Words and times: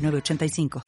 985. 0.00 0.82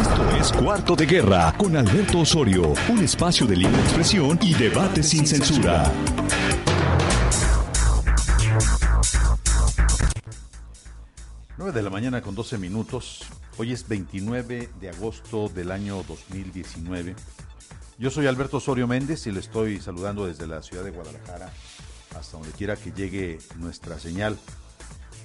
Esto 0.00 0.30
es 0.38 0.52
Cuarto 0.52 0.96
de 0.96 1.06
Guerra 1.06 1.54
con 1.56 1.76
Alberto 1.76 2.20
Osorio, 2.20 2.74
un 2.88 3.02
espacio 3.02 3.46
de 3.46 3.56
libre 3.56 3.80
expresión 3.80 4.38
y 4.42 4.54
debate 4.54 5.02
sin 5.02 5.26
censura. 5.26 5.90
9 11.58 11.72
de 11.72 11.82
la 11.82 11.88
mañana 11.88 12.20
con 12.20 12.34
12 12.34 12.58
minutos. 12.58 13.22
Hoy 13.56 13.72
es 13.72 13.88
29 13.88 14.68
de 14.78 14.90
agosto 14.90 15.48
del 15.48 15.70
año 15.70 16.02
2019. 16.06 17.16
Yo 17.96 18.10
soy 18.10 18.26
Alberto 18.26 18.58
Osorio 18.58 18.86
Méndez 18.86 19.26
y 19.26 19.32
le 19.32 19.40
estoy 19.40 19.80
saludando 19.80 20.26
desde 20.26 20.46
la 20.46 20.60
ciudad 20.60 20.84
de 20.84 20.90
Guadalajara 20.90 21.50
hasta 22.14 22.36
donde 22.36 22.52
quiera 22.52 22.76
que 22.76 22.92
llegue 22.92 23.38
nuestra 23.56 23.98
señal. 23.98 24.36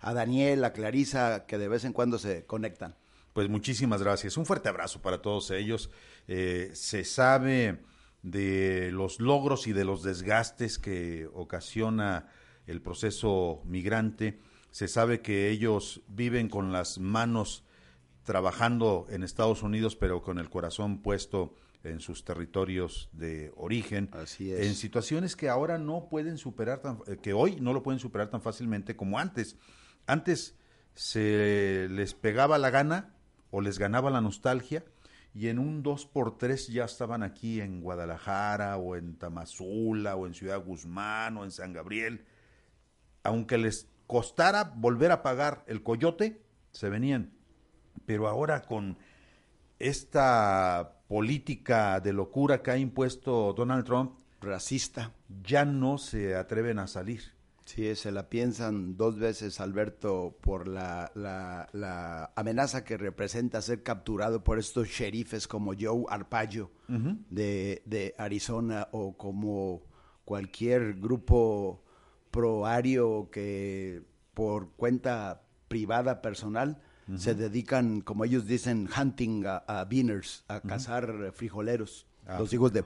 A 0.00 0.12
Daniel, 0.12 0.64
a 0.64 0.72
Clarisa, 0.72 1.46
que 1.46 1.56
de 1.56 1.68
vez 1.68 1.84
en 1.84 1.92
cuando 1.92 2.18
se 2.18 2.44
conectan. 2.46 2.96
Pues 3.32 3.48
muchísimas 3.48 4.02
gracias. 4.02 4.36
Un 4.36 4.44
fuerte 4.44 4.68
abrazo 4.68 5.00
para 5.00 5.22
todos 5.22 5.52
ellos. 5.52 5.88
Eh, 6.26 6.72
se 6.74 7.04
sabe 7.04 7.84
de 8.22 8.90
los 8.90 9.20
logros 9.20 9.68
y 9.68 9.72
de 9.72 9.84
los 9.84 10.02
desgastes 10.02 10.80
que 10.80 11.28
ocasiona 11.32 12.26
el 12.66 12.82
proceso 12.82 13.62
migrante. 13.64 14.40
Se 14.72 14.88
sabe 14.88 15.20
que 15.20 15.48
ellos 15.48 16.02
viven 16.08 16.48
con 16.48 16.72
las 16.72 16.98
manos 16.98 17.62
trabajando 18.24 19.06
en 19.10 19.22
Estados 19.22 19.62
Unidos, 19.62 19.94
pero 19.94 20.22
con 20.22 20.40
el 20.40 20.50
corazón 20.50 21.02
puesto 21.02 21.54
en 21.84 22.00
sus 22.00 22.24
territorios 22.24 23.08
de 23.12 23.52
origen, 23.56 24.10
Así 24.12 24.52
es. 24.52 24.66
en 24.66 24.74
situaciones 24.74 25.36
que 25.36 25.48
ahora 25.48 25.78
no 25.78 26.08
pueden 26.08 26.38
superar, 26.38 26.80
tan, 26.80 26.98
eh, 27.06 27.18
que 27.22 27.32
hoy 27.32 27.60
no 27.60 27.72
lo 27.72 27.82
pueden 27.82 28.00
superar 28.00 28.28
tan 28.30 28.42
fácilmente 28.42 28.96
como 28.96 29.18
antes. 29.18 29.56
Antes 30.06 30.56
se 30.94 31.86
les 31.90 32.14
pegaba 32.14 32.58
la 32.58 32.70
gana 32.70 33.14
o 33.50 33.60
les 33.60 33.78
ganaba 33.78 34.10
la 34.10 34.20
nostalgia 34.20 34.84
y 35.34 35.48
en 35.48 35.58
un 35.58 35.82
2 35.82 36.06
por 36.06 36.36
3 36.38 36.68
ya 36.68 36.84
estaban 36.84 37.22
aquí 37.22 37.60
en 37.60 37.80
Guadalajara 37.80 38.76
o 38.76 38.96
en 38.96 39.16
Tamazula 39.16 40.16
o 40.16 40.26
en 40.26 40.34
Ciudad 40.34 40.62
Guzmán 40.64 41.36
o 41.36 41.44
en 41.44 41.50
San 41.50 41.72
Gabriel. 41.72 42.24
Aunque 43.22 43.58
les 43.58 43.88
costara 44.06 44.64
volver 44.64 45.12
a 45.12 45.22
pagar 45.22 45.64
el 45.68 45.82
coyote, 45.82 46.42
se 46.72 46.88
venían. 46.88 47.32
Pero 48.06 48.26
ahora 48.26 48.62
con 48.62 48.98
esta 49.78 50.97
política 51.08 52.00
de 52.00 52.12
locura 52.12 52.62
que 52.62 52.70
ha 52.70 52.78
impuesto 52.78 53.52
Donald 53.54 53.84
Trump, 53.84 54.12
Racista. 54.40 55.12
ya 55.42 55.64
no 55.64 55.98
se 55.98 56.36
atreven 56.36 56.78
a 56.78 56.86
salir. 56.86 57.22
Sí, 57.64 57.94
se 57.96 58.12
la 58.12 58.30
piensan 58.30 58.96
dos 58.96 59.18
veces, 59.18 59.60
Alberto, 59.60 60.38
por 60.40 60.68
la, 60.68 61.10
la, 61.14 61.68
la 61.72 62.32
amenaza 62.34 62.82
que 62.82 62.96
representa 62.96 63.60
ser 63.60 63.82
capturado 63.82 64.42
por 64.42 64.58
estos 64.58 64.88
sheriffes 64.88 65.46
como 65.46 65.74
Joe 65.78 66.04
Arpaio 66.08 66.70
de, 66.86 67.82
de 67.84 68.14
Arizona 68.16 68.88
o 68.92 69.18
como 69.18 69.82
cualquier 70.24 70.94
grupo 70.94 71.84
proario 72.30 73.28
que 73.30 74.02
por 74.32 74.70
cuenta 74.72 75.42
privada 75.68 76.22
personal 76.22 76.80
se 77.16 77.34
dedican, 77.34 78.00
como 78.02 78.24
ellos 78.24 78.46
dicen, 78.46 78.88
hunting 78.94 79.46
a, 79.46 79.58
a 79.66 79.84
beaners, 79.84 80.44
a 80.48 80.60
cazar 80.60 81.32
frijoleros, 81.32 82.06
Ah, 82.26 82.38
los 82.38 82.52
hijos 82.52 82.72
de. 82.72 82.84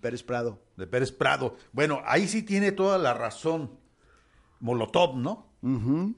Pérez 0.00 0.22
Prado. 0.22 0.58
De 0.76 0.86
Pérez 0.86 1.12
Prado. 1.12 1.56
Bueno, 1.72 2.02
ahí 2.04 2.26
sí 2.26 2.42
tiene 2.42 2.72
toda 2.72 2.98
la 2.98 3.14
razón 3.14 3.70
Molotov, 4.60 5.16
¿no? 5.16 5.46
Ujú. 5.62 6.14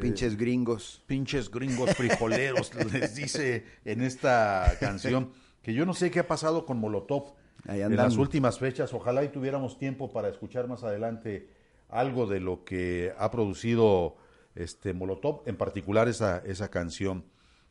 Pinches 0.00 0.36
gringos. 0.36 1.02
Pinches 1.06 1.50
gringos 1.50 1.90
frijoleros, 1.94 2.72
les 2.92 3.14
dice 3.14 3.64
en 3.84 4.00
esta 4.00 4.76
canción, 4.80 5.32
que 5.62 5.74
yo 5.74 5.84
no 5.84 5.92
sé 5.94 6.10
qué 6.10 6.20
ha 6.20 6.28
pasado 6.28 6.64
con 6.64 6.78
Molotov 6.78 7.34
en 7.66 7.96
las 7.96 8.16
últimas 8.16 8.58
fechas. 8.58 8.92
Ojalá 8.94 9.24
y 9.24 9.28
tuviéramos 9.28 9.78
tiempo 9.78 10.12
para 10.12 10.28
escuchar 10.28 10.68
más 10.68 10.84
adelante 10.84 11.48
algo 11.88 12.26
de 12.26 12.40
lo 12.40 12.64
que 12.64 13.12
ha 13.18 13.30
producido 13.30 14.16
este 14.54 14.92
Molotov, 14.92 15.42
en 15.46 15.56
particular 15.56 16.08
esa, 16.08 16.38
esa 16.38 16.70
canción 16.70 17.24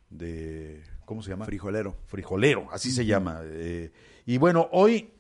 de, 0.09 0.83
¿cómo 1.05 1.21
se 1.21 1.29
llama? 1.29 1.45
Frijolero. 1.45 1.97
Frijolero, 2.07 2.67
así 2.71 2.91
se 2.91 3.05
llama. 3.05 3.41
Eh, 3.43 3.91
y 4.25 4.37
bueno, 4.37 4.69
hoy 4.71 5.11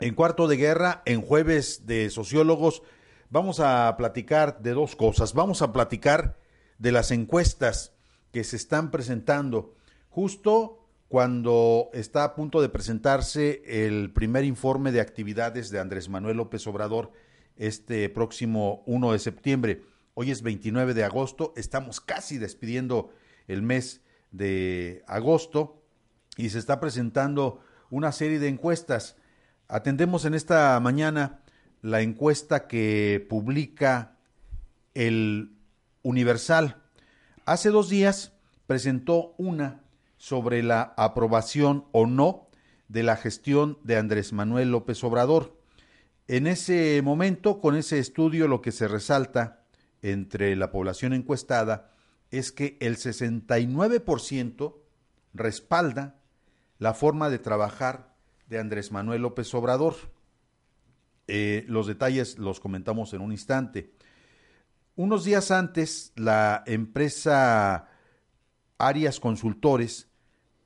en 0.00 0.14
Cuarto 0.14 0.48
de 0.48 0.56
Guerra, 0.56 1.02
en 1.04 1.20
Jueves 1.20 1.86
de 1.86 2.10
Sociólogos, 2.10 2.82
vamos 3.28 3.60
a 3.60 3.94
platicar 3.96 4.60
de 4.60 4.72
dos 4.72 4.96
cosas. 4.96 5.34
Vamos 5.34 5.62
a 5.62 5.72
platicar 5.72 6.38
de 6.78 6.92
las 6.92 7.10
encuestas 7.10 7.92
que 8.32 8.44
se 8.44 8.56
están 8.56 8.90
presentando 8.90 9.74
justo 10.08 10.78
cuando 11.08 11.90
está 11.92 12.24
a 12.24 12.34
punto 12.34 12.62
de 12.62 12.68
presentarse 12.68 13.62
el 13.66 14.12
primer 14.12 14.44
informe 14.44 14.92
de 14.92 15.00
actividades 15.00 15.70
de 15.70 15.80
Andrés 15.80 16.08
Manuel 16.08 16.36
López 16.36 16.66
Obrador 16.66 17.10
este 17.56 18.08
próximo 18.08 18.82
1 18.86 19.12
de 19.12 19.18
septiembre. 19.18 19.82
Hoy 20.22 20.30
es 20.30 20.42
29 20.42 20.92
de 20.92 21.02
agosto, 21.02 21.54
estamos 21.56 21.98
casi 21.98 22.36
despidiendo 22.36 23.10
el 23.48 23.62
mes 23.62 24.02
de 24.32 25.02
agosto 25.06 25.82
y 26.36 26.50
se 26.50 26.58
está 26.58 26.78
presentando 26.78 27.62
una 27.88 28.12
serie 28.12 28.38
de 28.38 28.48
encuestas. 28.48 29.16
Atendemos 29.66 30.26
en 30.26 30.34
esta 30.34 30.78
mañana 30.78 31.40
la 31.80 32.02
encuesta 32.02 32.68
que 32.68 33.26
publica 33.30 34.18
el 34.92 35.56
Universal. 36.02 36.82
Hace 37.46 37.70
dos 37.70 37.88
días 37.88 38.34
presentó 38.66 39.34
una 39.38 39.80
sobre 40.18 40.62
la 40.62 40.92
aprobación 40.98 41.86
o 41.92 42.04
no 42.04 42.50
de 42.88 43.04
la 43.04 43.16
gestión 43.16 43.78
de 43.84 43.96
Andrés 43.96 44.34
Manuel 44.34 44.70
López 44.70 45.02
Obrador. 45.02 45.58
En 46.28 46.46
ese 46.46 47.00
momento, 47.02 47.58
con 47.58 47.74
ese 47.74 47.98
estudio, 47.98 48.48
lo 48.48 48.60
que 48.60 48.70
se 48.70 48.86
resalta 48.86 49.59
entre 50.02 50.56
la 50.56 50.70
población 50.70 51.12
encuestada 51.12 51.90
es 52.30 52.52
que 52.52 52.76
el 52.80 52.96
69% 52.96 54.76
respalda 55.34 56.20
la 56.78 56.94
forma 56.94 57.28
de 57.30 57.38
trabajar 57.38 58.14
de 58.48 58.58
Andrés 58.58 58.92
Manuel 58.92 59.22
López 59.22 59.52
Obrador. 59.54 59.94
Eh, 61.26 61.64
los 61.68 61.86
detalles 61.86 62.38
los 62.38 62.60
comentamos 62.60 63.12
en 63.14 63.20
un 63.20 63.32
instante. 63.32 63.92
Unos 64.96 65.24
días 65.24 65.50
antes, 65.50 66.12
la 66.16 66.62
empresa 66.66 67.88
Arias 68.78 69.20
Consultores 69.20 70.08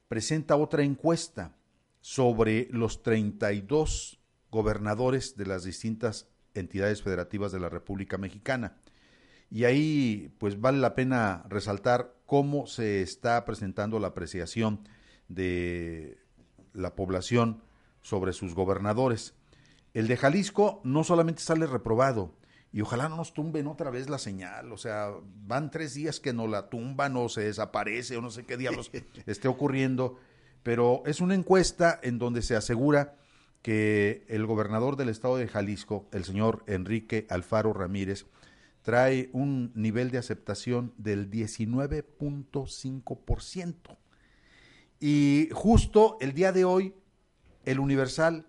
presenta 0.09 0.57
otra 0.57 0.83
encuesta 0.83 1.57
sobre 2.01 2.69
los 2.71 3.03
32 3.03 4.21
gobernadores 4.51 5.37
de 5.37 5.47
las 5.47 5.65
distintas 5.65 6.29
entidades 6.55 7.03
federativas 7.03 7.53
de 7.53 7.61
la 7.61 7.69
República 7.69 8.19
Mexicana. 8.19 8.77
Y 9.55 9.67
ahí 9.67 10.35
pues 10.39 10.61
vale 10.61 10.79
la 10.79 10.97
pena 10.97 11.45
resaltar 11.49 12.13
cómo 12.27 12.67
se 12.67 13.03
está 13.03 13.45
presentando 13.45 14.01
la 14.01 14.09
apreciación 14.09 14.81
de 15.29 16.19
la 16.73 16.97
población 16.97 17.63
sobre 18.03 18.33
sus 18.33 18.57
gobernadores. 18.57 19.35
El 19.93 20.09
de 20.09 20.17
Jalisco 20.17 20.81
no 20.83 21.05
solamente 21.05 21.41
sale 21.41 21.69
reprobado, 21.69 22.35
y 22.73 22.81
ojalá 22.81 23.09
no 23.09 23.17
nos 23.17 23.33
tumben 23.33 23.69
otra 23.69 23.91
vez 23.91 24.11
la 24.11 24.19
señal, 24.19 24.73
o 24.73 24.77
sea, 24.77 25.13
van 25.47 25.71
tres 25.71 25.95
días 25.95 26.19
que 26.19 26.33
no 26.33 26.49
la 26.49 26.69
tumban 26.69 27.17
o 27.17 27.29
se 27.29 27.43
desaparece 27.43 28.17
o 28.17 28.21
no 28.21 28.33
sé 28.33 28.47
qué 28.47 28.57
diablos 28.57 28.91
esté 29.27 29.47
ocurriendo, 29.47 30.19
pero 30.65 31.05
es 31.07 31.21
una 31.21 31.37
encuesta 31.37 32.01
en 32.03 32.19
donde 32.19 32.43
se 32.43 32.57
asegura 32.57 33.15
que 33.63 34.25
el 34.27 34.47
gobernador 34.47 34.97
del 34.97 35.11
estado 35.11 35.37
de 35.37 35.47
Jalisco, 35.47 36.09
el 36.11 36.25
señor 36.25 36.65
Enrique 36.67 37.29
Alfaro 37.31 37.73
Ramírez, 37.73 38.27
trae 38.85 39.29
un 39.33 39.73
nivel 39.75 40.11
de 40.11 40.19
aceptación 40.19 40.93
del 40.99 41.31
19.5%. 41.31 43.97
Y 45.01 45.49
justo 45.53 46.19
el 46.21 46.35
día 46.35 46.53
de 46.53 46.67
hoy, 46.67 46.95
el 47.65 47.81
Universal 47.81 48.47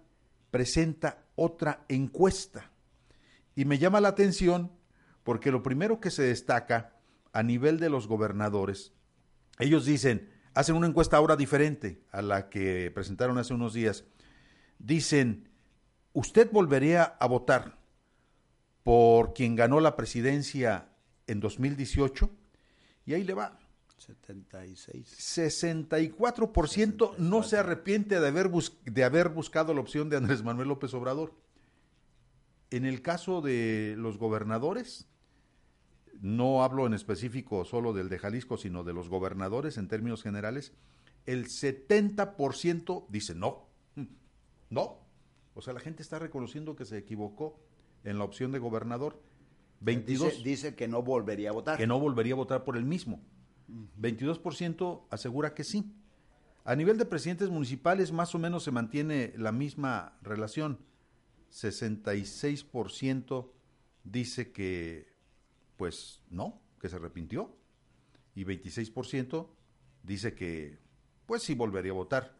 presenta 0.51 1.23
otra 1.35 1.85
encuesta 1.87 2.69
y 3.55 3.63
me 3.63 3.77
llama 3.77 4.01
la 4.01 4.09
atención 4.09 4.73
porque 5.23 5.51
lo 5.51 5.63
primero 5.63 6.01
que 6.01 6.11
se 6.11 6.23
destaca 6.23 6.97
a 7.31 7.41
nivel 7.41 7.79
de 7.79 7.89
los 7.89 8.07
gobernadores, 8.07 8.91
ellos 9.57 9.85
dicen, 9.85 10.29
hacen 10.53 10.75
una 10.75 10.87
encuesta 10.87 11.15
ahora 11.15 11.37
diferente 11.37 12.01
a 12.11 12.21
la 12.21 12.49
que 12.49 12.91
presentaron 12.91 13.37
hace 13.37 13.53
unos 13.53 13.73
días. 13.73 14.03
Dicen, 14.79 15.47
¿usted 16.11 16.51
volvería 16.51 17.03
a 17.03 17.25
votar 17.25 17.84
por 18.85 19.33
quien 19.33 19.55
ganó 19.55 19.79
la 19.79 19.95
presidencia 19.95 20.89
en 21.25 21.39
2018? 21.39 22.29
Y 23.07 23.15
ahí 23.15 23.23
le 23.23 23.33
va. 23.33 23.57
76. 23.97 25.17
64% 25.17 27.17
no 27.17 27.41
se 27.41 27.57
arrepiente 27.57 28.19
de 28.19 28.27
haber, 28.27 28.51
de 28.51 29.03
haber 29.03 29.29
buscado 29.29 29.73
la 29.73 29.81
opción 29.81 30.11
de 30.11 30.17
Andrés 30.17 30.43
Manuel 30.43 30.67
López 30.67 30.93
Obrador. 30.93 31.33
En 32.69 32.85
el 32.85 33.01
caso 33.01 33.41
de 33.41 33.95
los 33.97 34.19
gobernadores, 34.19 35.07
no 36.21 36.63
hablo 36.63 36.85
en 36.85 36.93
específico 36.93 37.65
solo 37.65 37.91
del 37.91 38.07
de 38.07 38.19
Jalisco, 38.19 38.55
sino 38.55 38.83
de 38.83 38.93
los 38.93 39.09
gobernadores 39.09 39.79
en 39.79 39.87
términos 39.87 40.21
generales, 40.21 40.73
el 41.25 41.47
70% 41.47 43.07
dice 43.09 43.33
no, 43.33 43.67
no. 44.69 44.99
O 45.55 45.63
sea, 45.63 45.73
la 45.73 45.79
gente 45.79 46.03
está 46.03 46.19
reconociendo 46.19 46.75
que 46.75 46.85
se 46.85 46.99
equivocó 46.99 47.64
en 48.05 48.17
la 48.17 48.23
opción 48.23 48.51
de 48.51 48.59
gobernador. 48.59 49.21
22 49.81 50.43
dice, 50.43 50.75
que 50.75 50.87
no 50.87 51.03
volvería 51.03 51.49
a 51.49 51.53
votar. 51.53 51.77
Que 51.77 51.87
no 51.87 51.99
volvería 51.99 52.33
a 52.33 52.37
votar 52.37 52.63
por 52.63 52.77
el 52.77 52.85
mismo. 52.85 53.21
22% 53.99 55.03
asegura 55.09 55.53
que 55.53 55.63
sí. 55.63 55.91
A 56.63 56.75
nivel 56.75 56.97
de 56.97 57.05
presidentes 57.05 57.49
municipales 57.49 58.11
más 58.11 58.33
o 58.33 58.39
menos 58.39 58.63
se 58.63 58.71
mantiene 58.71 59.33
la 59.37 59.51
misma 59.51 60.17
relación. 60.21 60.79
66% 61.51 63.51
dice 64.03 64.51
que, 64.51 65.13
pues 65.77 66.21
no, 66.29 66.61
que 66.79 66.89
se 66.89 66.95
arrepintió. 66.95 67.55
Y 68.33 68.45
26% 68.45 69.47
dice 70.03 70.33
que, 70.33 70.79
pues 71.25 71.43
sí 71.43 71.53
volvería 71.53 71.91
a 71.91 71.95
votar. 71.95 72.35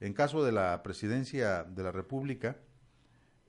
En 0.00 0.12
caso 0.12 0.44
de 0.44 0.52
la 0.52 0.82
presidencia 0.82 1.64
de 1.64 1.82
la 1.82 1.92
República, 1.92 2.58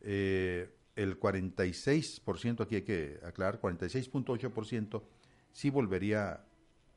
eh, 0.02 0.74
el 0.96 1.20
46%, 1.20 2.62
aquí 2.62 2.76
hay 2.76 2.82
que 2.84 3.20
aclarar, 3.24 3.60
46.8% 3.60 5.04
sí 5.52 5.70
volvería 5.70 6.44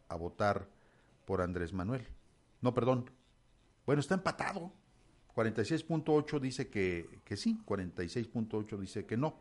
a 0.08 0.16
votar 0.16 0.68
por 1.24 1.40
Andrés 1.42 1.72
Manuel. 1.72 2.06
No, 2.60 2.74
perdón. 2.74 3.10
Bueno, 3.86 4.00
está 4.00 4.14
empatado. 4.14 4.72
46.8 5.34 6.40
dice 6.40 6.68
que, 6.68 7.20
que 7.24 7.36
sí, 7.36 7.60
46.8 7.64 8.78
dice 8.78 9.06
que 9.06 9.16
no. 9.16 9.38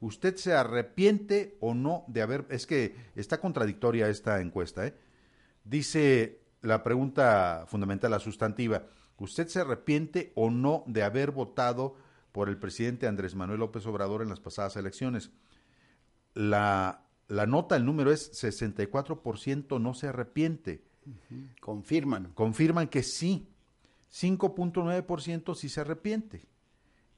¿Usted 0.00 0.36
se 0.36 0.52
arrepiente 0.52 1.56
o 1.60 1.74
no 1.74 2.04
de 2.08 2.22
haber... 2.22 2.46
Es 2.50 2.66
que 2.66 2.94
está 3.14 3.40
contradictoria 3.40 4.08
esta 4.08 4.40
encuesta, 4.40 4.86
¿eh? 4.86 4.94
Dice 5.64 6.40
la 6.60 6.82
pregunta 6.82 7.64
fundamental, 7.68 8.10
la 8.10 8.18
sustantiva. 8.18 8.84
¿Usted 9.18 9.46
se 9.46 9.60
arrepiente 9.60 10.32
o 10.34 10.50
no 10.50 10.82
de 10.86 11.04
haber 11.04 11.30
votado 11.30 11.96
por 12.32 12.48
el 12.48 12.58
presidente 12.58 13.06
Andrés 13.06 13.34
Manuel 13.34 13.60
López 13.60 13.86
Obrador 13.86 14.22
en 14.22 14.28
las 14.28 14.40
pasadas 14.40 14.76
elecciones? 14.76 15.30
La, 16.34 17.06
la 17.28 17.46
nota, 17.46 17.76
el 17.76 17.84
número 17.84 18.10
es 18.10 18.32
64% 18.32 19.80
no 19.80 19.94
se 19.94 20.08
arrepiente. 20.08 20.82
Confirman. 21.60 22.32
Confirman 22.34 22.88
que 22.88 23.02
sí. 23.02 23.48
5.9% 24.10 25.54
sí 25.54 25.68
se 25.68 25.80
arrepiente 25.80 26.42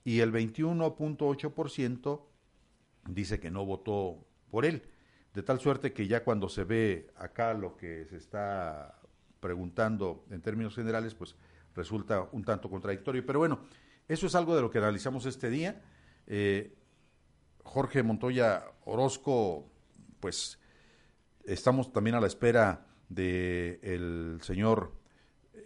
y 0.04 0.20
el 0.20 0.32
21.8% 0.32 2.20
dice 3.08 3.40
que 3.40 3.50
no 3.50 3.64
votó 3.64 4.24
por 4.50 4.66
él. 4.66 4.82
De 5.32 5.42
tal 5.42 5.58
suerte 5.58 5.92
que 5.92 6.06
ya 6.06 6.22
cuando 6.22 6.48
se 6.48 6.64
ve 6.64 7.10
acá 7.16 7.54
lo 7.54 7.76
que 7.76 8.06
se 8.06 8.18
está 8.18 9.00
preguntando 9.40 10.24
en 10.30 10.40
términos 10.42 10.76
generales, 10.76 11.14
pues 11.14 11.34
resulta 11.74 12.28
un 12.32 12.44
tanto 12.44 12.70
contradictorio. 12.70 13.26
Pero 13.26 13.40
bueno, 13.40 13.60
eso 14.08 14.26
es 14.26 14.34
algo 14.34 14.54
de 14.54 14.62
lo 14.62 14.70
que 14.70 14.78
analizamos 14.78 15.26
este 15.26 15.50
día. 15.50 15.82
Eh, 16.26 16.76
Jorge 17.62 18.02
Montoya 18.02 18.64
Orozco, 18.84 19.70
pues 20.20 20.58
estamos 21.44 21.92
también 21.92 22.16
a 22.16 22.20
la 22.20 22.26
espera 22.26 22.86
del 23.08 23.78
el 23.82 24.38
señor 24.42 24.92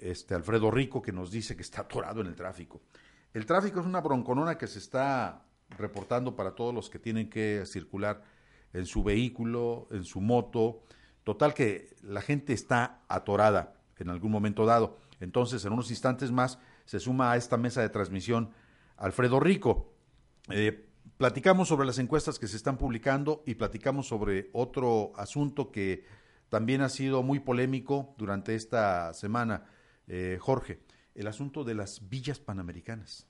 este 0.00 0.35
Alfredo 0.35 0.71
Rico 0.71 1.02
que 1.02 1.12
nos 1.12 1.30
dice 1.30 1.57
que 1.57 1.62
está 1.62 1.83
atorado 1.83 2.21
en 2.21 2.28
el 2.28 2.37
tráfico. 2.37 2.83
El 3.35 3.47
tráfico 3.47 3.80
es 3.80 3.87
una 3.87 4.00
bronconona 4.00 4.57
que 4.57 4.66
se 4.66 4.78
está 4.78 5.45
reportando 5.71 6.35
para 6.35 6.54
todos 6.54 6.75
los 6.75 6.88
que 6.88 6.99
tienen 6.99 7.28
que 7.28 7.64
circular 7.66 8.23
en 8.73 8.87
su 8.87 9.02
vehículo, 9.02 9.88
en 9.90 10.04
su 10.04 10.21
moto. 10.21 10.83
Total 11.25 11.54
que 11.54 11.95
la 12.02 12.23
gente 12.23 12.52
está 12.52 13.02
atorada 13.09 13.75
en 13.99 14.09
algún 14.09 14.30
momento 14.30 14.64
dado. 14.64 14.99
Entonces, 15.21 15.64
en 15.64 15.73
unos 15.73 15.90
instantes 15.90 16.30
más, 16.30 16.59
se 16.88 17.00
suma 17.00 17.33
a 17.33 17.37
esta 17.37 17.59
mesa 17.59 17.83
de 17.83 17.90
transmisión 17.90 18.50
Alfredo 18.97 19.38
Rico. 19.40 19.92
Eh, 20.49 20.88
platicamos 21.18 21.68
sobre 21.68 21.87
las 21.87 21.99
encuestas 21.99 22.38
que 22.38 22.49
se 22.49 22.57
están 22.57 22.78
publicando 22.78 23.42
y 23.45 23.57
platicamos 23.57 24.09
sobre 24.09 24.49
otro 24.54 25.12
asunto 25.14 25.71
que 25.71 26.07
también 26.49 26.80
ha 26.80 26.88
sido 26.88 27.23
muy 27.23 27.40
polémico 27.40 28.14
durante 28.16 28.54
esta 28.54 29.12
semana 29.12 29.66
eh, 30.07 30.38
Jorge, 30.40 30.80
el 31.14 31.26
asunto 31.26 31.62
de 31.62 31.75
las 31.75 32.09
villas 32.09 32.38
panamericanas. 32.38 33.26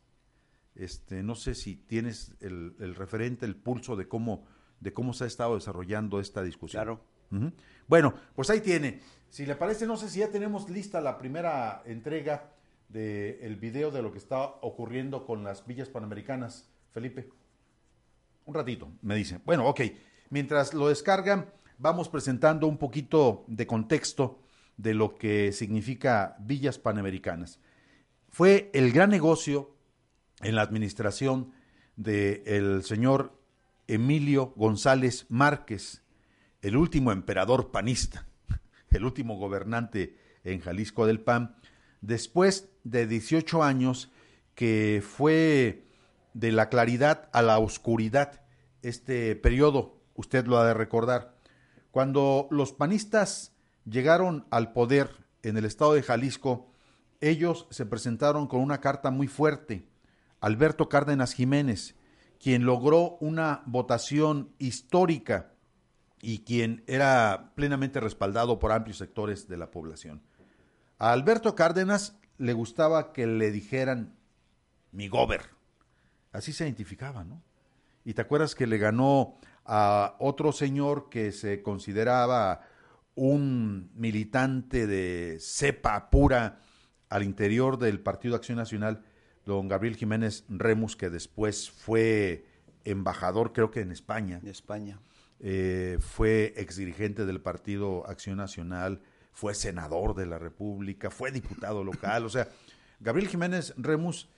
Este, 0.77 1.25
no 1.25 1.35
sé 1.35 1.57
si 1.57 1.75
tienes 1.75 2.37
el, 2.39 2.95
referente, 2.95 3.45
el 3.45 3.57
pulso 3.57 3.97
de 3.97 4.07
cómo, 4.07 4.47
de 4.79 4.93
cómo 4.93 5.13
se 5.13 5.25
ha 5.25 5.27
estado 5.27 5.57
desarrollando 5.57 6.21
esta 6.21 6.45
discusión. 6.45 6.85
Claro. 6.85 7.05
Bueno, 7.89 8.15
pues 8.37 8.51
ahí 8.51 8.61
tiene. 8.61 9.01
Si 9.29 9.45
le 9.47 9.57
parece, 9.57 9.85
no 9.85 9.97
sé 9.97 10.09
si 10.09 10.21
ya 10.21 10.31
tenemos 10.31 10.71
lista 10.71 11.01
la 11.01 11.19
primera 11.19 11.83
entrega 11.87 12.53
del 12.89 13.57
video 13.57 13.91
de 13.91 14.03
lo 14.03 14.13
que 14.13 14.19
está 14.19 14.43
ocurriendo 14.63 15.27
con 15.27 15.45
las 15.45 15.67
villas 15.67 15.89
panamericanas, 15.89 16.71
Felipe. 16.93 17.29
Un 18.47 18.55
ratito, 18.55 18.91
me 19.03 19.15
dice. 19.15 19.41
Bueno, 19.45 19.67
ok. 19.67 19.81
Mientras 20.31 20.75
lo 20.75 20.89
descargan, 20.89 21.51
vamos 21.79 22.09
presentando 22.09 22.67
un 22.67 22.79
poquito 22.79 23.45
de 23.47 23.67
contexto 23.67 24.41
de 24.77 24.95
lo 24.95 25.17
que 25.17 25.53
significa 25.53 26.37
villas 26.41 26.79
panamericanas. 26.79 27.61
Fue 28.29 28.71
el 28.75 28.93
gran 28.93 29.11
negocio 29.11 29.75
en 30.43 30.55
la 30.55 30.63
administración 30.63 31.53
del 31.97 32.85
señor 32.85 33.39
Emilio 33.87 34.53
González 34.57 35.27
Márquez, 35.29 36.03
el 36.63 36.77
último 36.77 37.11
emperador 37.11 37.71
panista, 37.71 38.27
el 38.91 39.05
último 39.05 39.37
gobernante 39.37 40.17
en 40.45 40.61
Jalisco 40.61 41.07
del 41.07 41.21
PAN, 41.21 41.57
después 42.01 42.69
de 42.85 43.07
18 43.07 43.63
años 43.63 44.11
que 44.55 45.03
fue 45.07 45.85
de 46.35 46.53
la 46.53 46.69
claridad 46.69 47.29
a 47.33 47.43
la 47.43 47.59
oscuridad 47.59 48.43
este 48.83 49.37
periodo, 49.37 50.01
usted 50.15 50.47
lo 50.47 50.59
ha 50.59 50.67
de 50.67 50.75
recordar. 50.75 51.37
Cuando 51.91 52.49
los 52.51 52.73
panistas 52.73 53.53
llegaron 53.85 54.47
al 54.51 54.73
poder 54.73 55.11
en 55.43 55.57
el 55.57 55.65
estado 55.65 55.95
de 55.95 56.03
Jalisco, 56.03 56.71
ellos 57.21 57.67
se 57.71 57.87
presentaron 57.87 58.47
con 58.47 58.61
una 58.61 58.81
carta 58.81 59.11
muy 59.11 59.27
fuerte. 59.27 59.85
Alberto 60.41 60.89
Cárdenas 60.89 61.35
Jiménez, 61.35 61.97
quien 62.41 62.65
logró 62.65 63.17
una 63.21 63.63
votación 63.67 64.53
histórica 64.59 65.53
y 66.21 66.41
quien 66.41 66.85
era 66.87 67.53
plenamente 67.55 68.01
respaldado 68.01 68.59
por 68.59 68.73
amplios 68.73 68.99
sectores 68.99 69.49
de 69.49 69.57
la 69.57 69.71
población. 69.71 70.23
A 70.99 71.13
Alberto 71.13 71.55
Cárdenas 71.55 72.19
le 72.39 72.53
gustaba 72.53 73.13
que 73.13 73.27
le 73.27 73.51
dijeran 73.51 74.17
mi 74.91 75.09
gober. 75.09 75.43
Así 76.33 76.53
se 76.53 76.65
identificaba, 76.65 77.25
¿no? 77.25 77.43
Y 78.05 78.15
te 78.15 78.23
acuerdas 78.23 78.55
que 78.55 78.67
le 78.67 78.79
ganó 78.79 79.39
a 79.65 80.17
otro 80.19 80.53
señor 80.53 81.09
que 81.11 81.31
se 81.31 81.63
consideraba 81.63 82.63
un 83.15 83.91
militante 83.95 84.87
de 84.87 85.39
cepa 85.41 86.11
pura 86.11 86.61
al 87.09 87.23
interior 87.23 87.79
del 87.79 88.01
Partido 88.01 88.37
Acción 88.37 88.59
Nacional, 88.59 89.05
don 89.45 89.69
Gabriel 89.69 89.97
Jiménez 89.97 90.45
Remus, 90.49 90.97
que 90.97 91.11
después 91.11 91.71
fue 91.71 92.47
embajador, 92.85 93.53
creo 93.53 93.71
que 93.71 93.81
en 93.81 93.93
España. 93.93 94.39
En 94.43 94.49
España. 94.49 95.01
Eh, 95.41 95.99
fue 96.01 96.55
exdirigente 96.57 97.25
del 97.27 97.41
Partido 97.41 98.07
Acción 98.09 98.37
Nacional, 98.37 99.03
fue 99.39 99.55
senador 99.55 100.17
de 100.17 100.27
la 100.27 100.37
República, 100.37 101.13
fue 101.13 101.31
diputado 101.31 101.85
local. 101.85 102.25
O 102.25 102.29
sea, 102.29 102.49
Gabriel 102.99 103.29
Jiménez 103.29 103.73
Remus 103.77 104.29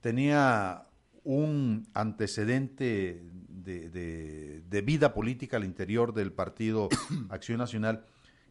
tenía 0.00 0.82
un 1.22 1.86
antecedente 1.94 3.22
de, 3.22 4.60
de, 4.68 4.82
vida 4.82 5.14
política 5.14 5.58
al 5.58 5.64
interior 5.64 6.12
del 6.12 6.32
Partido 6.32 6.88
Acción 7.30 7.58
Nacional 7.58 8.04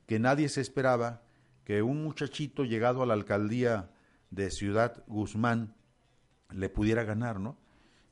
que 0.06 0.18
nadie 0.18 0.48
se 0.48 0.62
esperaba 0.62 1.24
que 1.66 1.82
un 1.82 2.02
muchachito 2.06 2.64
llegado 2.64 3.04
a 3.04 3.06
la 3.06 3.14
alcaldía 3.14 3.92
de 4.32 4.50
Ciudad 4.50 5.04
Guzmán 5.08 5.76
le 6.52 6.70
pudiera 6.70 7.04
ganar, 7.04 7.42
¿no? 7.42 7.58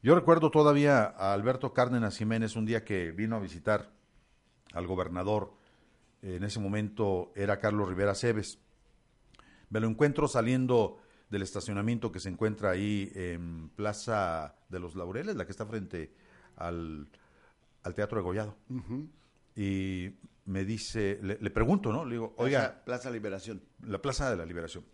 Yo 0.04 0.16
recuerdo 0.16 0.52
todavía 0.52 1.06
a 1.06 1.32
Alberto 1.32 1.72
Cárdenas 1.72 2.18
Jiménez 2.18 2.58
un 2.58 2.66
día 2.66 2.84
que 2.84 3.14
vino 3.14 3.38
a 3.38 3.40
visitar 3.40 3.90
al 4.74 4.86
gobernador, 4.86 5.54
en 6.26 6.44
ese 6.44 6.60
momento 6.60 7.32
era 7.36 7.60
Carlos 7.60 7.88
Rivera 7.88 8.16
Cebes. 8.16 8.60
Me 9.70 9.80
lo 9.80 9.88
encuentro 9.88 10.28
saliendo 10.28 10.98
del 11.30 11.42
estacionamiento 11.42 12.12
que 12.12 12.20
se 12.20 12.30
encuentra 12.30 12.72
ahí 12.72 13.12
en 13.16 13.70
Plaza 13.70 14.56
de 14.70 14.80
los 14.80 14.96
Laureles, 14.96 15.36
la 15.36 15.46
que 15.46 15.52
está 15.52 15.66
frente 15.66 16.14
al, 16.56 17.08
Teatro 17.96 18.18
de 18.18 18.24
Gollado. 18.24 18.58
Y 19.56 20.12
me 20.46 20.66
dice, 20.66 21.20
le, 21.22 21.50
pregunto, 21.52 21.92
¿no? 21.92 22.06
Le 22.06 22.12
digo, 22.14 22.34
oiga. 22.38 22.84
Plaza 22.86 23.10
Liberación. 23.10 23.62
La 23.84 24.02
Plaza 24.02 24.30
de 24.30 24.38
la 24.38 24.46
Liberación. 24.46 24.86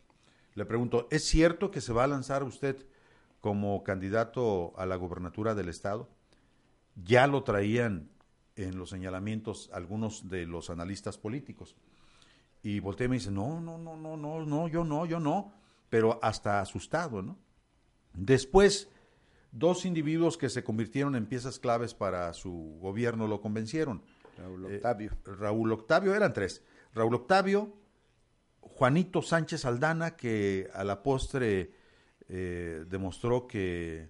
Le 0.56 0.66
pregunto, 0.66 1.08
¿es 1.12 1.24
cierto 1.24 1.72
que 1.72 1.82
se 1.82 1.94
va 1.94 2.04
a 2.04 2.08
lanzar 2.08 2.44
usted 2.44 2.86
como 3.42 3.84
candidato 3.84 4.72
a 4.78 4.86
la 4.86 4.96
gobernatura 4.96 5.56
del 5.56 5.68
estado. 5.68 6.08
Ya 6.96 7.28
lo 7.28 7.44
traían 7.44 8.11
en 8.56 8.78
los 8.78 8.90
señalamientos 8.90 9.70
algunos 9.74 10.30
de 10.30 10.46
los 10.46 10.70
analistas 10.70 11.18
políticos. 11.18 11.76
Y 12.64 12.80
volteé 12.80 13.06
y 13.06 13.10
me 13.10 13.16
dice, 13.16 13.32
no, 13.32 13.60
no, 13.60 13.78
no, 13.78 13.98
no, 13.98 14.18
no, 14.18 14.46
no, 14.46 14.68
yo 14.68 14.84
no, 14.84 15.06
yo 15.06 15.20
no, 15.20 15.54
pero 15.90 16.20
hasta 16.22 16.60
asustado, 16.60 17.22
¿no? 17.22 17.38
Después, 18.14 18.90
dos 19.52 19.86
individuos 19.86 20.38
que 20.38 20.50
se 20.50 20.64
convirtieron 20.64 21.16
en 21.16 21.26
piezas 21.26 21.60
claves 21.60 21.94
para 21.94 22.34
su 22.34 22.78
gobierno 22.82 23.28
lo 23.28 23.42
convencieron. 23.42 24.04
Raúl 24.38 24.66
eh, 24.66 24.76
Octavio. 24.76 25.12
Raúl 25.26 25.72
Octavio, 25.72 26.16
eran 26.16 26.34
tres. 26.34 26.64
Raúl 26.94 27.16
Octavio, 27.16 27.74
Juanito 28.60 29.22
Sánchez 29.22 29.66
Aldana, 29.66 30.16
que 30.16 30.70
a 30.74 30.84
la 30.84 31.02
postre 31.02 31.74
eh, 32.28 32.86
demostró 32.88 33.48
que 33.48 34.10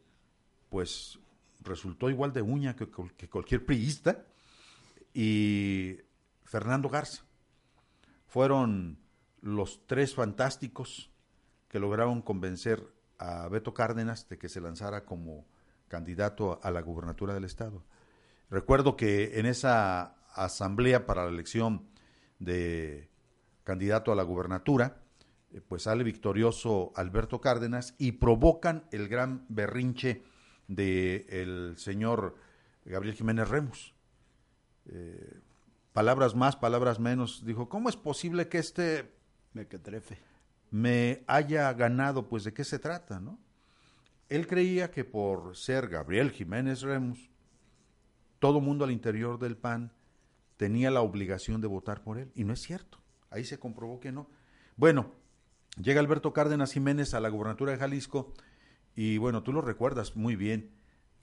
pues 0.69 1.19
resultó 1.63 2.09
igual 2.09 2.33
de 2.33 2.41
uña 2.41 2.75
que, 2.75 2.87
cualquier 2.87 3.65
priista 3.65 4.25
y 5.13 5.97
Fernando 6.43 6.89
Garza. 6.89 7.23
Fueron 8.27 8.99
los 9.41 9.85
tres 9.87 10.15
fantásticos 10.15 11.11
que 11.67 11.79
lograron 11.79 12.21
convencer 12.21 12.83
a 13.17 13.47
Beto 13.47 13.73
Cárdenas 13.73 14.27
de 14.29 14.37
que 14.37 14.49
se 14.49 14.61
lanzara 14.61 15.05
como 15.05 15.45
candidato 15.87 16.59
a 16.63 16.71
la 16.71 16.81
gubernatura 16.81 17.33
del 17.33 17.43
estado. 17.43 17.83
Recuerdo 18.49 18.95
que 18.95 19.39
en 19.39 19.45
esa 19.45 20.15
asamblea 20.33 21.05
para 21.05 21.23
la 21.23 21.29
elección 21.29 21.87
de 22.39 23.09
candidato 23.63 24.11
a 24.11 24.15
la 24.15 24.23
gubernatura, 24.23 25.01
eh, 25.51 25.61
pues 25.61 25.83
sale 25.83 26.03
victorioso 26.03 26.91
Alberto 26.95 27.39
Cárdenas 27.41 27.95
y 27.97 28.13
provocan 28.13 28.85
el 28.91 29.07
gran 29.07 29.45
berrinche 29.49 30.23
del 30.67 31.25
el 31.29 31.73
señor 31.77 32.35
Gabriel 32.85 33.15
Jiménez 33.15 33.49
Remus. 33.49 33.90
Eh, 34.91 35.39
palabras 35.93 36.35
más, 36.35 36.55
palabras 36.55 36.99
menos, 36.99 37.43
dijo, 37.45 37.69
¿cómo 37.69 37.89
es 37.89 37.95
posible 37.95 38.47
que 38.47 38.57
este 38.57 39.11
mequetrefe 39.53 40.17
me 40.69 41.23
haya 41.27 41.71
ganado? 41.73 42.27
Pues 42.27 42.43
de 42.43 42.53
qué 42.53 42.63
se 42.63 42.79
trata, 42.79 43.19
¿no? 43.19 43.39
Él 44.29 44.47
creía 44.47 44.91
que 44.91 45.03
por 45.03 45.57
ser 45.57 45.87
Gabriel 45.89 46.31
Jiménez 46.31 46.81
Remus, 46.81 47.29
todo 48.39 48.61
mundo 48.61 48.85
al 48.85 48.91
interior 48.91 49.39
del 49.39 49.57
PAN 49.57 49.91
tenía 50.57 50.91
la 50.91 51.01
obligación 51.01 51.59
de 51.59 51.67
votar 51.67 52.03
por 52.03 52.17
él, 52.17 52.31
y 52.35 52.43
no 52.43 52.53
es 52.53 52.61
cierto. 52.61 52.99
Ahí 53.29 53.43
se 53.43 53.59
comprobó 53.59 53.99
que 53.99 54.11
no. 54.11 54.29
Bueno, 54.77 55.11
Llega 55.79 56.01
Alberto 56.01 56.33
Cárdenas 56.33 56.73
Jiménez 56.73 57.13
a 57.13 57.21
la 57.21 57.29
gubernatura 57.29 57.71
de 57.71 57.77
Jalisco 57.77 58.33
y 58.95 59.17
bueno, 59.17 59.41
tú 59.41 59.53
lo 59.53 59.61
recuerdas 59.61 60.15
muy 60.15 60.35
bien. 60.35 60.71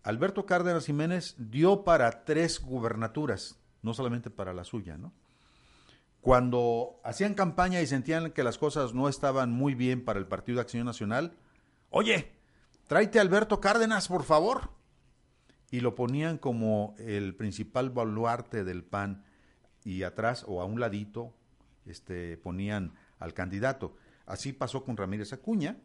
Alberto 0.09 0.47
Cárdenas 0.47 0.87
Jiménez 0.87 1.35
dio 1.37 1.85
para 1.85 2.25
tres 2.25 2.63
gubernaturas, 2.63 3.59
no 3.83 3.93
solamente 3.93 4.31
para 4.31 4.55
la 4.55 4.65
suya, 4.65 4.97
¿no? 4.97 5.13
Cuando 6.23 6.99
hacían 7.05 7.35
campaña 7.35 7.83
y 7.83 7.87
sentían 7.87 8.31
que 8.31 8.43
las 8.43 8.57
cosas 8.57 8.95
no 8.95 9.11
estaban 9.11 9.53
muy 9.53 9.75
bien 9.75 10.03
para 10.03 10.19
el 10.19 10.27
Partido 10.27 10.57
de 10.57 10.63
Acción 10.63 10.87
Nacional, 10.87 11.37
oye, 11.91 12.33
tráete 12.87 13.19
a 13.19 13.23
Alberto 13.23 13.61
Cárdenas, 13.61 14.09
por 14.09 14.23
favor. 14.23 14.71
Y 15.71 15.81
lo 15.81 15.95
ponían 15.95 16.39
como 16.39 16.95
el 16.97 17.37
principal 17.37 17.91
baluarte 17.91 18.65
del 18.65 18.85
PAN 18.85 19.27
y 19.85 20.05
atrás 20.05 20.43
o 20.49 20.63
a 20.63 20.65
un 20.65 20.81
ladito 20.81 21.35
este, 21.85 22.39
ponían 22.39 22.95
al 23.19 23.35
candidato. 23.35 23.95
Así 24.25 24.55
pasó 24.55 24.85
con 24.85 24.97
Ramírez 24.97 25.35
Acuña, 25.35 25.77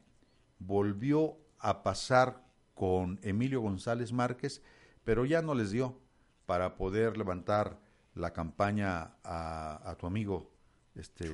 volvió 0.60 1.40
a 1.60 1.84
pasar 1.84 2.43
con 2.74 3.20
Emilio 3.24 3.62
González 3.62 4.12
Márquez, 4.14 4.62
pero 5.04 5.26
ya 5.26 5.42
no 5.42 5.56
les 5.56 5.72
dio 5.72 6.00
para 6.46 6.76
poder 6.76 7.18
levantar 7.18 7.80
la 8.16 8.34
campaña 8.34 9.16
a, 9.24 9.96
tu 10.00 10.06
amigo 10.06 10.52
este 10.96 11.34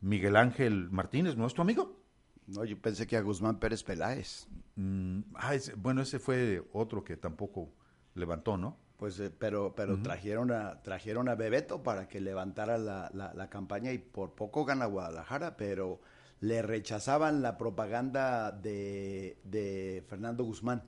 Miguel 0.00 0.36
Ángel 0.36 0.90
Martínez, 0.90 1.36
¿no 1.36 1.46
es 1.46 1.54
tu 1.54 1.62
amigo? 1.62 2.02
No, 2.46 2.64
yo 2.64 2.78
pensé 2.80 3.06
que 3.06 3.16
a 3.16 3.22
Guzmán 3.22 3.58
Pérez 3.58 3.82
Peláez. 3.82 4.46
Mm, 4.76 5.20
ah, 5.36 5.54
bueno, 5.76 6.02
ese 6.02 6.18
fue 6.18 6.62
otro 6.72 7.04
que 7.04 7.16
tampoco 7.16 7.72
levantó, 8.14 8.58
¿no? 8.58 8.76
Pues, 9.02 9.18
eh, 9.18 9.30
pero, 9.36 9.74
pero 9.74 10.00
trajeron 10.00 10.52
a 10.52 10.80
trajeron 10.82 11.28
a 11.28 11.34
Bebeto 11.34 11.82
para 11.82 12.06
que 12.06 12.20
levantara 12.20 12.78
la, 12.78 13.10
la, 13.12 13.50
campaña 13.50 13.90
y 13.90 13.98
por 13.98 14.36
poco 14.36 14.64
gana 14.64 14.86
Guadalajara, 14.86 15.56
pero 15.56 16.00
le 16.42 16.60
rechazaban 16.60 17.40
la 17.40 17.56
propaganda 17.56 18.50
de, 18.50 20.04
Fernando 20.08 20.44
Guzmán. 20.44 20.82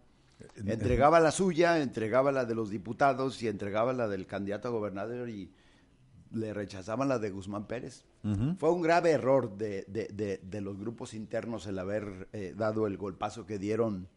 Entregaba 0.57 1.21
la 1.21 1.31
suya, 1.31 1.81
entregaba 1.81 2.33
la 2.33 2.45
de 2.45 2.57
los 2.57 2.71
diputados 2.71 3.41
y 3.41 3.47
entregaba 3.47 3.93
la 3.93 4.09
del 4.09 4.27
candidato 4.27 4.67
a 4.67 4.73
gobernador 4.73 5.31
y 5.31 5.53
le 6.33 6.53
rechazaban 6.53 7.09
la 7.09 7.21
de 7.21 7.31
Guzmán 7.31 7.69
Pérez. 7.69 8.05
Fue 8.59 8.73
un 8.73 8.83
grave 8.83 9.11
error 9.13 9.57
de, 9.57 9.85
de, 9.87 10.41
de, 10.43 10.61
los 10.61 10.79
grupos 10.79 11.15
internos 11.15 11.67
el 11.67 11.79
haber 11.79 12.29
eh, 12.33 12.55
dado 12.57 12.87
el 12.87 12.97
golpazo 12.97 13.47
que 13.47 13.59
dieron 13.59 14.09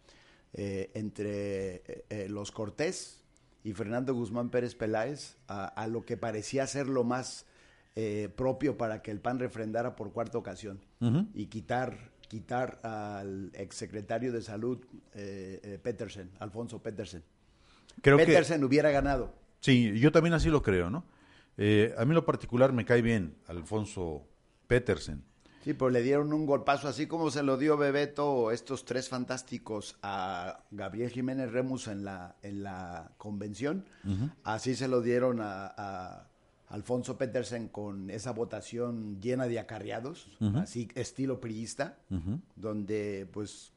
eh, 0.54 0.90
entre 0.96 2.06
eh, 2.10 2.28
los 2.30 2.52
Cortés 2.52 3.22
y 3.64 3.74
Fernando 3.74 4.16
Guzmán 4.16 4.50
Pérez 4.50 4.76
Peláez 4.76 5.36
a, 5.50 5.88
lo 5.88 6.04
que 6.06 6.16
parecía 6.16 6.66
ser 6.66 6.88
lo 6.88 7.04
más 7.04 7.46
propio 8.36 8.78
para 8.78 9.02
que 9.02 9.12
el 9.12 9.20
PAN 9.20 9.40
refrendara 9.40 9.96
por 9.96 10.12
cuarta 10.12 10.38
ocasión 10.38 10.80
y 11.34 11.48
quitar 11.48 12.16
quitar 12.28 12.80
al 12.84 13.52
exsecretario 13.54 14.32
de 14.32 14.42
salud 14.42 14.80
Petersen, 15.82 16.30
Alfonso 16.40 16.82
Petersen. 16.82 17.24
Creo 18.02 18.18
Petersen 18.18 18.64
hubiera 18.64 18.92
ganado. 18.92 19.34
Sí, 19.60 19.98
yo 20.00 20.12
también 20.12 20.34
así 20.34 20.50
lo 20.50 20.62
creo, 20.62 20.90
¿no? 20.90 21.04
Eh, 21.58 21.94
a 21.98 22.06
mí 22.06 22.14
lo 22.14 22.26
particular 22.26 22.72
me 22.72 22.86
cae 22.86 23.02
bien 23.02 23.36
Alfonso 23.48 24.28
Petersen. 24.68 25.24
Sí, 25.64 25.74
pero 25.74 25.90
le 25.90 26.02
dieron 26.02 26.32
un 26.32 26.46
golpazo, 26.46 26.88
así 26.88 27.08
como 27.08 27.30
se 27.32 27.44
lo 27.44 27.58
dio 27.58 27.76
Bebeto, 27.76 28.52
estos 28.52 28.86
tres 28.86 29.10
fantásticos 29.10 29.98
a 30.02 30.64
Gabriel 30.72 31.10
Jiménez 31.10 31.52
Remus 31.52 31.88
en 31.88 32.06
la, 32.06 32.38
en 32.42 32.64
la 32.64 33.12
convención, 33.18 33.84
así 34.44 34.76
se 34.76 34.88
lo 34.88 35.02
dieron 35.02 35.40
a, 35.42 36.28
Alfonso 36.68 37.18
Petersen 37.18 37.70
con 37.70 38.10
esa 38.10 38.32
votación 38.32 39.22
llena 39.22 39.48
de 39.48 39.60
acarreados, 39.60 40.38
así 40.56 40.90
estilo 40.96 41.40
priista, 41.40 41.98
donde 42.56 43.28
pues 43.32 43.74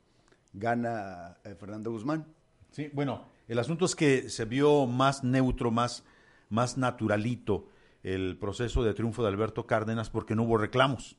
gana 0.53 1.37
eh, 1.45 1.55
Fernando 1.55 1.93
Guzmán. 1.93 2.27
Sí, 2.73 2.91
bueno, 2.93 3.27
el 3.47 3.59
asunto 3.59 3.85
es 3.85 3.95
que 3.95 4.29
se 4.29 4.45
vio 4.45 4.87
más 4.87 5.23
neutro, 5.23 5.71
más 5.71 6.05
más 6.51 6.77
naturalito 6.77 7.69
el 8.03 8.37
proceso 8.37 8.83
de 8.83 8.93
triunfo 8.93 9.23
de 9.23 9.29
Alberto 9.29 9.67
Cárdenas 9.67 10.11
porque 10.11 10.35
no 10.35 10.43
hubo 10.43 10.59
reclamos. 10.59 11.17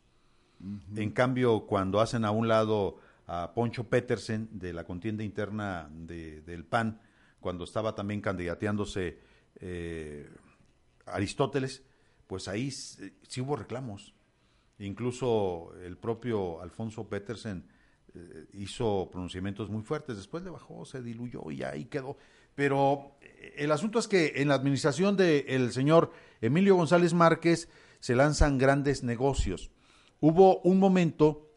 En 0.95 1.09
cambio, 1.11 1.65
cuando 1.65 2.01
hacen 2.01 2.23
a 2.23 2.31
un 2.31 2.47
lado 2.47 2.97
a 3.25 3.53
Poncho 3.55 3.85
Petersen 3.85 4.47
de 4.51 4.73
la 4.73 4.83
contienda 4.83 5.23
interna 5.23 5.89
del 5.91 6.65
PAN, 6.65 6.99
cuando 7.39 7.63
estaba 7.63 7.95
también 7.95 8.21
candidateándose 8.21 9.17
eh, 9.55 10.29
Aristóteles, 11.11 11.83
pues 12.27 12.47
ahí 12.47 12.71
sí 12.71 13.41
hubo 13.41 13.55
reclamos. 13.55 14.13
Incluso 14.79 15.73
el 15.83 15.97
propio 15.97 16.61
Alfonso 16.61 17.07
Petersen 17.07 17.67
eh, 18.13 18.47
hizo 18.53 19.09
pronunciamientos 19.11 19.69
muy 19.69 19.83
fuertes, 19.83 20.17
después 20.17 20.43
le 20.43 20.49
bajó, 20.49 20.85
se 20.85 21.01
diluyó 21.01 21.51
y 21.51 21.63
ahí 21.63 21.85
quedó. 21.85 22.17
Pero 22.55 23.17
eh, 23.21 23.53
el 23.57 23.71
asunto 23.71 23.99
es 23.99 24.07
que 24.07 24.33
en 24.37 24.47
la 24.47 24.55
administración 24.55 25.15
del 25.15 25.71
señor 25.71 26.11
Emilio 26.41 26.75
González 26.75 27.13
Márquez 27.13 27.69
se 27.99 28.15
lanzan 28.15 28.57
grandes 28.57 29.03
negocios. 29.03 29.71
Hubo 30.19 30.59
un 30.61 30.79
momento 30.79 31.47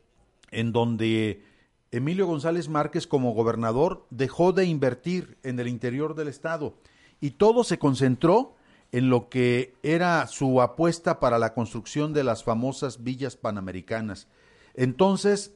en 0.51 0.73
donde 0.73 1.43
Emilio 1.91 2.27
González 2.27 2.69
Márquez 2.69 3.07
como 3.07 3.33
gobernador 3.33 4.07
dejó 4.11 4.53
de 4.53 4.67
invertir 4.67 5.39
en 5.43 5.59
el 5.61 5.69
interior 5.69 6.15
del 6.15 6.29
estado 6.29 6.77
y 7.21 7.33
todo 7.33 7.65
se 7.65 7.79
concentró 7.79 8.54
en 8.95 9.11
lo 9.11 9.29
que 9.29 9.75
era 9.83 10.25
su 10.29 10.63
apuesta 10.63 11.19
para 11.19 11.41
la 11.41 11.53
construcción 11.53 12.13
de 12.13 12.23
las 12.23 12.45
famosas 12.45 13.03
villas 13.03 13.37
panamericanas. 13.37 14.29
Entonces, 14.73 15.53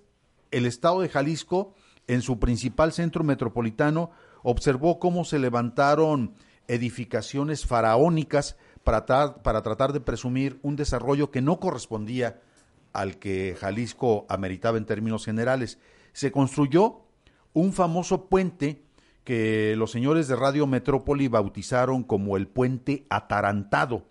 el 0.50 0.66
estado 0.66 1.02
de 1.02 1.08
Jalisco, 1.08 1.72
en 2.08 2.20
su 2.20 2.40
principal 2.40 2.92
centro 2.92 3.22
metropolitano, 3.22 4.10
observó 4.42 4.98
cómo 4.98 5.24
se 5.24 5.38
levantaron 5.38 6.34
edificaciones 6.66 7.64
faraónicas 7.64 8.56
para, 8.82 9.06
para 9.06 9.62
tratar 9.62 9.92
de 9.92 10.00
presumir 10.00 10.58
un 10.64 10.74
desarrollo 10.74 11.30
que 11.30 11.40
no 11.40 11.60
correspondía 11.60 12.40
al 12.92 13.20
que 13.20 13.56
Jalisco 13.56 14.26
ameritaba 14.28 14.78
en 14.78 14.84
términos 14.84 15.24
generales. 15.24 15.78
Se 16.12 16.32
construyó 16.32 17.02
un 17.52 17.72
famoso 17.72 18.28
puente 18.28 18.82
que 19.28 19.74
los 19.76 19.90
señores 19.90 20.26
de 20.26 20.36
Radio 20.36 20.66
Metrópoli 20.66 21.28
bautizaron 21.28 22.02
como 22.02 22.38
el 22.38 22.48
puente 22.48 23.04
atarantado, 23.10 24.06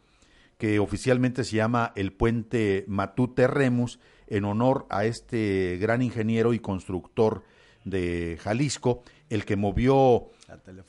que 0.60 0.78
oficialmente 0.78 1.44
se 1.44 1.56
llama 1.56 1.91
el 1.96 2.13
puente 2.13 2.86
Matute 2.88 3.48
Remus, 3.48 4.00
en 4.28 4.46
honor 4.46 4.86
a 4.91 5.06
este 5.06 5.80
gran 5.82 6.04
ingeniero 6.04 6.54
y 6.54 6.60
constructor 6.60 7.44
de 7.84 8.38
Jalisco, 8.39 9.02
el 9.32 9.44
que 9.44 9.56
movió 9.56 10.28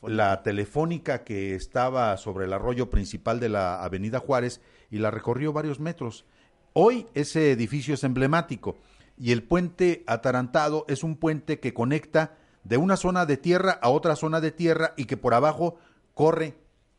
la 0.03 0.43
telefónica. 0.43 1.25
que 1.25 1.55
estaba 1.55 2.15
sobre 2.19 2.45
el 2.45 2.53
arroyo 2.53 2.91
principal 2.91 3.41
de 3.41 3.49
la 3.49 3.83
Avenida 3.83 4.19
Juárez 4.19 4.61
y 4.91 4.99
la 4.99 5.11
recorrió 5.11 5.55
varios 5.55 5.81
metros. 5.81 6.27
Hoy 6.75 7.07
ese 7.15 7.51
edificio 7.51 7.95
es 7.95 8.05
emblemático 8.05 8.77
y 9.17 9.33
el 9.33 9.43
puente 9.43 10.05
atarantado 10.07 10.85
es 10.87 11.03
un 11.03 11.17
puente 11.17 11.61
que 11.61 11.73
conecta 11.73 12.37
de 12.65 12.77
una 12.77 12.97
zona 12.97 13.27
de 13.27 13.37
tierra 13.37 13.79
a 13.83 13.91
otra 13.91 14.17
zona 14.17 14.41
de 14.41 14.53
tierra 14.53 14.95
y 14.97 15.05
que 15.07 15.17
por 15.17 15.35
abajo 15.35 15.77
corre 16.15 16.57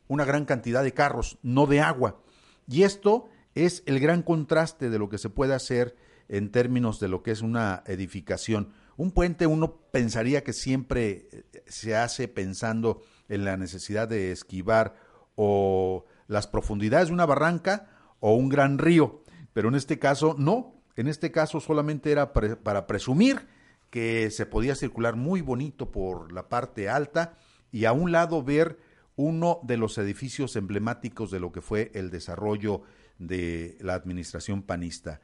una 0.07 0.25
gran 0.25 0.45
cantidad 0.45 0.83
de 0.83 0.93
carros, 0.93 1.37
no 1.43 1.67
de 1.67 1.81
agua. 1.81 2.19
Y 2.67 2.83
esto 2.83 3.29
es 3.55 3.83
el 3.85 3.99
gran 3.99 4.23
contraste 4.23 4.89
de 4.89 4.99
lo 4.99 5.09
que 5.09 5.17
se 5.17 5.29
puede 5.29 5.53
hacer 5.53 5.95
en 6.27 6.51
términos 6.51 6.99
de 6.99 7.07
lo 7.07 7.23
que 7.23 7.31
es 7.31 7.41
una 7.41 7.83
edificación. 7.85 8.73
Un 8.97 9.11
puente 9.11 9.47
uno 9.47 9.77
pensaría 9.91 10.43
que 10.43 10.53
siempre 10.53 11.27
eh, 11.31 11.63
se 11.67 11.95
hace 11.95 12.27
pensando 12.27 13.01
en 13.27 13.45
la 13.45 13.57
necesidad 13.57 14.07
de 14.07 14.31
esquivar 14.31 14.95
o 15.35 16.05
las 16.27 16.47
profundidades 16.47 17.07
de 17.07 17.13
una 17.13 17.25
barranca 17.25 17.89
o 18.19 18.33
un 18.35 18.49
gran 18.49 18.77
río, 18.77 19.23
pero 19.53 19.69
en 19.69 19.75
este 19.75 19.99
caso 19.99 20.35
no, 20.37 20.81
en 20.95 21.07
este 21.07 21.31
caso 21.31 21.59
solamente 21.59 22.11
era 22.11 22.33
para 22.33 22.87
presumir 22.87 23.47
que 23.89 24.29
se 24.31 24.45
podía 24.45 24.75
circular 24.75 25.15
muy 25.15 25.41
bonito 25.41 25.91
por 25.91 26.31
la 26.31 26.49
parte 26.49 26.89
alta 26.89 27.37
y 27.71 27.85
a 27.85 27.91
un 27.91 28.11
lado 28.11 28.43
ver 28.43 28.79
uno 29.15 29.59
de 29.63 29.77
los 29.77 29.97
edificios 29.97 30.55
emblemáticos 30.55 31.31
de 31.31 31.39
lo 31.39 31.51
que 31.51 31.61
fue 31.61 31.91
el 31.93 32.09
desarrollo 32.09 32.83
de 33.17 33.77
la 33.81 33.93
administración 33.93 34.63
panista, 34.63 35.21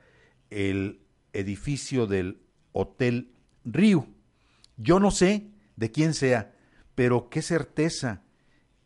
el 0.50 1.02
edificio 1.34 2.08
del 2.08 2.42
Hotel 2.74 3.32
Río. 3.64 4.08
Yo 4.78 5.00
no 5.00 5.12
sé 5.12 5.48
de 5.78 5.92
quién 5.92 6.14
sea, 6.14 6.54
pero 6.94 7.30
qué 7.30 7.42
certeza, 7.42 8.24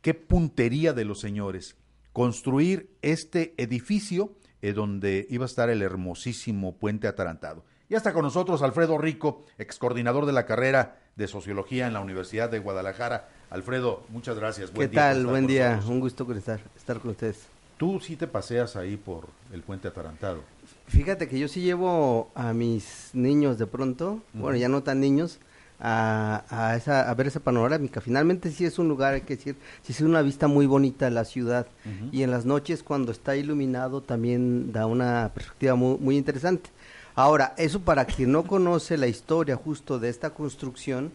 qué 0.02 0.13
puntería 0.13 0.94
de 0.94 1.06
los 1.06 1.20
señores. 1.20 1.76
Construir 2.13 2.96
este 3.02 3.56
edificio 3.58 4.36
en 4.62 4.76
donde 4.76 5.26
iba 5.30 5.46
a 5.46 5.48
estar 5.48 5.70
el 5.70 5.82
hermosísimo 5.82 6.78
puente 6.78 7.08
atarantado. 7.08 7.65
Ya 7.89 7.97
está 7.97 8.13
con 8.13 8.21
nosotros 8.21 8.62
Alfredo 8.62 8.99
Rico, 8.99 9.41
ex 9.58 9.80
coordinador 9.80 10.28
de 10.28 10.32
la 10.32 10.45
carrera 10.45 10.99
de 11.15 11.28
Sociología 11.28 11.88
en 11.88 11.93
la 11.93 12.02
Universidad 12.02 12.47
de 12.47 12.60
Guadalajara. 12.60 13.30
Alfredo, 13.49 14.04
muchas 14.10 14.38
gracias. 14.38 14.69
¿Qué 14.69 14.88
tal? 14.89 15.25
Buen 15.25 15.47
día. 15.47 15.82
Un 15.88 15.99
gusto 15.99 16.32
estar, 16.34 16.60
estar 16.78 16.99
con 16.99 17.10
ustedes. 17.10 17.47
Tú 17.78 17.99
sí 17.99 18.15
te 18.15 18.28
paseas 18.28 18.75
ahí 18.75 18.95
por 18.95 19.30
el 19.52 19.63
puente 19.63 19.88
atarantado. 19.88 20.43
Fíjate 20.86 21.28
que 21.28 21.39
yo 21.39 21.47
sí 21.47 21.62
llevo 21.62 22.30
a 22.36 22.54
mis 22.54 23.10
niños 23.13 23.58
de 23.58 23.65
pronto, 23.65 24.21
bueno, 24.34 24.56
ya 24.60 24.69
no 24.69 24.84
tan 24.84 24.99
niños, 24.99 25.39
a, 25.80 26.43
a, 26.49 26.75
esa, 26.75 27.10
a 27.10 27.13
ver 27.15 27.25
esa 27.25 27.39
panorámica. 27.39 28.02
Finalmente 28.02 28.52
sí 28.52 28.65
es 28.65 28.78
un 28.78 28.88
lugar, 28.88 29.15
hay 29.15 29.21
que 29.21 29.36
decir, 29.36 29.56
sí 29.82 29.93
es 29.93 30.02
una 30.02 30.21
vista 30.21 30.47
muy 30.47 30.67
bonita 30.67 31.06
de 31.06 31.12
la 31.12 31.25
ciudad. 31.25 31.65
Y 32.12 32.21
en 32.21 32.30
las 32.30 32.45
noches 32.45 32.84
cuando 32.84 33.12
está 33.12 33.36
iluminado 33.36 34.02
también 34.02 34.71
da 34.71 34.86
una 34.86 35.32
perspectiva 35.34 35.73
muy, 35.73 35.97
muy 35.97 36.17
interesante. 36.17 36.69
Ahora, 37.15 37.54
eso 37.58 37.82
para 37.82 38.06
quien 38.06 38.32
no 38.32 38.43
conoce 38.43 38.98
la 38.98 39.08
historia 39.08 39.56
justo 39.56 40.00
de 40.00 40.10
esta 40.10 40.32
construcción, 40.32 41.12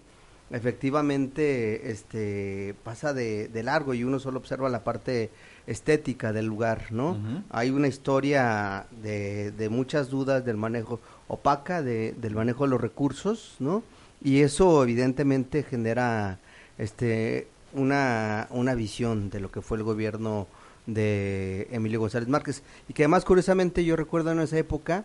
efectivamente 0.50 1.90
este 1.90 2.74
pasa 2.85 3.12
de, 3.12 3.48
de 3.48 3.62
largo 3.62 3.94
y 3.94 4.04
uno 4.04 4.18
solo 4.18 4.38
observa 4.38 4.68
la 4.68 4.85
parte 4.85 5.30
estética 5.66 6.33
del 6.33 6.46
lugar, 6.46 6.92
¿no? 6.92 7.16
Hay 7.50 7.70
una 7.70 7.88
historia 7.88 8.87
de, 9.02 9.50
de, 9.52 9.68
muchas 9.68 10.11
dudas 10.11 10.44
del 10.44 10.57
manejo 10.57 11.00
opaca, 11.28 11.83
de, 11.83 12.12
del 12.20 12.35
manejo 12.35 12.64
de 12.64 12.70
los 12.70 12.80
recursos, 12.80 13.57
¿no? 13.59 13.83
Y 14.22 14.40
eso 14.40 14.83
evidentemente 14.83 15.62
genera 15.62 16.38
este 16.78 17.48
una, 17.72 18.46
una 18.50 18.74
visión 18.74 19.30
de 19.30 19.40
lo 19.40 19.50
que 19.50 19.61
fue 19.61 19.78
el 19.78 19.85
gobierno 19.85 20.46
de 20.87 21.66
Emilio 21.70 22.00
González 22.00 22.28
Márquez. 22.28 22.62
Y 22.88 22.92
que 22.92 23.04
además, 23.04 23.24
curiosamente, 23.24 23.85
yo 23.85 23.96
recuerdo 23.96 24.33
en 24.33 24.40
esa 24.40 24.59
época, 24.59 25.04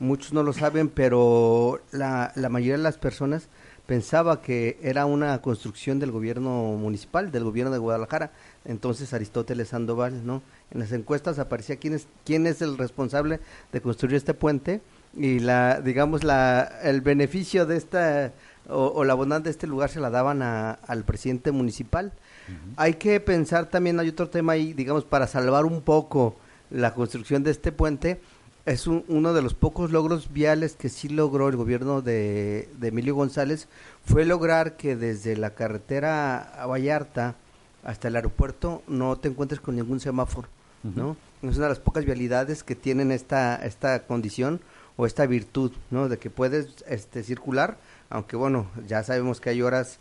muchos 0.00 0.32
no 0.32 0.42
lo 0.42 0.52
saben, 0.52 0.88
pero 0.88 1.80
la, 1.92 2.32
la 2.34 2.48
mayoría 2.48 2.76
de 2.76 2.82
las 2.82 2.98
personas 2.98 3.48
pensaba 3.88 4.42
que 4.42 4.78
era 4.82 5.06
una 5.06 5.40
construcción 5.40 5.98
del 5.98 6.10
gobierno 6.10 6.50
municipal, 6.76 7.32
del 7.32 7.44
gobierno 7.44 7.72
de 7.72 7.78
Guadalajara, 7.78 8.32
entonces 8.66 9.14
Aristóteles 9.14 9.68
Sandoval, 9.68 10.26
¿no? 10.26 10.42
En 10.70 10.80
las 10.80 10.92
encuestas 10.92 11.38
aparecía 11.38 11.76
quién 11.76 11.94
es, 11.94 12.06
quién 12.22 12.46
es 12.46 12.60
el 12.60 12.76
responsable 12.76 13.40
de 13.72 13.80
construir 13.80 14.16
este 14.16 14.34
puente 14.34 14.82
y 15.16 15.38
la, 15.38 15.80
digamos, 15.80 16.22
la, 16.22 16.70
el 16.82 17.00
beneficio 17.00 17.64
de 17.64 17.78
esta, 17.78 18.34
o, 18.68 19.04
la 19.04 19.14
bondad 19.14 19.40
de 19.40 19.48
este 19.48 19.66
lugar 19.66 19.88
se 19.88 20.00
la 20.00 20.10
daban 20.10 20.42
al 20.42 21.04
presidente 21.04 21.50
municipal. 21.50 22.12
Hay 22.76 22.94
que 22.94 23.20
pensar 23.20 23.70
también, 23.70 23.98
hay 24.00 24.10
otro 24.10 24.28
tema 24.28 24.52
ahí, 24.52 24.74
digamos, 24.74 25.06
para 25.06 25.26
salvar 25.26 25.64
un 25.64 25.80
poco 25.80 26.36
la 26.70 26.92
construcción 26.92 27.42
de 27.42 27.52
este 27.52 27.72
puente 27.72 28.20
es 28.66 28.86
uno 28.86 29.32
de 29.32 29.42
los 29.42 29.54
pocos 29.54 29.92
logros 29.92 30.32
viales 30.32 30.74
que 30.74 30.88
sí 30.88 31.08
logró 31.08 31.48
el 31.48 31.56
gobierno 31.56 32.02
de, 32.02 32.68
Emilio 32.82 33.14
González, 33.14 33.68
fue 34.04 34.24
lograr 34.24 34.76
que 34.76 34.96
desde 34.96 35.36
la 35.36 35.50
carretera 35.50 36.38
a 36.38 36.66
Vallarta 36.66 37.36
hasta 37.84 38.08
el 38.08 38.16
aeropuerto 38.16 38.82
no 38.86 39.16
te 39.16 39.28
encuentres 39.28 39.60
con 39.60 39.76
ningún 39.76 40.00
semáforo, 40.00 40.48
¿no? 40.82 41.16
Es 41.42 41.56
una 41.56 41.66
de 41.66 41.70
las 41.70 41.78
pocas 41.78 42.04
vialidades 42.04 42.62
que 42.64 42.74
tienen 42.74 43.12
esta, 43.12 43.56
esta 43.56 44.06
condición 44.06 44.60
o 44.96 45.06
esta 45.06 45.24
virtud, 45.26 45.72
¿no? 45.90 46.08
De 46.08 46.18
que 46.18 46.28
puedes 46.28 46.84
este, 46.88 47.22
circular, 47.22 47.78
aunque 48.10 48.36
bueno, 48.36 48.66
ya 48.86 49.02
sabemos 49.04 49.40
que 49.40 49.50
hay 49.50 49.62
horas 49.62 49.98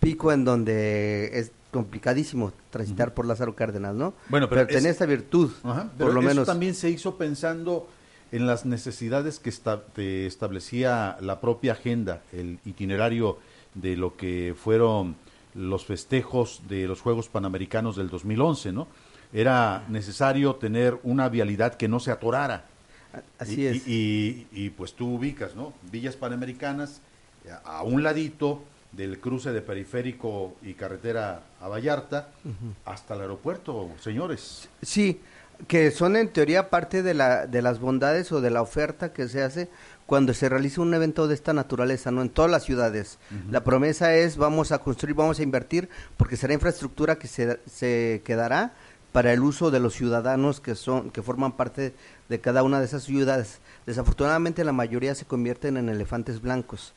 pico 0.00 0.32
en 0.32 0.44
donde 0.44 1.38
es 1.38 1.52
complicadísimo 1.76 2.54
transitar 2.70 3.12
por 3.12 3.26
Lázaro 3.26 3.54
Cárdenas, 3.54 3.94
¿no? 3.94 4.14
Bueno, 4.30 4.48
pero, 4.48 4.66
pero 4.66 4.78
esta 4.78 5.04
virtud, 5.04 5.50
por 5.98 6.14
lo 6.14 6.22
menos. 6.22 6.46
también 6.46 6.74
se 6.74 6.88
hizo 6.88 7.18
pensando 7.18 7.86
en 8.32 8.46
las 8.46 8.64
necesidades 8.64 9.38
que 9.38 9.50
establecía 10.26 11.18
la 11.20 11.38
propia 11.38 11.72
agenda, 11.72 12.22
el 12.32 12.60
itinerario 12.64 13.36
de 13.74 13.94
lo 13.94 14.16
que 14.16 14.54
fueron 14.56 15.16
los 15.54 15.84
festejos 15.84 16.62
de 16.66 16.86
los 16.86 17.02
Juegos 17.02 17.28
Panamericanos 17.28 17.96
del 17.96 18.08
2011, 18.08 18.72
¿no? 18.72 18.88
Era 19.34 19.84
necesario 19.90 20.54
tener 20.54 20.98
una 21.02 21.28
vialidad 21.28 21.74
que 21.74 21.88
no 21.88 22.00
se 22.00 22.10
atorara. 22.10 22.64
Así 23.38 23.66
es. 23.66 23.82
Y, 23.86 24.72
pues 24.78 24.94
tú 24.94 25.16
ubicas, 25.16 25.54
¿no? 25.54 25.74
Villas 25.92 26.16
Panamericanas, 26.16 27.02
a 27.64 27.82
un 27.82 28.02
ladito 28.02 28.62
del 28.96 29.20
cruce 29.20 29.52
de 29.52 29.60
periférico 29.60 30.56
y 30.62 30.74
carretera 30.74 31.42
a 31.60 31.68
Vallarta, 31.68 32.30
hasta 32.84 33.14
el 33.14 33.22
aeropuerto, 33.22 33.90
señores. 34.00 34.68
Sí, 34.82 35.20
que 35.68 35.90
son 35.90 36.16
en 36.16 36.28
teoría 36.28 36.70
parte 36.70 37.02
de, 37.02 37.14
la, 37.14 37.46
de 37.46 37.62
las 37.62 37.78
bondades 37.80 38.32
o 38.32 38.40
de 38.40 38.50
la 38.50 38.62
oferta 38.62 39.12
que 39.12 39.28
se 39.28 39.42
hace 39.42 39.68
cuando 40.06 40.34
se 40.34 40.48
realiza 40.48 40.80
un 40.80 40.94
evento 40.94 41.26
de 41.26 41.34
esta 41.34 41.52
naturaleza, 41.52 42.10
¿no? 42.10 42.22
En 42.22 42.28
todas 42.28 42.50
las 42.50 42.64
ciudades. 42.64 43.18
La 43.50 43.64
promesa 43.64 44.14
es 44.14 44.36
vamos 44.36 44.70
a 44.70 44.78
construir, 44.78 45.16
vamos 45.16 45.40
a 45.40 45.42
invertir, 45.42 45.88
porque 46.16 46.36
será 46.36 46.54
infraestructura 46.54 47.16
que 47.16 47.26
se, 47.26 47.58
se 47.66 48.22
quedará 48.24 48.72
para 49.12 49.32
el 49.32 49.40
uso 49.40 49.70
de 49.70 49.80
los 49.80 49.94
ciudadanos 49.94 50.60
que 50.60 50.74
son 50.74 51.10
que 51.10 51.22
forman 51.22 51.56
parte 51.56 51.94
de 52.28 52.40
cada 52.40 52.62
una 52.62 52.80
de 52.80 52.86
esas 52.86 53.04
ciudades. 53.04 53.60
Desafortunadamente 53.86 54.64
la 54.64 54.72
mayoría 54.72 55.14
se 55.14 55.26
convierten 55.26 55.76
en 55.76 55.88
elefantes 55.88 56.40
blancos. 56.40 56.94